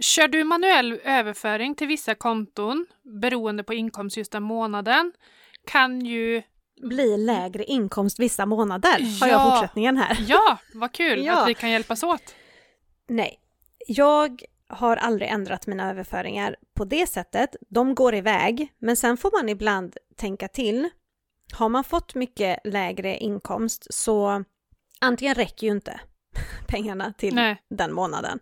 Kör 0.01 0.27
du 0.27 0.43
manuell 0.43 0.99
överföring 1.03 1.75
till 1.75 1.87
vissa 1.87 2.15
konton 2.15 2.85
beroende 3.21 3.63
på 3.63 3.73
inkomst 3.73 4.17
just 4.17 4.31
den 4.31 4.43
månaden 4.43 5.13
kan 5.67 6.05
ju... 6.05 6.41
Bli 6.83 7.17
lägre 7.17 7.63
inkomst 7.63 8.19
vissa 8.19 8.45
månader 8.45 9.19
har 9.21 9.27
jag 9.27 9.41
Ja. 9.41 9.51
fortsättningen 9.51 9.97
här. 9.97 10.17
Ja, 10.27 10.57
vad 10.73 10.91
kul 10.91 11.19
Ja. 11.25 11.41
att 11.41 11.49
vi 11.49 11.53
kan 11.53 11.69
hjälpas 11.71 12.03
åt. 12.03 12.35
Nej, 13.07 13.39
jag 13.87 14.41
har 14.67 14.97
aldrig 14.97 15.29
ändrat 15.29 15.67
mina 15.67 15.89
överföringar 15.89 16.55
på 16.75 16.85
det 16.85 17.07
sättet. 17.09 17.55
De 17.69 17.95
går 17.95 18.15
iväg, 18.15 18.73
men 18.77 18.95
sen 18.95 19.17
får 19.17 19.39
man 19.41 19.49
ibland 19.49 19.97
tänka 20.17 20.47
till. 20.47 20.89
Har 21.53 21.69
man 21.69 21.83
fått 21.83 22.15
mycket 22.15 22.59
lägre 22.63 23.17
inkomst 23.17 23.87
så 23.93 24.43
antingen 25.01 25.35
räcker 25.35 25.67
ju 25.67 25.73
inte 25.73 25.99
pengarna 26.67 27.13
till 27.17 27.35
Nej. 27.35 27.61
den 27.69 27.93
månaden. 27.93 28.39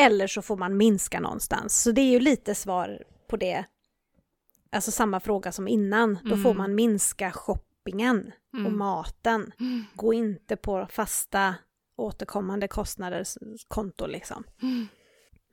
Eller 0.00 0.26
så 0.26 0.42
får 0.42 0.56
man 0.56 0.76
minska 0.76 1.20
någonstans. 1.20 1.82
Så 1.82 1.90
det 1.92 2.00
är 2.00 2.10
ju 2.10 2.20
lite 2.20 2.54
svar 2.54 3.02
på 3.30 3.36
det. 3.36 3.64
Alltså 4.72 4.90
samma 4.90 5.20
fråga 5.20 5.52
som 5.52 5.68
innan. 5.68 6.18
Då 6.24 6.36
får 6.36 6.50
Mm. 6.50 6.56
man 6.56 6.74
minska 6.74 7.32
shoppingen 7.32 8.32
och 8.52 8.58
Mm. 8.58 8.78
maten. 8.78 9.52
Mm. 9.60 9.84
Gå 9.94 10.12
inte 10.12 10.56
på 10.56 10.86
fasta 10.90 11.54
återkommande 11.96 12.68
kostnader 12.68 13.24
konto 13.68 14.06
liksom. 14.06 14.44
Mm. 14.62 14.88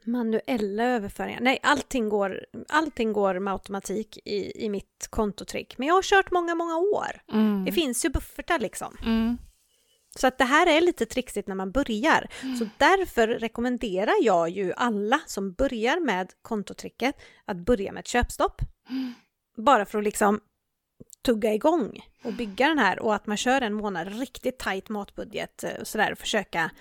Manuella 0.03 0.83
överföringar. 0.83 1.39
Nej, 1.41 1.59
allting 1.63 2.09
går, 2.09 2.45
allting 2.69 3.13
går 3.13 3.39
med 3.39 3.53
automatik 3.53 4.17
i, 4.25 4.65
i 4.65 4.69
mitt 4.69 5.07
kontotrick. 5.09 5.77
Men 5.77 5.87
jag 5.87 5.95
har 5.95 6.01
kört 6.01 6.31
många, 6.31 6.55
många 6.55 6.77
år. 6.77 7.21
Mm. 7.33 7.65
Det 7.65 7.71
finns 7.71 8.05
ju 8.05 8.09
buffertar 8.09 8.59
liksom. 8.59 8.97
Mm. 9.05 9.37
Så 10.19 10.27
att 10.27 10.37
det 10.37 10.43
här 10.43 10.67
är 10.77 10.81
lite 10.81 11.05
trixigt 11.05 11.47
när 11.47 11.55
man 11.55 11.71
börjar. 11.71 12.27
Så 12.59 12.67
därför 12.77 13.27
rekommenderar 13.27 14.13
jag 14.21 14.49
ju 14.49 14.73
alla 14.73 15.19
som 15.25 15.53
börjar 15.53 15.99
med 16.05 16.31
kontotricket 16.41 17.15
att 17.45 17.57
börja 17.57 17.91
med 17.91 17.99
ett 17.99 18.07
köpstopp. 18.07 18.61
Bara 19.57 19.85
för 19.85 19.97
att 19.97 20.03
liksom 20.03 20.39
tugga 21.25 21.53
igång 21.53 21.99
och 22.23 22.33
bygga 22.33 22.67
den 22.67 22.79
här 22.79 22.99
och 22.99 23.15
att 23.15 23.27
man 23.27 23.37
kör 23.37 23.61
en 23.61 23.73
månad 23.73 24.19
riktigt 24.19 24.59
tajt 24.59 24.89
matbudget 24.89 25.63
eh, 25.63 25.73
och 25.81 25.87
sådär 25.87 26.11
och 26.11 26.17
försöka 26.17 26.71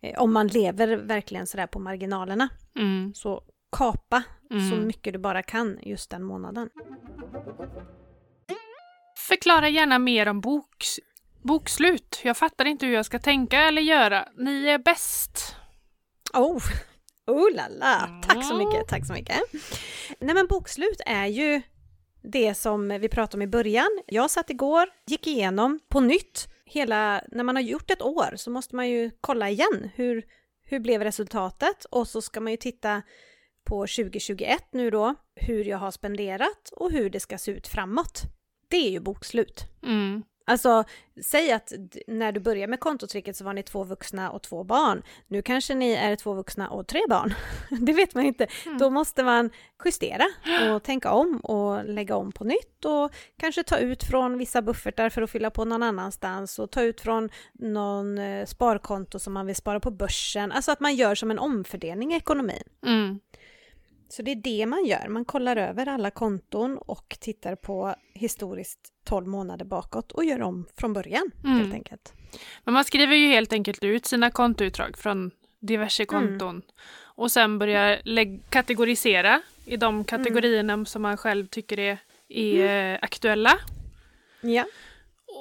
eh, 0.00 0.18
om 0.22 0.32
man 0.32 0.46
lever 0.48 0.96
verkligen 0.96 1.46
sådär 1.46 1.66
på 1.66 1.78
marginalerna 1.78 2.48
Mm. 2.78 3.14
så 3.14 3.42
kapa 3.76 4.22
så 4.48 4.54
Mm. 4.74 4.86
mycket 4.86 5.12
du 5.12 5.18
bara 5.18 5.42
kan 5.42 5.78
just 5.82 6.10
den 6.10 6.22
månaden. 6.22 6.70
Förklara 9.28 9.68
gärna 9.68 9.98
mer 9.98 10.28
om 10.28 10.40
boks 10.40 10.96
bokslut. 11.42 12.20
Jag 12.24 12.36
fattar 12.36 12.64
inte 12.64 12.86
hur 12.86 12.94
jag 12.94 13.06
ska 13.06 13.18
tänka 13.18 13.60
eller 13.60 13.82
göra. 13.82 14.28
Ni 14.36 14.66
är 14.66 14.78
bäst. 14.78 15.56
Oh, 16.34 16.62
oh 17.28 17.54
la 17.54 17.68
la! 17.68 18.20
Tack 18.28 18.44
så 18.44 18.54
Mm. 18.54 18.66
mycket, 18.68 18.88
tack 18.88 19.06
så 19.06 19.12
mycket. 19.12 19.36
Nej 20.18 20.34
men 20.34 20.46
bokslut 20.46 21.00
är 21.06 21.26
ju 21.26 21.62
det 22.22 22.54
som 22.54 22.88
vi 22.88 23.08
pratade 23.08 23.36
om 23.36 23.42
i 23.42 23.46
början. 23.46 24.02
Jag 24.06 24.30
satt 24.30 24.50
igår, 24.50 24.88
gick 25.06 25.26
igenom 25.26 25.80
på 25.88 26.00
nytt 26.00 26.48
hela, 26.64 27.22
när 27.32 27.44
man 27.44 27.56
har 27.56 27.62
gjort 27.62 27.90
ett 27.90 28.02
år 28.02 28.32
så 28.36 28.50
måste 28.50 28.76
man 28.76 28.88
ju 28.88 29.10
kolla 29.20 29.50
igen 29.50 29.90
hur, 29.94 30.22
hur 30.64 30.80
blev 30.80 31.02
resultatet 31.02 31.84
och 31.84 32.08
så 32.08 32.22
ska 32.22 32.40
man 32.40 32.50
ju 32.52 32.56
titta 32.56 33.02
på 33.64 33.80
2021 33.86 34.62
nu 34.72 34.90
då, 34.90 35.14
hur 35.34 35.64
jag 35.64 35.78
har 35.78 35.90
spenderat 35.90 36.70
och 36.72 36.90
hur 36.92 37.10
det 37.10 37.20
ska 37.20 37.38
se 37.38 37.50
ut 37.52 37.68
framåt. 37.68 38.22
Det 38.68 38.76
är 38.76 38.90
ju 38.90 39.00
bokslut. 39.00 39.64
Mm. 39.82 40.22
Alltså, 40.48 40.84
säg 41.24 41.52
att 41.52 41.72
när 42.06 42.32
du 42.32 42.40
började 42.40 42.70
med 42.70 42.80
kontotricket 42.80 43.36
så 43.36 43.44
var 43.44 43.52
ni 43.52 43.62
två 43.62 43.84
vuxna 43.84 44.30
och 44.30 44.42
två 44.42 44.64
barn. 44.64 45.02
Nu 45.26 45.42
kanske 45.42 45.74
ni 45.74 45.92
är 45.92 46.16
två 46.16 46.34
vuxna 46.34 46.68
och 46.68 46.86
tre 46.86 47.00
barn. 47.08 47.34
Det 47.80 47.92
vet 47.92 48.14
man 48.14 48.24
inte. 48.24 48.46
Mm. 48.66 48.78
Då 48.78 48.90
måste 48.90 49.22
man 49.22 49.50
justera 49.84 50.24
och 50.74 50.82
tänka 50.82 51.12
om 51.12 51.40
och 51.40 51.84
lägga 51.84 52.16
om 52.16 52.32
på 52.32 52.44
nytt 52.44 52.84
och 52.84 53.12
kanske 53.36 53.62
ta 53.62 53.78
ut 53.78 54.04
från 54.04 54.38
vissa 54.38 54.62
buffertar 54.62 55.10
för 55.10 55.22
att 55.22 55.30
fylla 55.30 55.50
på 55.50 55.64
någon 55.64 55.82
annanstans 55.82 56.58
och 56.58 56.70
ta 56.70 56.82
ut 56.82 57.00
från 57.00 57.30
någon 57.52 58.18
eh, 58.18 58.46
sparkonto 58.46 59.18
som 59.18 59.32
man 59.32 59.46
vill 59.46 59.56
spara 59.56 59.80
på 59.80 59.90
börsen. 59.90 60.52
Alltså 60.52 60.72
att 60.72 60.80
man 60.80 60.94
gör 60.94 61.14
som 61.14 61.30
en 61.30 61.38
omfördelning 61.38 62.12
i 62.12 62.16
ekonomin. 62.16 62.62
Mm. 62.86 63.20
Så 64.08 64.22
det 64.22 64.30
är 64.30 64.36
det 64.36 64.66
man 64.66 64.84
gör. 64.84 65.08
Man 65.08 65.24
kollar 65.24 65.56
över 65.56 65.86
alla 65.88 66.10
konton 66.10 66.78
och 66.78 67.16
tittar 67.20 67.54
på 67.54 67.94
historiskt 68.14 68.78
12 69.04 69.26
månader 69.26 69.64
bakåt 69.64 70.12
och 70.12 70.24
gör 70.24 70.42
om 70.42 70.66
från 70.76 70.92
början 70.92 71.30
Mm. 71.44 71.58
helt 71.58 71.74
enkelt. 71.74 72.12
Men 72.64 72.74
man 72.74 72.84
skriver 72.84 73.14
ju 73.16 73.26
helt 73.28 73.52
enkelt 73.52 73.84
ut 73.84 74.06
sina 74.06 74.30
kontoutdrag 74.30 74.98
från 74.98 75.30
diverse 75.60 76.04
konton 76.04 76.62
och 77.00 77.30
sen 77.30 77.58
börjar 77.58 78.00
kategorisera 78.50 79.42
i 79.64 79.76
de 79.76 80.04
kategorierna 80.04 80.84
som 80.84 81.02
man 81.02 81.16
själv 81.16 81.46
tycker 81.46 81.78
är, 81.78 81.98
är 82.28 82.92
eh, 82.94 82.98
aktuella 83.02 83.52
Ja. 84.40 84.64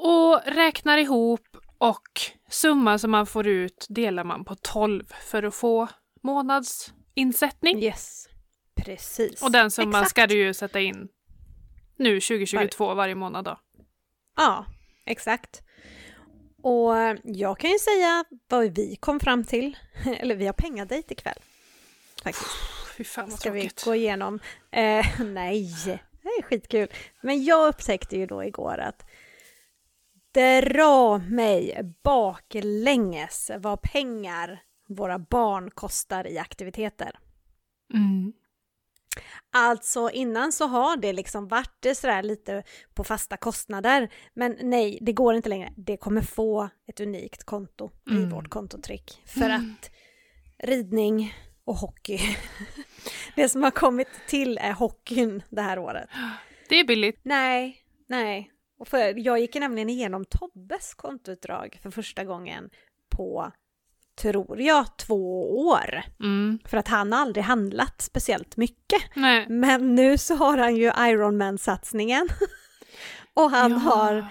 och 0.03 0.41
räknar 0.45 0.97
ihop 0.97 1.57
och 1.77 2.21
summan 2.49 2.99
som 2.99 3.11
man 3.11 3.25
får 3.25 3.47
ut 3.47 3.85
delar 3.89 4.23
man 4.23 4.45
på 4.45 4.55
12 4.55 5.03
för 5.21 5.43
att 5.43 5.55
få 5.55 5.87
månadsinsättning. 6.21 7.83
Yes. 7.83 8.27
Precis. 8.77 9.41
Och 9.41 9.51
den 9.51 9.71
summan 9.71 10.01
Exakt. 10.01 10.09
ska 10.09 10.27
du 10.27 10.37
ju 10.37 10.53
sätta 10.53 10.79
in 10.79 11.07
nu 11.97 12.19
2022 12.21 12.93
varje 12.93 13.15
månad 13.15 13.45
då. 13.45 13.59
Ja, 14.35 14.65
exakt. 15.05 15.61
Och 16.63 16.93
jag 17.23 17.59
kan 17.59 17.69
ju 17.71 17.79
säga 17.79 18.25
vad 18.49 18.75
vi 18.75 18.95
kom 18.95 19.19
fram 19.19 19.43
till. 19.43 19.77
Eller 20.17 20.35
vi 20.35 20.45
har 20.45 20.53
pengadejt 20.53 21.11
ikväll. 21.13 21.39
Faktiskt. 22.23 22.51
Fy 22.97 23.03
fan 23.03 23.29
vad 23.29 23.39
Ska 23.39 23.51
vi 23.51 23.61
tråkigt. 23.61 23.83
gå 23.85 23.95
igenom. 23.95 24.39
Eh, 24.71 25.05
nej, 25.25 25.71
det 26.23 26.29
är 26.29 26.41
skitkul. 26.41 26.87
Men 27.21 27.43
jag 27.43 27.67
upptäckte 27.67 28.17
ju 28.17 28.25
då 28.25 28.43
igår 28.43 28.77
att 28.77 29.05
dra 30.33 31.17
mig 31.17 31.81
baklänges 32.03 33.51
vad 33.57 33.81
pengar 33.81 34.61
våra 34.87 35.19
barn 35.19 35.71
kostar 35.71 36.27
i 36.27 36.37
aktiviteter. 36.37 37.19
Mm. 37.93 38.33
Alltså 39.59 40.09
innan 40.09 40.51
så 40.51 40.67
har 40.67 40.97
det 40.97 41.13
liksom 41.13 41.47
varit 41.47 41.75
det 41.79 41.95
sådär 41.95 42.23
lite 42.23 42.63
på 42.93 43.03
fasta 43.03 43.37
kostnader. 43.37 44.09
Men 44.33 44.57
nej, 44.61 44.97
det 45.01 45.13
går 45.13 45.35
inte 45.35 45.49
längre. 45.49 45.73
Det 45.77 45.97
kommer 45.97 46.21
få 46.21 46.69
ett 46.87 46.99
unikt 46.99 47.43
konto 47.43 47.89
i 48.09 48.11
Mm. 48.11 48.29
vårt 48.29 48.49
kontotrick. 48.49 49.21
För 49.25 49.49
att 49.49 49.91
ridning 50.63 51.33
och 51.65 51.75
hockey, 51.75 52.19
det 53.35 53.49
som 53.49 53.63
har 53.63 53.71
kommit 53.71 54.07
till 54.27 54.57
är 54.57 54.71
hockeyn 54.73 55.43
det 55.49 55.61
här 55.61 55.79
året. 55.79 56.09
Det 56.69 56.79
är 56.79 56.83
billigt. 56.87 57.19
Nej, 57.23 57.77
nej. 58.07 58.51
Och 58.79 58.87
för, 58.87 59.13
jag 59.17 59.39
gick 59.39 59.55
nämligen 59.55 59.89
igenom 59.89 60.25
Tobbes 60.25 60.93
kontoutdrag 60.93 61.79
för 61.83 61.89
första 61.91 62.23
gången 62.23 62.69
på, 63.09 63.51
tror 64.21 64.61
jag, 64.61 64.97
två 64.97 65.51
år. 65.67 66.01
Mm. 66.19 66.59
För 66.65 66.77
att 66.77 66.87
han 66.87 67.11
har 67.11 67.19
aldrig 67.19 67.43
handlat 67.45 68.01
speciellt 68.01 68.57
mycket. 68.57 69.01
Nej. 69.15 69.45
Men 69.49 69.95
nu 69.95 70.17
så 70.17 70.35
har 70.35 70.57
han 70.57 70.75
ju 70.75 70.85
Ironman-satsningen. 70.87 72.27
och 73.33 73.51
han 73.51 73.71
Ja. 73.71 73.77
har, 73.77 74.25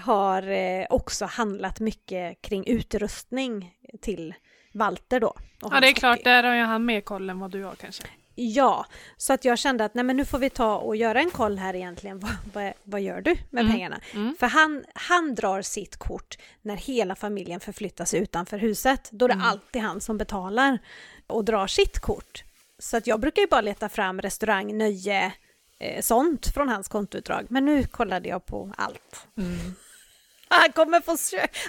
har 0.00 0.42
eh, 0.50 0.86
också 0.90 1.24
handlat 1.24 1.80
mycket 1.80 2.42
kring 2.42 2.66
utrustning 2.66 3.74
till 4.02 4.34
Walter 4.74 5.20
då. 5.20 5.34
Ja, 5.60 5.80
det 5.80 5.88
är 5.88 5.92
klart, 5.92 6.24
där 6.24 6.42
har 6.44 6.54
ju 6.54 6.62
han 6.62 6.84
mer 6.84 7.00
koll 7.00 7.30
än 7.30 7.38
vad 7.38 7.50
du 7.50 7.64
har 7.64 7.74
kanske. 7.74 8.04
Ja, 8.34 8.86
så 9.16 9.32
att 9.32 9.44
jag 9.44 9.58
kände 9.58 9.84
att 9.84 9.94
nej 9.94 10.04
men 10.04 10.16
nu 10.16 10.24
får 10.24 10.38
vi 10.38 10.50
ta 10.50 10.76
och 10.76 10.96
göra 10.96 11.20
en 11.20 11.30
koll 11.30 11.58
här 11.58 11.74
egentligen. 11.76 12.18
Vad, 12.20 12.32
vad, 12.52 12.72
vad 12.84 13.00
gör 13.00 13.20
du 13.20 13.36
med 13.50 13.60
Mm. 13.60 13.72
pengarna? 13.72 14.00
Mm. 14.14 14.36
För 14.40 14.46
han, 14.46 14.84
han 14.94 15.34
drar 15.34 15.62
sitt 15.62 15.96
kort 15.96 16.38
när 16.62 16.76
hela 16.76 17.14
familjen 17.16 17.60
förflyttas 17.60 18.14
utanför 18.14 18.58
huset. 18.58 19.08
Då 19.12 19.24
är 19.24 19.28
det 19.28 19.34
Mm. 19.34 19.46
alltid 19.46 19.82
han 19.82 20.00
som 20.00 20.18
betalar 20.18 20.78
och 21.26 21.44
drar 21.44 21.66
sitt 21.66 21.98
kort. 21.98 22.44
Så 22.78 22.96
att 22.96 23.06
jag 23.06 23.20
brukar 23.20 23.42
ju 23.42 23.48
bara 23.48 23.60
leta 23.60 23.88
fram 23.88 24.20
restaurang, 24.20 24.78
nöje, 24.78 25.32
eh, 25.80 26.00
sånt 26.00 26.46
från 26.54 26.68
hans 26.68 26.88
kontoutdrag. 26.88 27.46
Men 27.50 27.64
nu 27.64 27.84
kollade 27.84 28.28
jag 28.28 28.46
på 28.46 28.72
allt. 28.78 29.26
Mm. 29.38 29.74
Han 30.48 30.72
kommer 30.72 31.00
få, 31.00 31.16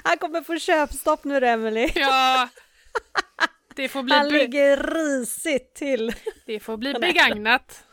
han 0.03 0.17
kommer 0.17 0.41
få 0.41 0.59
köpstopp 0.59 1.23
nu 1.23 1.45
Emelie. 1.47 1.91
Ja, 1.95 2.49
det 3.75 3.89
får 3.89 4.03
bli, 4.03 4.15
Han 4.15 4.27
ligger 4.29 4.77
risigt 4.77 5.73
till. 5.73 6.13
det 6.45 6.59
får 6.59 6.77
bli 6.77 6.93
begagnat. 7.01 7.83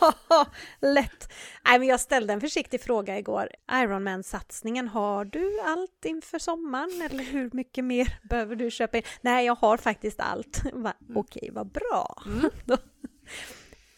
Lätt. 0.80 1.32
Nej, 1.64 1.78
men 1.78 1.88
jag 1.88 2.00
ställde 2.00 2.32
en 2.32 2.40
försiktig 2.40 2.80
fråga 2.80 3.18
igår. 3.18 3.48
Ironman-satsningen, 3.72 4.88
har 4.88 5.24
du 5.24 5.60
allt 5.60 6.04
inför 6.04 6.38
sommaren 6.38 7.02
eller 7.10 7.24
hur 7.24 7.50
mycket 7.52 7.84
mer 7.84 8.18
behöver 8.28 8.56
du 8.56 8.70
köpa 8.70 8.96
in? 8.96 9.02
Nej, 9.20 9.46
jag 9.46 9.54
har 9.54 9.76
faktiskt 9.76 10.20
allt. 10.20 10.62
Va, 10.72 10.92
Okej, 11.14 11.50
vad 11.52 11.72
bra. 11.72 12.22
Mm. 12.26 12.50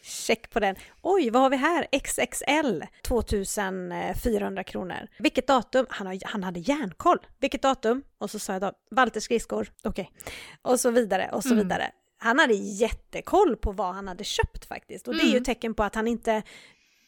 Check 0.09 0.50
på 0.50 0.61
den. 0.61 0.76
Oj, 1.02 1.30
vad 1.30 1.42
har 1.42 1.50
vi 1.50 1.56
här? 1.56 1.86
XXL, 1.92 2.82
2400 3.02 4.64
kronor. 4.64 5.09
Vilket 5.18 5.46
datum? 5.46 5.86
Han, 5.88 6.06
har, 6.06 6.18
han 6.24 6.44
hade 6.44 6.61
järnkoll. 6.61 7.18
Vilket 7.40 7.62
datum? 7.62 8.02
Och 8.18 8.30
så 8.30 8.38
sa 8.38 8.52
jag 8.52 8.62
då, 8.62 8.72
Walter 8.90 9.20
skridskor, 9.20 9.72
okej. 9.84 10.11
Och 10.62 10.80
så 10.80 10.90
vidare 10.90 11.30
och 11.32 11.42
så 11.42 11.48
Mm. 11.52 11.59
vidare. 11.59 11.90
Han 12.18 12.38
hade 12.38 12.54
jättekoll 12.54 13.56
på 13.56 13.72
vad 13.72 13.94
han 13.94 14.09
hade 14.09 14.24
köpt 14.24 14.64
faktiskt. 14.64 15.09
Och 15.09 15.14
det 15.14 15.20
är 15.22 15.24
ju 15.26 15.30
Mm. 15.32 15.44
tecken 15.44 15.74
på 15.74 15.82
att 15.82 15.94
han 15.94 16.09
inte, 16.09 16.42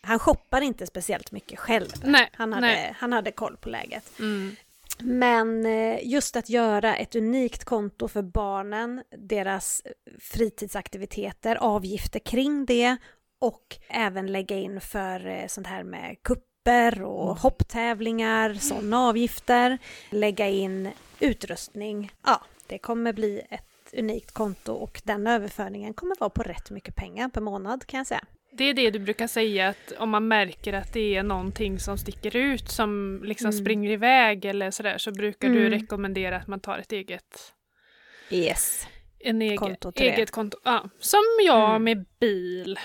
han 0.03 0.19
shoppar 0.19 0.61
inte 0.61 0.87
speciellt 0.87 1.33
mycket 1.33 1.59
själv. 1.59 1.89
Nej, 2.05 2.31
Han 2.33 2.53
hade, 2.53 2.67
nej. 2.67 2.95
han 2.99 3.13
hade 3.13 3.33
koll 3.33 3.57
på 3.57 3.69
läget. 3.69 4.19
Mm. 4.19 4.57
Men 5.03 5.67
eh, 5.67 5.99
just 6.09 6.37
att 6.37 6.49
göra 6.49 6.97
ett 6.97 7.15
unikt 7.15 7.65
konto 7.65 8.09
för 8.09 8.23
barnen, 8.23 9.03
deras 9.19 9.83
eh, 9.85 9.93
fritidsaktiviteter, 10.21 11.57
avgifter 11.57 12.21
kring 12.21 12.65
det 12.67 12.97
och 13.41 13.77
även 13.89 14.33
lägga 14.33 14.57
in 14.57 14.81
för 14.81 15.27
eh, 15.27 15.47
sånt 15.47 15.67
här 15.67 15.83
med 15.83 16.17
kupper 16.23 17.03
och 17.03 17.25
Mm. 17.25 17.37
hopptävlingar, 17.37 18.55
sådana 18.55 18.99
avgifter. 19.09 19.79
Lägga 20.11 20.49
in 20.49 20.89
utrustning. 21.21 22.13
Ja, 22.27 22.41
det 22.67 22.79
kommer 22.79 23.13
bli 23.13 23.43
ett 23.51 23.67
ett 23.93 23.99
unikt 23.99 24.33
konto 24.33 24.73
och 24.73 25.03
den 25.05 25.27
överföringen 25.27 25.95
kommer 25.95 26.17
vara 26.21 26.31
på 26.31 26.43
rätt 26.43 26.71
mycket 26.71 26.97
pengar 26.97 27.29
per 27.29 27.41
månad 27.41 27.87
kan 27.87 27.99
jag 27.99 28.07
säga. 28.07 28.25
Det 28.53 28.65
är 28.65 28.75
det 28.75 28.91
du 28.91 28.99
brukar 28.99 29.27
säga 29.27 29.69
att 29.69 29.93
om 29.99 30.11
man 30.11 30.29
märker 30.29 30.73
att 30.73 30.93
det 30.93 31.17
är 31.17 31.23
någonting 31.23 31.79
som 31.81 31.99
sticker 31.99 32.37
ut 32.37 32.71
som 32.71 33.21
liksom 33.25 33.47
Mm. 33.51 33.61
springer 33.65 33.91
iväg 33.91 34.45
eller 34.45 34.71
sådär 34.71 34.99
så 34.99 35.11
brukar 35.13 35.49
du 35.49 35.67
Mm. 35.67 35.71
rekommendera 35.81 36.37
att 36.37 36.47
man 36.47 36.61
tar 36.61 36.79
ett 36.79 36.93
eget 36.93 37.53
Yes. 38.31 38.87
en 39.19 39.43
egen, 39.43 39.57
Konto 39.57 39.93
till 39.93 40.07
det. 40.07 40.13
eget 40.13 40.31
konto. 40.31 40.59
Ja, 40.65 40.89
som 41.01 41.23
jag 41.47 41.71
Mm. 41.71 41.85
med 41.85 42.05
bil. 42.21 42.79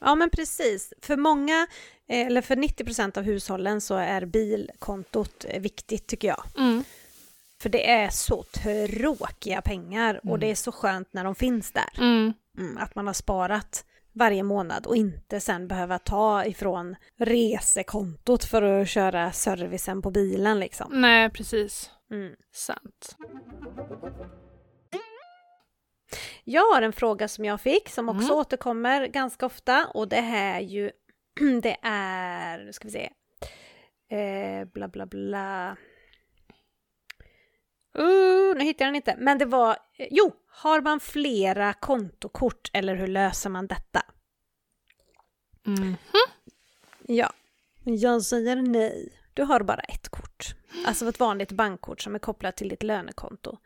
Ja 0.00 0.14
men 0.14 0.30
precis. 0.30 0.92
För 1.02 1.16
många, 1.16 1.66
eh, 2.08 2.26
eller 2.26 2.40
för 2.42 2.56
90% 2.56 3.16
av 3.16 3.22
hushållen 3.24 3.80
så 3.80 3.94
är 3.94 4.24
bilkontot 4.24 5.44
eh, 5.48 5.60
viktigt 5.60 6.06
tycker 6.06 6.28
jag. 6.28 6.44
Mm. 6.58 6.84
För 7.62 7.68
det 7.68 7.90
är 7.90 8.08
så 8.08 8.42
tråkiga 8.42 9.62
pengar 9.62 10.14
och 10.22 10.26
Mm. 10.28 10.40
det 10.40 10.50
är 10.50 10.54
så 10.54 10.72
skönt 10.72 11.12
när 11.12 11.24
de 11.24 11.34
finns 11.34 11.72
där. 11.72 11.90
Mm, 11.98 12.32
att 12.78 12.94
man 12.94 13.06
har 13.06 13.14
sparat 13.14 13.84
varje 14.14 14.42
månad 14.42 14.86
och 14.86 14.96
inte 14.96 15.40
sen 15.40 15.68
behöva 15.68 15.98
ta 15.98 16.44
ifrån 16.44 16.96
resekontot 17.18 18.44
för 18.44 18.62
att 18.62 18.88
köra 18.88 19.32
servicen 19.32 20.02
på 20.02 20.10
bilen 20.10 20.60
liksom. 20.60 21.00
Nej, 21.00 21.30
precis. 21.30 21.90
Mm. 22.10 22.32
Sant. 22.52 23.16
Jag 26.44 26.62
har 26.74 26.82
en 26.82 26.92
fråga 26.92 27.28
som 27.28 27.44
jag 27.44 27.60
fick 27.60 27.88
som 27.88 28.08
också 28.08 28.24
Mm. 28.24 28.36
återkommer 28.38 29.06
ganska 29.06 29.46
ofta 29.46 29.86
och 29.94 30.08
det 30.08 30.16
är 30.16 30.60
ju, 30.60 30.90
det 31.62 31.76
är, 31.82 32.64
nu 32.64 32.72
ska 32.72 32.88
vi 32.88 32.90
se, 32.92 33.10
eh, 34.16 34.64
bla 34.64 34.88
bla 34.88 35.06
bla. 35.06 35.76
Uh, 37.98 38.56
nu 38.56 38.64
hittar 38.64 38.84
jag 38.84 38.88
den 38.88 38.96
inte, 38.96 39.16
men 39.18 39.38
det 39.38 39.44
var, 39.44 39.70
eh, 39.98 40.06
jo, 40.10 40.32
har 40.54 40.80
man 40.80 41.00
flera 41.00 41.72
kontokort 41.72 42.70
eller 42.72 42.94
hur 42.94 43.06
löser 43.06 43.50
man 43.50 43.66
detta? 43.66 44.02
Mm. 45.66 45.96
Ja, 47.06 47.32
jag 47.84 48.22
säger 48.22 48.56
nej. 48.56 49.12
Du 49.34 49.42
har 49.42 49.60
bara 49.60 49.80
ett 49.80 50.08
kort. 50.08 50.54
Alltså 50.86 51.08
ett 51.08 51.20
vanligt 51.20 51.52
bankkort 51.52 52.00
som 52.00 52.14
är 52.14 52.18
kopplat 52.18 52.56
till 52.56 52.68
ditt 52.68 52.82
lönekonto. 52.82 53.58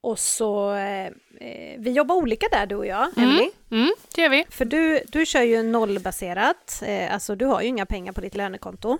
Och 0.00 0.18
så, 0.18 0.72
eh, 0.74 1.06
eh, 1.40 1.78
vi 1.80 1.90
jobbar 1.90 2.14
olika 2.14 2.46
där 2.52 2.66
du 2.66 2.74
och 2.74 2.86
jag, 2.86 3.18
Mm. 3.18 3.30
Emily. 3.30 3.50
Mm, 3.70 3.92
det 4.14 4.22
gör 4.22 4.28
vi. 4.28 4.46
För 4.50 4.64
du, 4.64 5.02
du 5.08 5.26
kör 5.26 5.42
ju 5.42 5.62
nollbaserat, 5.62 6.82
eh, 6.86 7.14
alltså 7.14 7.36
du 7.36 7.44
har 7.46 7.60
ju 7.62 7.68
inga 7.68 7.86
pengar 7.86 8.12
på 8.12 8.20
ditt 8.20 8.34
lönekonto. 8.34 8.98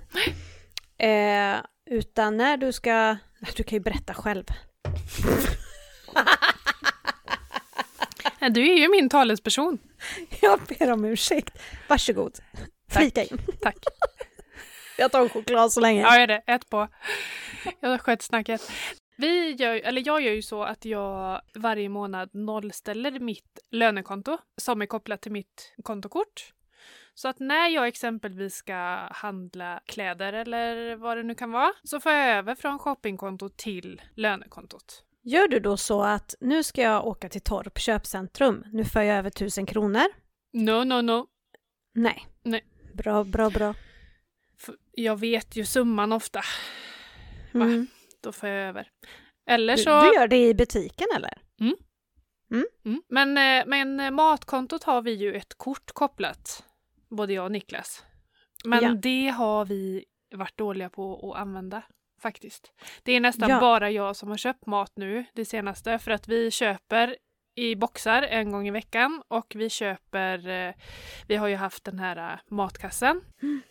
Eh, 0.99 1.57
utan 1.91 2.37
när 2.37 2.57
du 2.57 2.73
ska, 2.73 3.17
du 3.57 3.63
kan 3.63 3.77
ju 3.77 3.81
berätta 3.81 4.15
själv. 4.15 4.45
Du 8.51 8.73
är 8.73 8.77
ju 8.77 8.89
min 8.89 9.09
talesperson. 9.09 9.79
Jag 10.41 10.61
ber 10.61 10.93
om 10.93 11.05
ursäkt. 11.05 11.59
Varsågod, 11.89 12.39
flika 12.91 13.23
in. 13.23 13.39
Tack. 13.63 13.77
Jag 14.99 15.13
tar 15.13 15.23
en 15.23 15.29
choklad 15.29 15.73
så 15.73 15.81
länge. 15.81 16.01
Ja, 16.01 16.15
jag 16.15 16.23
är 16.23 16.27
det. 16.27 16.43
Ät 16.47 16.71
på. 16.71 16.89
Jag 17.81 18.01
sköt 18.01 18.23
snacket. 18.23 18.71
Vi 19.17 19.53
gör, 19.53 19.75
eller 19.75 20.03
jag 20.07 20.21
gör 20.21 20.33
ju 20.33 20.43
så 20.43 20.63
att 20.63 20.85
jag 20.85 21.41
varje 21.55 21.89
månad 21.89 22.31
nollställer 22.33 23.21
mitt 23.21 23.59
lönekonto 23.71 24.39
som 24.57 24.83
är 24.83 24.87
kopplat 24.87 25.23
till 25.23 25.33
mitt 25.33 25.75
kontokort. 25.83 26.53
Så 27.15 27.29
att 27.29 27.39
när 27.41 27.69
jag 27.69 27.87
exempelvis 27.87 28.55
ska 28.55 29.09
handla 29.11 29.81
kläder 29.87 30.33
eller 30.33 30.97
vad 30.97 31.17
det 31.17 31.23
nu 31.23 31.35
kan 31.35 31.53
vara 31.53 31.73
så 31.83 32.01
får 32.01 32.13
jag 32.13 32.29
över 32.29 32.55
från 32.55 32.79
shoppingkontot 32.79 33.57
till 33.57 34.03
lönekontot. 34.15 35.05
Gör 35.25 35.49
du 35.49 35.61
då 35.61 35.77
så 35.77 36.03
att 36.03 36.35
nu 36.41 36.63
ska 36.63 36.83
jag 36.83 37.07
åka 37.07 37.29
till 37.29 37.41
Torp 37.41 37.79
köpcentrum, 37.79 38.65
nu 38.73 38.85
får 38.85 39.03
jag 39.03 39.17
över 39.19 39.31
tusen 39.31 39.67
kronor? 39.67 40.05
No, 40.53 40.85
no, 40.85 41.01
no. 41.03 41.27
Nej. 41.95 42.27
Nej. 42.43 42.65
Bra, 42.95 43.25
bra, 43.25 43.51
bra. 43.51 43.75
För 44.59 44.77
Jag 44.93 45.21
vet 45.21 45.57
ju 45.57 45.65
summan 45.65 46.13
ofta. 46.13 46.41
Va? 47.53 47.65
Mm. 47.65 47.87
Då 48.23 48.33
får 48.33 48.49
jag 48.49 48.69
över. 48.69 48.89
Eller 49.47 49.77
Du, 49.77 49.83
så... 49.83 50.01
du 50.01 50.15
gör 50.15 50.29
det 50.29 50.47
i 50.49 50.55
butiken 50.55 51.07
eller? 51.17 51.39
Mm. 51.61 51.77
Men, 53.09 53.29
eh, 53.39 53.67
men 53.67 54.01
eh, 54.01 54.11
matkontot 54.11 54.85
har 54.85 55.03
vi 55.03 55.13
ju 55.13 55.35
ett 55.35 55.55
kort 55.55 55.93
kopplat, 55.93 56.65
både 57.11 57.33
jag 57.33 57.45
och 57.45 57.53
Niklas. 57.53 58.05
Men 58.65 58.85
Ja. 58.85 58.95
det 59.03 59.29
har 59.29 59.65
vi 59.65 60.05
varit 60.35 60.59
dåliga 60.59 60.89
på 60.91 61.31
att 61.33 61.41
använda 61.41 61.83
faktiskt. 62.25 62.73
Det 63.03 63.13
är 63.13 63.21
nästan 63.21 63.51
Ja. 63.51 63.61
bara 63.61 63.91
jag 63.91 64.17
som 64.17 64.29
har 64.29 64.37
köpt 64.37 64.67
mat 64.67 64.93
nu 64.97 65.25
det 65.35 65.45
senaste 65.45 65.99
för 65.99 66.11
att 66.11 66.29
vi 66.29 66.51
köper 66.51 67.17
i 67.57 67.77
boxar 67.77 68.23
en 68.23 68.53
gång 68.53 68.69
i 68.69 68.71
veckan 68.71 69.23
och 69.29 69.53
vi 69.57 69.71
köper, 69.71 70.49
eh, 70.49 70.75
vi 71.29 71.37
har 71.37 71.49
ju 71.49 71.57
haft 71.57 71.85
den 71.85 71.99
här 71.99 72.17
eh, 72.33 72.39
matkassen. 72.51 73.21
Mm. 73.43 73.63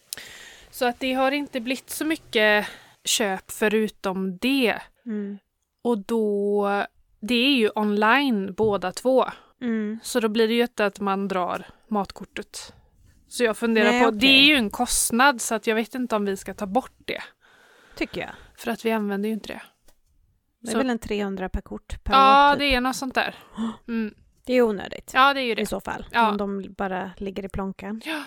Så 0.71 0.85
att 0.85 0.99
det 0.99 1.13
har 1.13 1.31
inte 1.31 1.59
blivit 1.59 1.89
så 1.89 2.05
mycket 2.05 2.67
köp 3.05 3.51
förutom 3.51 4.37
det. 4.37 4.79
Mm. 5.05 5.37
Och 5.83 5.97
då, 5.97 6.85
det 7.21 7.35
är 7.35 7.55
ju 7.55 7.69
online 7.75 8.53
båda 8.53 8.91
två. 8.91 9.25
Mm. 9.61 9.99
Så 10.03 10.19
då 10.19 10.29
blir 10.29 10.47
det 10.47 10.53
ju 10.53 10.61
inte 10.61 10.85
att 10.85 10.99
man 10.99 11.27
drar 11.27 11.65
matkortet. 11.87 12.73
Så 13.27 13.43
jag 13.43 13.57
funderar 13.57 13.91
Nej, 13.91 14.01
på, 14.01 14.07
okej. 14.07 14.19
det 14.19 14.27
är 14.27 14.43
ju 14.43 14.55
en 14.55 14.69
kostnad 14.69 15.41
så 15.41 15.55
att 15.55 15.67
jag 15.67 15.75
vet 15.75 15.95
inte 15.95 16.15
om 16.15 16.25
vi 16.25 16.37
ska 16.37 16.53
ta 16.53 16.65
bort 16.65 16.95
det. 17.05 17.23
Tycker 17.95 18.21
jag. 18.21 18.31
För 18.57 18.71
att 18.71 18.85
vi 18.85 18.91
använder 18.91 19.27
ju 19.29 19.33
inte 19.33 19.47
det. 19.53 19.61
Det 20.59 20.67
är 20.67 20.71
Så- 20.71 20.77
väl 20.77 20.89
en 20.89 20.99
300 20.99 21.49
per 21.49 21.61
kort 21.61 22.03
per 22.03 22.13
Ja, 22.13 22.49
år, 22.49 22.53
typ. 22.53 22.59
det 22.59 22.75
är 22.75 22.81
något 22.81 22.95
sånt 22.95 23.15
där. 23.15 23.35
Mm. 23.87 24.13
Det 24.45 24.53
är 24.53 24.61
onödigt 24.61 25.11
Ja, 25.13 25.33
det 25.33 25.39
är 25.41 25.43
ju 25.43 25.51
i 25.51 25.55
det. 25.55 25.65
så 25.65 25.79
fall. 25.79 26.05
Ja. 26.11 26.31
Om 26.31 26.37
de 26.37 26.73
bara 26.77 27.11
ligger 27.17 27.45
i 27.45 27.49
plånkan. 27.49 28.01
Ja. 28.05 28.23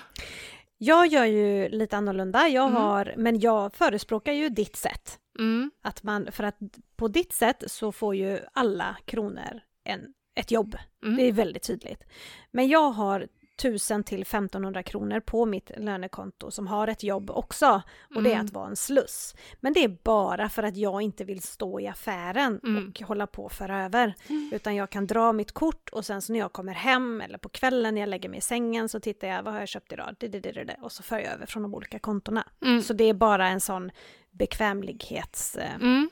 Jag 0.79 1.07
gör 1.07 1.25
ju 1.25 1.69
lite 1.69 1.97
annorlunda. 1.97 2.49
Jag 2.49 2.67
Mm. 2.71 2.83
har, 2.83 3.15
men 3.17 3.41
jag 3.41 3.75
förespråkar 3.75 4.33
ju 4.33 4.49
ditt 4.49 4.77
sätt. 4.77 5.19
Mm. 5.39 5.71
Att 5.83 6.03
man, 6.03 6.29
för 6.33 6.45
att 6.45 6.59
på 6.97 7.09
ditt 7.09 7.33
sätt 7.33 7.63
så 7.67 7.93
får 7.93 8.15
ju 8.17 8.41
alla 8.53 8.97
kronor 9.05 9.61
en, 9.85 10.01
ett 10.35 10.51
jobb. 10.51 10.77
Mm. 11.05 11.17
Det 11.17 11.23
är 11.23 11.33
väldigt 11.33 11.63
tydligt. 11.63 12.03
Men 12.51 12.69
jag 12.69 12.91
har 12.91 13.27
1000 13.59 14.05
till 14.05 14.23
1500 14.23 14.83
kronor 14.83 15.21
på 15.21 15.47
mitt 15.47 15.71
lönekonto 15.77 16.51
som 16.51 16.67
har 16.67 16.89
ett 16.89 17.03
jobb 17.03 17.31
också. 17.31 17.83
Och 18.15 18.23
det 18.23 18.31
är 18.31 18.35
Mm. 18.35 18.47
att 18.47 18.53
vara 18.53 18.69
en 18.69 18.77
sluss. 18.77 19.35
Men 19.61 19.73
det 19.73 19.85
är 19.85 19.97
bara 20.03 20.49
för 20.49 20.63
att 20.63 20.77
jag 20.77 21.03
inte 21.03 21.25
vill 21.25 21.43
stå 21.43 21.81
i 21.81 21.87
affären 21.89 22.61
Mm. 22.65 22.89
och 23.01 23.01
hålla 23.09 23.27
på 23.27 23.45
och 23.45 23.53
föra 23.53 23.85
över. 23.85 24.15
Utan 24.53 24.75
jag 24.77 24.91
kan 24.91 25.07
dra 25.07 25.33
mitt 25.33 25.53
kort 25.53 25.89
och 25.93 26.05
sen 26.05 26.23
så 26.23 26.33
när 26.33 26.41
jag 26.41 26.53
kommer 26.53 26.73
hem 26.75 27.21
eller 27.21 27.39
på 27.39 27.49
kvällen 27.49 27.95
när 27.95 28.01
jag 28.03 28.09
lägger 28.09 28.29
mig 28.29 28.39
i 28.39 28.43
sängen 28.43 28.89
så 28.89 29.01
tittar 29.01 29.29
jag, 29.29 29.43
vad 29.43 29.53
har 29.53 29.61
jag 29.61 29.69
köpt 29.69 29.93
idag? 29.93 30.15
Det, 30.19 30.29
det, 30.29 30.41
det, 30.41 30.53
det, 30.53 30.65
det. 30.65 30.77
Och 30.83 30.93
så 30.93 31.03
för 31.03 31.19
jag 31.19 31.33
över 31.33 31.47
från 31.47 31.63
de 31.63 31.75
olika 31.75 31.99
kontona. 31.99 32.49
Mm. 32.63 32.83
Så 32.83 32.93
det 32.93 33.05
är 33.05 33.15
bara 33.15 33.49
en 33.49 33.61
sån 33.61 33.91
bekvämlighets... 34.31 35.57
eh, 35.57 35.75
Mm. 35.75 36.11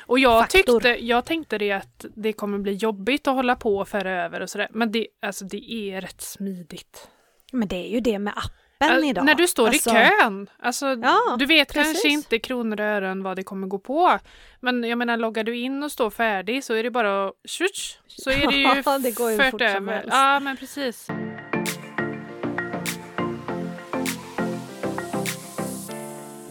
Och 0.00 0.18
jag, 0.18 0.42
Faktor. 0.42 0.80
tyckte, 0.80 1.04
jag 1.04 1.24
tänkte 1.24 1.58
det 1.58 1.72
att 1.72 2.04
det 2.16 2.32
kommer 2.32 2.58
bli 2.58 2.72
jobbigt 2.72 3.28
att 3.28 3.34
hålla 3.34 3.56
på 3.56 3.76
och 3.76 3.88
föra 3.88 4.24
över 4.24 4.40
och 4.40 4.50
sådär. 4.50 4.68
Men 4.70 4.92
det, 4.92 5.06
alltså, 5.22 5.44
det 5.44 5.72
är 5.72 6.00
rätt 6.00 6.20
smidigt. 6.20 7.08
Men 7.52 7.68
det 7.68 7.76
är 7.76 7.88
ju 7.88 8.00
det 8.00 8.18
med 8.18 8.32
appen 8.36 9.02
Äh, 9.02 9.08
idag. 9.10 9.24
När 9.24 9.34
du 9.34 9.46
står 9.46 9.68
Alltså, 9.68 9.90
i 9.90 9.92
kön. 9.92 10.50
Alltså, 10.58 10.86
Ja, 10.86 11.36
du 11.38 11.46
vet 11.46 11.72
precis. 11.72 11.92
kanske 11.92 12.08
inte 12.08 12.38
kronor 12.38 12.80
och 12.80 12.86
ören 12.86 13.22
vad 13.22 13.36
det 13.36 13.42
kommer 13.42 13.66
gå 13.66 13.78
på. 13.78 14.18
Men 14.60 14.84
jag 14.84 14.98
menar, 14.98 15.16
loggar 15.16 15.44
du 15.44 15.56
in 15.56 15.82
och 15.82 15.92
står 15.92 16.10
färdig 16.10 16.64
så 16.64 16.74
är 16.74 16.82
det 16.82 16.90
bara 16.90 17.32
tjutsch, 17.48 17.98
så 18.06 18.30
är 18.30 18.46
det 18.50 18.56
ju 18.56 18.62
Ja, 18.84 18.98
det 18.98 19.10
går 19.10 19.30
ju 19.30 19.36
fört 19.38 19.60
över. 19.60 20.04
Ja, 20.10 20.40
men 20.40 20.56
precis. 20.56 21.08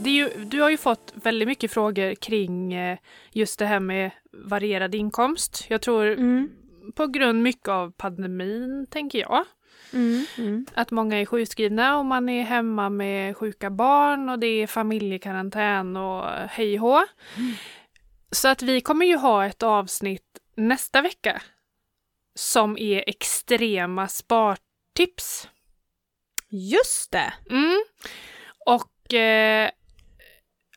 Ju, 0.09 0.29
du 0.45 0.61
har 0.61 0.69
ju 0.69 0.77
fått 0.77 1.11
väldigt 1.15 1.47
mycket 1.47 1.71
frågor 1.71 2.15
kring 2.15 2.73
eh, 2.73 2.97
just 3.31 3.59
det 3.59 3.65
här 3.65 3.79
med 3.79 4.11
varierad 4.33 4.95
inkomst. 4.95 5.65
Jag 5.67 5.81
tror 5.81 6.05
Mm, 6.05 6.49
på 6.95 7.07
grund 7.07 7.43
mycket 7.43 7.67
av 7.67 7.91
pandemin, 7.91 8.87
tänker 8.89 9.19
jag. 9.19 9.45
mm, 9.93 10.25
mm. 10.37 10.65
Att 10.73 10.91
många 10.91 11.21
är 11.21 11.25
sjukskrivna 11.25 11.97
och 11.97 12.05
man 12.05 12.29
är 12.29 12.43
hemma 12.43 12.89
med 12.89 13.37
sjuka 13.37 13.69
barn 13.69 14.29
och 14.29 14.39
det 14.39 14.47
är 14.47 14.67
familjekarantän 14.67 15.97
och 15.97 16.23
hej 16.49 16.75
hå. 16.75 17.05
Så 18.31 18.47
att 18.47 18.61
vi 18.61 18.81
kommer 18.81 19.05
ju 19.05 19.15
ha 19.17 19.45
ett 19.45 19.63
avsnitt 19.63 20.39
nästa 20.55 21.01
vecka 21.01 21.41
som 22.35 22.77
är 22.77 23.03
extrema 23.07 24.07
spartips. 24.07 25.49
Just 26.49 27.11
det! 27.11 27.33
Mm. 27.49 27.83
Och 28.65 29.13
eh, 29.13 29.69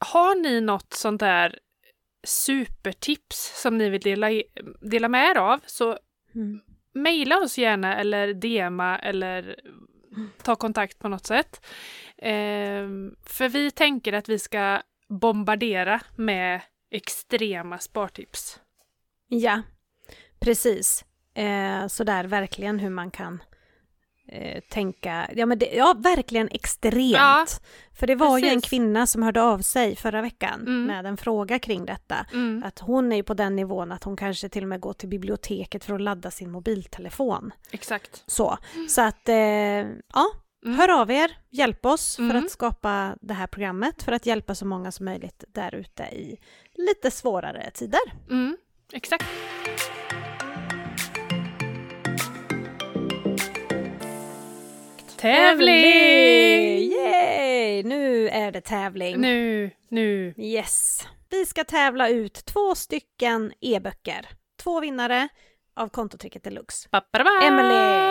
har 0.01 0.43
ni 0.43 0.61
något 0.61 0.93
sånt 0.95 1.21
där 1.21 1.59
supertips 2.27 3.63
som 3.63 3.79
ni 3.79 3.89
vill 3.89 4.01
dela, 4.01 4.29
dela 4.81 5.09
med 5.09 5.31
er 5.31 5.39
av 5.39 5.61
så 5.67 5.99
Mm. 6.35 6.61
mejla 6.95 7.39
oss 7.39 7.59
gärna 7.59 7.97
eller 8.01 8.35
DMa 8.35 8.99
eller 8.99 9.61
ta 10.43 10.57
kontakt 10.57 10.99
på 10.99 11.09
något 11.09 11.27
sätt. 11.27 11.67
Ehm, 12.19 13.15
för 13.27 13.49
vi 13.49 13.71
tänker 13.71 14.13
att 14.13 14.29
vi 14.29 14.39
ska 14.39 14.83
bombardera 15.09 16.01
med 16.17 16.61
extrema 16.91 17.79
spartips. 17.79 18.61
Ja. 19.29 19.63
Precis. 20.41 21.05
Eh, 21.35 21.87
så 21.87 22.05
där 22.05 22.25
verkligen 22.25 22.79
hur 22.79 22.91
man 22.91 23.11
kan 23.11 23.43
eh, 24.29 24.61
tänka, 24.69 25.31
ja 25.37 25.47
men 25.47 25.59
det, 25.59 25.67
ja 25.75 25.95
verkligen 25.99 26.49
extremt. 26.53 27.13
Ja, 27.13 27.47
För 27.93 28.07
det 28.07 28.15
var 28.15 28.39
ju 28.39 28.45
en 28.49 28.55
precis. 28.55 28.69
kvinna 28.71 29.07
som 29.07 29.23
hörde 29.23 29.43
av 29.43 29.59
sig 29.59 29.97
förra 29.97 30.23
veckan 30.23 30.61
Mm. 30.61 30.85
med 30.85 31.07
en 31.07 31.17
fråga 31.17 31.59
kring 31.59 31.85
detta. 31.87 32.27
Mm. 32.33 32.63
Att 32.67 32.79
hon 32.79 33.13
är 33.13 33.17
ju 33.17 33.23
på 33.23 33.35
den 33.35 33.57
nivån 33.57 33.93
att 33.93 34.05
hon 34.05 34.17
kanske 34.17 34.49
till 34.49 34.63
och 34.63 34.69
med 34.69 34.81
går 34.81 34.93
till 34.93 35.09
biblioteket 35.09 35.85
för 35.85 35.95
att 35.95 36.01
ladda 36.01 36.31
sin 36.31 36.51
mobiltelefon. 36.51 37.53
Exakt. 37.71 38.23
Så, 38.27 38.59
så 38.89 39.03
att 39.03 39.29
eh, 39.29 39.37
ja, 39.37 40.27
Mm. 40.65 40.79
hör 40.79 41.01
av 41.01 41.11
er, 41.11 41.37
hjälp 41.51 41.87
oss 41.87 42.17
för 42.17 42.23
Mm. 42.23 42.37
att 42.45 42.51
skapa 42.51 43.17
det 43.21 43.35
här 43.35 43.47
programmet 43.47 44.03
för 44.03 44.13
att 44.13 44.27
hjälpa 44.27 44.55
så 44.55 44.67
många 44.67 44.93
som 44.93 45.05
möjligt 45.05 45.45
där 45.49 45.75
ute 45.75 46.03
i 46.03 46.39
lite 46.75 47.11
svårare 47.11 47.71
tider. 47.75 48.01
Mm. 48.31 48.57
Exakt. 48.93 49.25
Tävling! 55.19 56.93
Yay! 56.93 57.83
Nu 57.83 58.29
är 58.29 58.53
det 58.53 58.61
tävling. 58.61 59.21
Nu, 59.21 59.71
nu. 59.89 60.35
Yes. 60.37 61.07
Vi 61.31 61.47
ska 61.47 61.65
tävla 61.65 62.09
ut 62.09 62.45
två 62.45 62.75
stycken 62.75 63.53
e-böcker. 63.61 64.29
Två 64.63 64.81
vinnare 64.81 65.29
av 65.77 65.89
kontotricket 65.89 66.45
deluxe. 66.45 66.89
Ba-ba-ba. 66.93 67.47
Emily. 67.47 68.09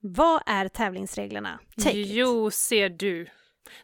Vad 0.00 0.42
är 0.46 0.68
tävlingsreglerna? 0.68 1.60
Take 1.76 1.98
it. 1.98 2.08
Jo, 2.10 2.50
ser 2.50 2.88
du. 2.88 3.26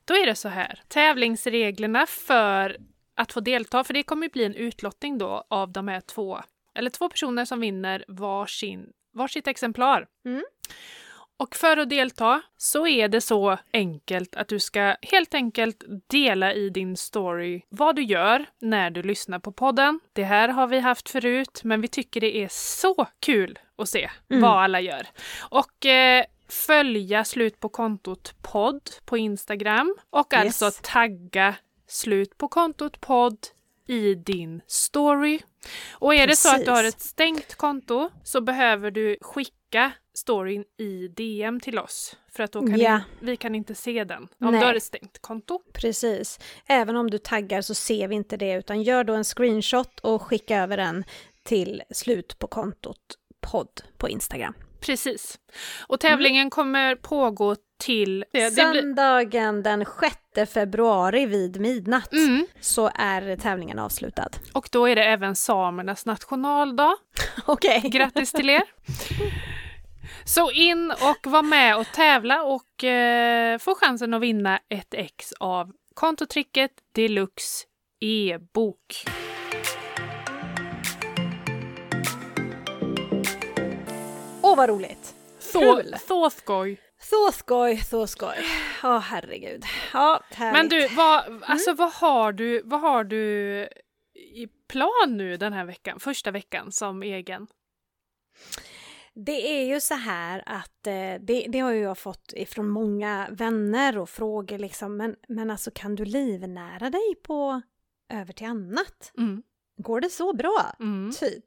Då 0.04 0.14
är 0.14 0.26
det 0.26 0.34
så 0.34 0.48
här. 0.48 0.82
Tävlingsreglerna 0.88 2.06
för 2.06 2.76
att 3.16 3.32
få 3.32 3.40
delta, 3.40 3.84
för 3.84 3.94
det 3.94 4.02
kommer 4.02 4.26
ju 4.26 4.30
bli 4.30 4.44
en 4.44 4.54
utlottning 4.54 5.18
då 5.18 5.44
av 5.50 5.72
de 5.72 5.88
här 5.88 6.00
två, 6.00 6.40
eller 6.74 6.90
två 6.90 7.08
personer 7.08 7.44
som 7.44 7.60
vinner 7.60 8.04
varsin, 8.08 8.86
varsitt 9.14 9.46
exemplar. 9.46 10.06
Mm. 10.24 10.42
Och 11.40 11.56
för 11.56 11.76
att 11.76 11.90
delta 11.90 12.42
så 12.56 12.86
är 12.86 13.08
det 13.08 13.20
så 13.20 13.58
enkelt 13.72 14.36
att 14.36 14.48
du 14.48 14.58
ska 14.60 14.96
helt 15.02 15.34
enkelt 15.34 15.84
dela 16.06 16.54
i 16.54 16.70
din 16.70 16.96
story 16.96 17.62
vad 17.68 17.96
du 17.96 18.02
gör 18.02 18.46
när 18.58 18.90
du 18.90 19.02
lyssnar 19.02 19.38
på 19.38 19.52
podden. 19.52 20.00
Det 20.12 20.24
här 20.24 20.48
har 20.48 20.66
vi 20.66 20.78
haft 20.80 21.10
förut, 21.10 21.60
men 21.64 21.80
vi 21.80 21.88
tycker 21.88 22.20
det 22.20 22.36
är 22.36 22.48
så 22.50 23.06
kul 23.20 23.58
att 23.78 23.88
se 23.88 24.10
Mm. 24.30 24.42
vad 24.42 24.62
alla 24.62 24.80
gör. 24.80 25.06
Och 25.50 25.86
eh, 25.86 26.24
följa 26.48 27.24
slut 27.24 27.60
på 27.60 27.68
kontot 27.68 28.34
podd 28.42 28.90
på 29.04 29.16
Instagram 29.18 29.96
och 30.10 30.32
Yes. 30.34 30.62
alltså 30.62 30.80
tagga 30.82 31.54
slut 31.88 32.38
på 32.38 32.48
kontot 32.48 33.00
podd 33.00 33.38
i 33.86 34.14
din 34.14 34.60
story. 34.66 35.40
Och 35.92 36.14
är 36.14 36.26
det 36.26 36.36
så 36.36 36.54
att 36.54 36.64
du 36.64 36.70
har 36.70 36.82
Precis. 36.82 36.94
ett 36.94 37.00
stängt 37.02 37.54
konto 37.54 38.10
så 38.24 38.40
behöver 38.40 38.90
du 38.90 39.16
skicka 39.20 39.54
storyn 40.14 40.64
i 40.78 41.08
DM 41.08 41.60
till 41.60 41.78
oss 41.78 42.16
för 42.32 42.42
att 42.42 42.52
då 42.52 42.60
kan 42.60 42.78
Ja. 42.80 42.94
in, 42.96 43.00
vi 43.20 43.36
kan 43.36 43.54
inte 43.54 43.74
se 43.74 44.04
den 44.04 44.22
om 44.22 44.28
Nej. 44.50 44.60
du 44.60 44.66
har 44.66 44.74
ett 44.74 44.82
stängt 44.82 45.18
konto. 45.20 45.60
Precis. 45.72 46.38
Även 46.66 46.96
om 46.96 47.10
du 47.10 47.18
taggar 47.18 47.62
så 47.62 47.74
ser 47.74 48.08
vi 48.08 48.14
inte 48.14 48.36
det 48.36 48.52
utan 48.52 48.82
gör 48.82 49.04
då 49.04 49.14
en 49.14 49.24
screenshot 49.24 50.00
och 50.00 50.22
skicka 50.22 50.58
över 50.58 50.76
den 50.76 51.04
till 51.42 51.82
slut 51.90 52.38
på 52.38 52.46
kontot 52.46 52.98
podd 53.40 53.80
på 53.98 54.08
Instagram. 54.08 54.54
Precis. 54.80 55.38
Och 55.86 56.00
tävlingen 56.00 56.50
kommer 56.50 56.94
pågå 56.96 57.56
till... 57.78 58.24
Det, 58.32 58.50
Söndagen 58.50 59.62
den 59.62 59.84
6 60.36 60.52
februari 60.52 61.26
vid 61.26 61.60
midnatt 61.60 62.12
mm, 62.12 62.46
så 62.60 62.90
är 62.94 63.36
tävlingen 63.36 63.78
avslutad. 63.78 64.28
och 64.52 64.68
då 64.72 64.88
är 64.88 64.96
det 64.96 65.04
även 65.04 65.36
samernas 65.36 66.06
nationaldag. 66.06 66.92
Okej. 67.46 67.80
Grattis 67.84 68.32
till 68.32 68.50
er! 68.50 68.62
Så 70.24 70.50
in 70.50 70.90
och 70.90 71.30
var 71.32 71.42
med 71.42 71.76
och 71.76 71.86
tävla 71.86 72.42
och 72.42 72.84
eh, 72.84 73.58
få 73.58 73.74
chansen 73.74 74.14
att 74.14 74.22
vinna 74.22 74.60
ett 74.68 74.94
ex 74.94 75.32
av 75.32 75.72
kontotricket 75.94 76.70
Deluxe 76.94 77.66
e-bok. 78.00 79.04
Åh 84.42 84.56
vad 84.56 84.68
roligt! 84.68 85.14
Så, 85.38 85.60
Kul. 85.60 85.94
så 86.08 86.30
skoj! 86.30 86.80
Så 87.02 87.32
skoj, 87.32 87.76
så 87.76 88.06
skoj. 88.06 88.36
Åh 88.84 88.98
herregud. 88.98 89.64
Ja, 89.92 90.20
härligt. 90.30 90.52
Men 90.52 90.68
du, 90.68 90.94
vad, 90.94 91.42
alltså, 91.42 91.72
vad, 91.72 91.92
har 91.92 92.32
du, 92.32 92.62
vad 92.64 92.80
har 92.80 93.04
du 93.04 93.68
i 94.14 94.46
plan 94.68 95.16
nu 95.16 95.36
den 95.36 95.52
här 95.52 95.64
veckan, 95.64 96.00
första 96.00 96.30
veckan 96.30 96.72
som 96.72 97.02
egen? 97.02 97.46
Det 99.14 99.60
är 99.60 99.64
ju 99.74 99.80
så 99.80 99.94
här 99.94 100.42
att 100.46 100.86
eh, 100.86 101.14
det, 101.20 101.46
det 101.48 101.58
har 101.58 101.72
ju 101.72 101.80
jag 101.80 101.98
fått 101.98 102.32
ifrån 102.36 102.68
många 102.68 103.28
vänner 103.30 103.98
och 103.98 104.08
frågor 104.08 104.58
liksom, 104.58 104.96
men, 104.96 105.16
men 105.28 105.50
alltså 105.50 105.70
kan 105.74 105.94
du 105.94 106.04
livnära 106.04 106.90
dig 106.90 107.14
på 107.22 107.62
över 108.08 108.32
till 108.32 108.46
annat? 108.46 109.12
Mm. 109.18 109.42
Går 109.76 110.00
det 110.00 110.10
så 110.10 110.32
bra? 110.32 110.76
Mm. 110.80 111.12
Typ. 111.12 111.44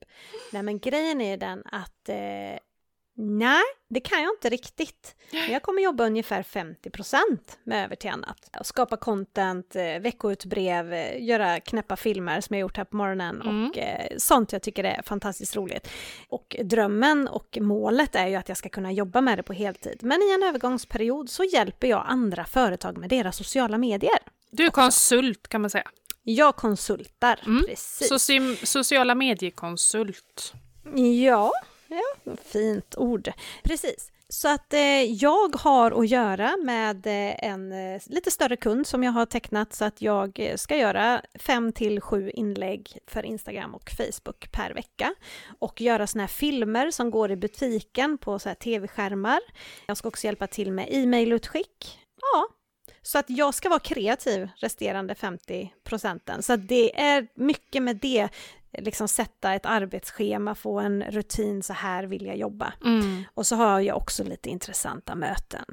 Nej 0.51 0.63
men 0.63 0.79
grejen 0.79 1.21
är 1.21 1.37
den 1.37 1.63
att 1.65 2.09
eh, 2.09 2.59
nej, 3.15 3.61
det 3.89 3.99
kan 3.99 4.21
jag 4.23 4.33
inte 4.33 4.49
riktigt. 4.49 5.15
Men 5.31 5.51
Jag 5.51 5.61
kommer 5.63 5.81
jobba 5.81 6.05
ungefär 6.05 6.43
50% 6.43 7.17
med 7.63 7.85
över 7.85 7.95
till 7.95 8.09
annat. 8.09 8.49
Skapa 8.63 8.97
content, 8.97 9.75
eh, 9.75 9.99
veckoutbrev, 9.99 10.93
eh, 10.93 11.23
göra 11.23 11.59
knäppa 11.59 11.95
filmer 11.95 12.41
som 12.41 12.53
jag 12.55 12.61
gjort 12.61 12.77
här 12.77 12.83
på 12.83 12.95
morgonen 12.95 13.41
Mm. 13.41 13.69
och 13.69 13.77
eh, 13.77 14.07
sånt 14.17 14.51
jag 14.53 14.61
tycker 14.61 14.83
är 14.83 15.01
fantastiskt 15.05 15.55
roligt. 15.55 15.89
Och 16.29 16.55
drömmen 16.63 17.27
och 17.27 17.57
målet 17.61 18.15
är 18.15 18.27
ju 18.27 18.35
att 18.35 18.49
jag 18.49 18.57
ska 18.57 18.69
kunna 18.69 18.91
jobba 18.91 19.21
med 19.21 19.37
det 19.39 19.43
på 19.43 19.53
heltid. 19.53 19.99
Men 20.01 20.21
i 20.21 20.33
en 20.33 20.43
övergångsperiod 20.43 21.29
så 21.29 21.43
hjälper 21.43 21.87
jag 21.87 22.03
andra 22.07 22.45
företag 22.45 22.97
med 22.97 23.09
deras 23.09 23.37
sociala 23.37 23.77
medier. 23.77 24.19
Du 24.51 24.65
är 24.65 24.69
konsult 24.69 25.47
kan 25.47 25.61
man 25.61 25.69
säga. 25.69 25.89
Jag 26.25 26.55
konsultar, 26.55 27.39
Mm. 27.45 27.63
precis. 27.67 28.11
Soci- 28.11 28.65
sociala 28.65 29.15
mediekonsult. 29.15 30.53
Ja, 31.23 31.51
ja, 31.93 32.35
fint 32.43 32.97
ord. 32.97 33.31
Precis. 33.63 34.11
Så 34.33 34.47
att 34.47 34.73
eh, 34.73 35.03
jag 35.03 35.55
har 35.55 36.01
att 36.01 36.09
göra 36.09 36.57
med 36.63 37.07
eh, 37.07 37.49
en 37.49 37.71
eh, 37.71 38.01
lite 38.05 38.31
större 38.31 38.55
kund 38.55 38.87
som 38.87 39.03
jag 39.03 39.11
har 39.11 39.25
tecknat 39.25 39.73
så 39.73 39.85
att 39.85 40.01
jag 40.01 40.39
eh, 40.39 40.55
ska 40.55 40.77
göra 40.77 41.21
fem 41.39 41.71
till 41.71 42.01
sju 42.01 42.29
inlägg 42.29 42.97
för 43.07 43.25
Instagram 43.25 43.75
och 43.75 43.91
Facebook 43.97 44.51
per 44.51 44.73
vecka 44.73 45.13
och 45.59 45.81
göra 45.81 46.07
såna 46.07 46.23
här 46.23 46.27
filmer 46.27 46.91
som 46.91 47.11
går 47.11 47.31
i 47.31 47.35
butiken 47.35 48.17
på 48.17 48.39
så 48.39 48.49
här 48.49 48.55
tv-skärmar. 48.55 49.39
Jag 49.85 49.97
ska 49.97 50.07
också 50.07 50.25
hjälpa 50.25 50.47
till 50.47 50.71
med 50.71 50.87
e-mailutskick. 50.89 51.99
Ja, 52.21 52.47
så 53.03 53.19
att 53.19 53.29
jag 53.29 53.53
ska 53.53 53.69
vara 53.69 53.79
kreativ 53.79 54.49
resterande 54.55 55.15
50 55.15 55.73
procenten. 55.83 56.43
Så 56.43 56.53
att 56.53 56.67
det 56.67 57.01
är 57.01 57.27
mycket 57.35 57.83
med 57.83 57.95
det 57.95 58.29
liksom 58.77 59.07
sätta 59.07 59.53
ett 59.53 59.65
arbetsschema, 59.65 60.55
få 60.55 60.79
en 60.79 61.03
rutin, 61.03 61.63
så 61.63 61.73
här 61.73 62.03
vill 62.03 62.25
jag 62.25 62.37
jobba. 62.37 62.73
Mm. 62.85 63.23
Och 63.33 63.47
så 63.47 63.55
har 63.55 63.79
jag 63.79 63.97
också 63.97 64.23
lite 64.23 64.49
intressanta 64.49 65.15
möten 65.15 65.65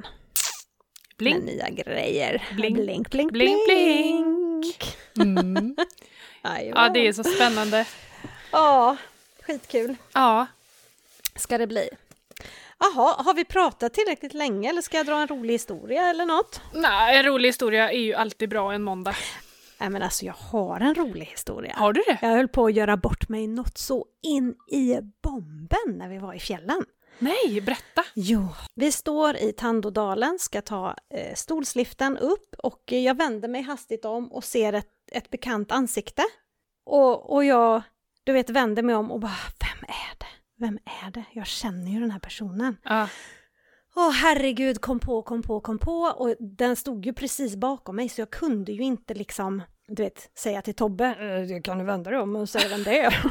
Bling. 1.17 1.35
med 1.35 1.45
nya 1.45 1.69
grejer. 1.69 2.43
Bling. 2.55 2.73
blink, 2.73 3.09
blink. 3.09 3.31
Blink, 3.31 3.65
blink. 3.67 4.97
Mm. 5.19 5.75
Ja, 6.43 6.89
det 6.89 7.07
är 7.07 7.13
så 7.13 7.23
spännande. 7.23 7.85
Ja, 8.51 8.97
skitkul 9.41 9.95
Ja, 10.13 10.47
ska 11.35 11.57
det 11.57 11.67
bli. 11.67 11.89
Jaha, 12.81 13.15
har 13.17 13.33
vi 13.33 13.45
pratat 13.45 13.93
tillräckligt 13.93 14.33
länge 14.33 14.69
eller 14.69 14.81
ska 14.81 14.97
jag 14.97 15.05
dra 15.05 15.21
en 15.21 15.27
rolig 15.27 15.53
historia 15.53 16.09
eller 16.09 16.25
något? 16.25 16.61
Nej, 16.73 17.17
en 17.17 17.25
rolig 17.25 17.49
historia 17.49 17.91
är 17.91 17.99
ju 17.99 18.13
alltid 18.13 18.49
bra 18.49 18.73
en 18.73 18.83
måndag. 18.83 19.15
Nej 19.79 19.89
men 19.89 20.01
alltså 20.01 20.25
jag 20.25 20.33
har 20.33 20.79
en 20.79 20.95
rolig 20.95 21.25
historia. 21.25 21.73
Har 21.77 21.93
du 21.93 22.03
det? 22.07 22.17
Jag 22.21 22.29
höll 22.29 22.47
på 22.47 22.65
att 22.65 22.73
göra 22.73 22.97
bort 22.97 23.29
mig 23.29 23.47
något 23.47 23.77
så 23.77 24.05
in 24.21 24.55
i 24.71 24.97
bomben 25.23 25.97
när 25.97 26.09
vi 26.09 26.17
var 26.17 26.33
i 26.33 26.39
fjällen. 26.39 26.85
Nej, 27.19 27.61
berätta. 27.61 28.03
Jo, 28.13 28.47
vi 28.75 28.91
står 28.91 29.35
i 29.35 29.53
Tandådalen, 29.53 30.39
ska 30.39 30.61
ta 30.61 30.95
eh, 31.13 31.35
stolsliften 31.35 32.17
upp 32.17 32.55
och 32.57 32.91
jag 32.91 33.17
vänder 33.17 33.47
mig 33.47 33.61
hastigt 33.61 34.05
om 34.05 34.31
och 34.31 34.43
ser 34.43 34.73
ett, 34.73 34.89
ett 35.11 35.29
bekant 35.29 35.71
ansikte. 35.71 36.23
Och, 36.85 37.33
och 37.33 37.45
jag, 37.45 37.81
du 38.23 38.33
vet, 38.33 38.49
vänder 38.49 38.83
mig 38.83 38.95
om 38.95 39.11
och 39.11 39.19
bara, 39.19 39.37
vem 39.59 39.89
är 39.89 40.17
det? 40.17 40.40
Vem 40.61 40.79
är 41.05 41.11
det? 41.11 41.23
Jag 41.33 41.47
känner 41.47 41.91
ju 41.91 41.99
den 41.99 42.11
här 42.11 42.19
personen. 42.19 42.77
Ja. 42.83 43.07
Åh 43.95 44.11
herregud, 44.11 44.81
kom 44.81 44.99
på, 44.99 45.21
kom 45.21 45.41
på, 45.43 45.59
kom 45.61 45.79
på. 45.79 45.93
Och 46.17 46.35
den 46.39 46.75
stod 46.75 47.05
ju 47.05 47.13
precis 47.13 47.55
bakom 47.55 47.95
mig 47.95 48.09
så 48.09 48.21
jag 48.21 48.29
kunde 48.29 48.71
ju 48.71 48.83
inte 48.83 49.13
liksom, 49.13 49.61
du 49.87 50.03
vet, 50.03 50.37
säga 50.37 50.61
till 50.61 50.73
Tobbe, 50.75 51.05
"Eh, 51.05 51.61
kan 51.61 51.77
du 51.77 51.83
vända 51.85 52.11
dig 52.11 52.19
om 52.19 52.35
och 52.35 52.49
säga 52.49 52.67
vem 52.69 52.83
det 52.83 52.99
är? 52.99 53.21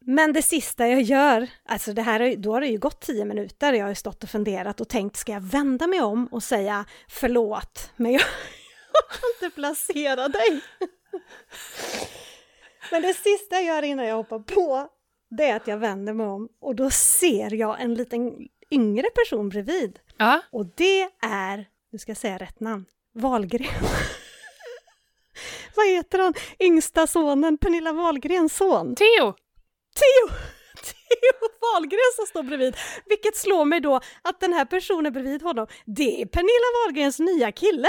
Men 0.00 0.32
det 0.32 0.42
sista 0.42 0.88
jag 0.88 1.02
gör, 1.02 1.46
alltså 1.64 1.92
det 1.92 2.02
här, 2.02 2.20
har 2.20 2.36
då 2.36 2.52
har 2.52 2.60
det 2.60 2.66
ju 2.66 2.78
gått 2.78 3.00
tio 3.00 3.24
minuter, 3.24 3.72
jag 3.72 3.84
har 3.84 3.88
ju 3.88 3.94
stått 3.94 4.22
och 4.24 4.30
funderat 4.30 4.80
och 4.80 4.88
tänkt, 4.88 5.16
ska 5.16 5.32
jag 5.32 5.40
vända 5.40 5.86
mig 5.86 6.00
om 6.00 6.26
och 6.26 6.42
säga 6.42 6.84
förlåt, 7.08 7.92
men 7.96 8.12
jag 8.12 8.20
kan 9.10 9.30
inte 9.46 9.54
placera 9.54 10.28
dig. 10.28 10.60
Men 12.90 13.02
det 13.02 13.14
sista 13.14 13.54
jag 13.56 13.64
gör 13.64 13.82
innan 13.82 14.06
jag 14.06 14.16
hoppar 14.16 14.38
på, 14.38 14.88
det 15.30 15.44
är 15.44 15.56
att 15.56 15.66
jag 15.66 15.78
vänder 15.78 16.12
mig 16.12 16.26
om 16.26 16.48
och 16.60 16.74
då 16.74 16.90
ser 16.90 17.54
jag 17.54 17.80
en 17.80 17.94
liten 17.94 18.48
yngre 18.70 19.10
person 19.10 19.48
bredvid. 19.48 19.98
Ja, 20.16 20.40
Och 20.50 20.66
det 20.66 21.02
är, 21.22 21.68
nu 21.92 21.98
ska 21.98 22.10
jag 22.10 22.16
säga 22.16 22.38
rätt 22.38 22.60
namn, 22.60 22.84
Wahlgren. 23.14 23.66
Vad 25.76 25.86
heter 25.86 26.18
han? 26.18 26.34
Yngsta 26.58 27.06
sonen, 27.06 27.58
Pernilla 27.58 27.92
Wahlgrens 27.92 28.56
son. 28.56 28.94
Theo! 28.94 29.32
Theo! 29.94 30.34
Theo 31.08 31.48
Wahlgren 31.60 32.12
som 32.16 32.26
står 32.26 32.42
bredvid. 32.42 32.76
Vilket 33.06 33.36
slår 33.36 33.64
mig 33.64 33.80
då 33.80 34.00
att 34.22 34.40
den 34.40 34.52
här 34.52 34.64
personen 34.64 35.12
bredvid 35.12 35.42
honom, 35.42 35.66
det 35.86 36.22
är 36.22 36.26
Pernilla 36.26 36.84
Wahlgrens 36.84 37.18
nya 37.18 37.52
kille. 37.52 37.88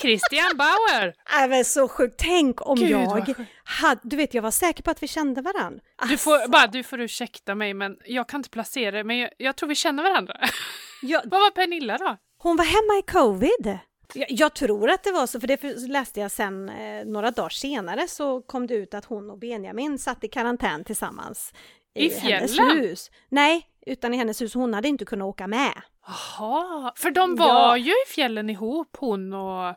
Christian 0.00 0.56
Bauer! 0.56 1.14
Äh, 1.42 1.48
men 1.48 1.64
så 1.64 1.88
sjukt. 1.88 2.14
Tänk 2.18 2.66
om 2.66 2.76
Gud, 2.76 2.90
jag 2.90 3.34
hade, 3.64 4.00
du 4.02 4.16
vet 4.16 4.34
jag 4.34 4.42
var 4.42 4.50
säker 4.50 4.82
på 4.82 4.90
att 4.90 5.02
vi 5.02 5.08
kände 5.08 5.42
varann. 5.42 5.80
Du 6.08 6.18
får, 6.18 6.48
bara, 6.48 6.66
du 6.66 6.82
får 6.82 7.00
ursäkta 7.00 7.54
mig 7.54 7.74
men 7.74 7.96
jag 8.04 8.28
kan 8.28 8.40
inte 8.40 8.50
placera 8.50 8.90
det 8.96 9.04
men 9.04 9.18
jag, 9.18 9.30
jag 9.36 9.56
tror 9.56 9.68
vi 9.68 9.74
känner 9.74 10.02
varandra. 10.02 10.36
Jag, 11.04 11.22
Vad 11.24 11.40
var 11.40 11.50
Pernilla 11.50 11.98
då? 11.98 12.16
hon 12.38 12.56
var 12.56 12.64
hemma 12.64 12.98
i 12.98 13.02
covid. 13.02 13.78
Jag, 14.14 14.26
jag 14.30 14.54
tror 14.54 14.90
att 14.90 15.04
det 15.04 15.12
var 15.12 15.26
så, 15.26 15.40
för 15.40 15.46
det 15.46 15.62
läste 15.88 16.20
jag 16.20 16.30
sen 16.30 16.68
eh, 16.68 17.04
några 17.04 17.30
dagar 17.30 17.48
senare 17.48 18.08
så 18.08 18.42
kom 18.42 18.66
det 18.66 18.74
ut 18.74 18.94
att 18.94 19.04
hon 19.04 19.30
och 19.30 19.38
Benjamin 19.38 19.98
satt 19.98 20.24
i 20.24 20.28
karantän 20.28 20.84
tillsammans. 20.84 21.52
I 21.94 22.08
hennes 22.14 22.56
fjällen? 22.56 22.78
hus. 22.78 23.10
Nej, 23.28 23.66
utan 23.86 24.14
i 24.14 24.16
hennes 24.16 24.42
hus. 24.42 24.54
Hon 24.54 24.74
hade 24.74 24.88
inte 24.88 25.04
kunnat 25.04 25.26
åka 25.26 25.46
med. 25.46 25.82
Jaha, 26.06 26.92
för 26.96 27.10
de 27.10 27.36
Ja. 27.38 27.44
var 27.44 27.76
ju 27.76 27.90
i 27.92 28.08
fjällen 28.14 28.50
ihop 28.50 28.96
hon 29.00 29.32
och 29.34 29.74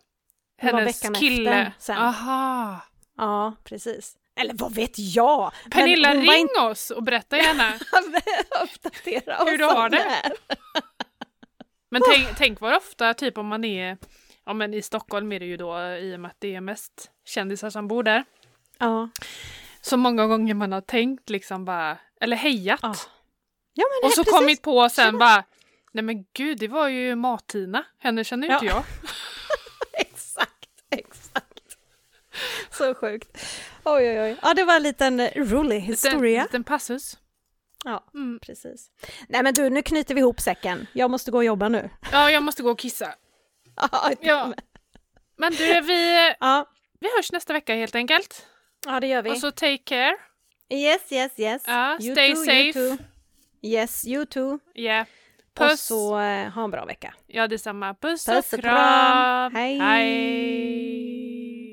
hennes 0.62 1.02
kille. 1.20 1.52
efter 1.52 1.74
sen. 1.80 1.98
Aha. 1.98 2.80
Ja, 3.18 3.54
precis. 3.64 4.16
Eller 4.36 4.54
vad 4.54 4.76
vet 4.76 5.00
jag? 5.00 5.52
Pernilla, 5.72 6.14
ring 6.14 6.36
inte- 6.42 6.60
oss 6.62 6.92
och 6.92 7.04
berätta 7.04 7.38
gärna. 7.38 7.74
Uppdatera 8.64 9.38
oss 9.44 9.50
Hur 9.50 9.58
du 9.58 9.64
har 9.66 9.90
det. 9.90 10.06
Men 11.92 12.02
tänk, 12.12 12.28
tänk 12.38 12.60
vad 12.62 12.76
ofta, 12.76 13.14
typ 13.14 13.38
om 13.38 13.48
man 13.48 13.64
är, 13.64 13.98
ja 14.46 14.54
men 14.54 14.74
i 14.74 14.82
Stockholm 14.82 15.32
är 15.32 15.40
det 15.40 15.46
ju 15.46 15.58
då 15.58 15.80
i 15.82 16.16
och 16.16 16.20
med 16.20 16.32
att 16.32 16.38
det 16.40 16.56
är 16.56 16.62
mest 16.62 17.12
kändisar 17.26 17.70
som 17.70 17.88
bor 17.88 18.04
där. 18.04 18.26
Ja. 18.78 19.10
Så 19.82 19.98
många 19.98 20.28
gånger 20.28 20.54
man 20.54 20.72
har 20.72 20.82
tänkt 20.82 21.30
liksom 21.30 21.66
bara, 21.66 21.98
eller 22.22 22.38
hejat. 22.38 22.80
Ja. 22.84 22.96
Ja, 23.74 23.84
Och 24.04 24.12
så 24.12 24.24
precis. 24.24 24.40
kommit 24.40 24.62
på 24.62 24.90
sen 24.90 25.18
bara, 25.18 25.44
nej 25.96 26.04
men 26.04 26.26
gud 26.34 26.58
det 26.58 26.68
var 26.68 26.88
ju 26.88 27.16
Martina, 27.16 27.86
henne 28.00 28.24
känner 28.24 28.52
inte 28.54 28.66
Ja. 28.66 28.72
jag. 28.72 28.84
Exakt, 30.08 30.70
exakt. 30.92 31.78
Så 32.72 32.94
sjukt. 32.96 33.38
Oj, 33.84 34.10
oj, 34.10 34.22
oj. 34.22 34.38
Ja, 34.42 34.54
det 34.54 34.64
var 34.64 34.76
en 34.76 34.84
liten 34.84 35.28
rolig 35.36 35.80
historia. 35.80 36.44
liten 36.44 36.64
passus. 36.64 37.18
Ja, 37.86 38.06
Mm. 38.14 38.40
precis. 38.40 38.92
Nej, 39.28 39.44
men 39.44 39.54
du, 39.54 39.70
nu 39.70 39.82
knyter 39.82 40.16
vi 40.16 40.20
ihop 40.22 40.40
säcken. 40.42 40.88
Jag 40.94 41.12
måste 41.12 41.32
gå 41.32 41.38
och 41.38 41.44
jobba 41.46 41.70
nu. 41.70 41.90
Ja, 42.12 42.32
jag 42.32 42.44
måste 42.44 42.64
gå 42.64 42.72
och 42.72 42.80
kissa. 42.80 43.16
Ja. 44.22 44.54
Men 45.38 45.52
du, 45.54 45.82
vi, 45.82 46.34
ja, 46.40 46.70
vi 47.00 47.08
hörs 47.18 47.32
nästa 47.32 47.54
vecka 47.54 47.76
helt 47.76 47.96
enkelt. 47.96 48.46
ja 48.86 49.00
det 49.00 49.08
gör 49.08 49.22
vi. 49.22 49.30
Och 49.32 49.38
så 49.38 49.52
take 49.52 49.78
care. 49.78 50.16
Yes, 50.70 51.12
yes, 51.12 51.32
yes. 51.40 51.64
Ja, 51.68 51.98
You 52.02 52.12
stay 52.16 52.34
too, 52.34 52.44
safe. 52.46 52.80
You 52.80 52.98
too. 52.98 53.06
Yes, 53.62 54.08
you 54.08 54.26
too. 54.26 54.60
Yeah. 54.76 55.06
Och 55.60 55.70
Puss. 55.70 55.82
så 55.82 56.20
eh, 56.20 56.50
ha 56.50 56.64
en 56.64 56.72
bra 56.72 56.86
vecka. 56.86 57.14
Ja, 57.28 57.48
detsamma. 57.48 57.94
Puss, 57.94 58.26
Puss 58.26 58.54
och 58.54 58.54
och 58.54 58.60
kram. 58.60 59.54
Hej. 59.56 59.80
Hej. 59.80 61.65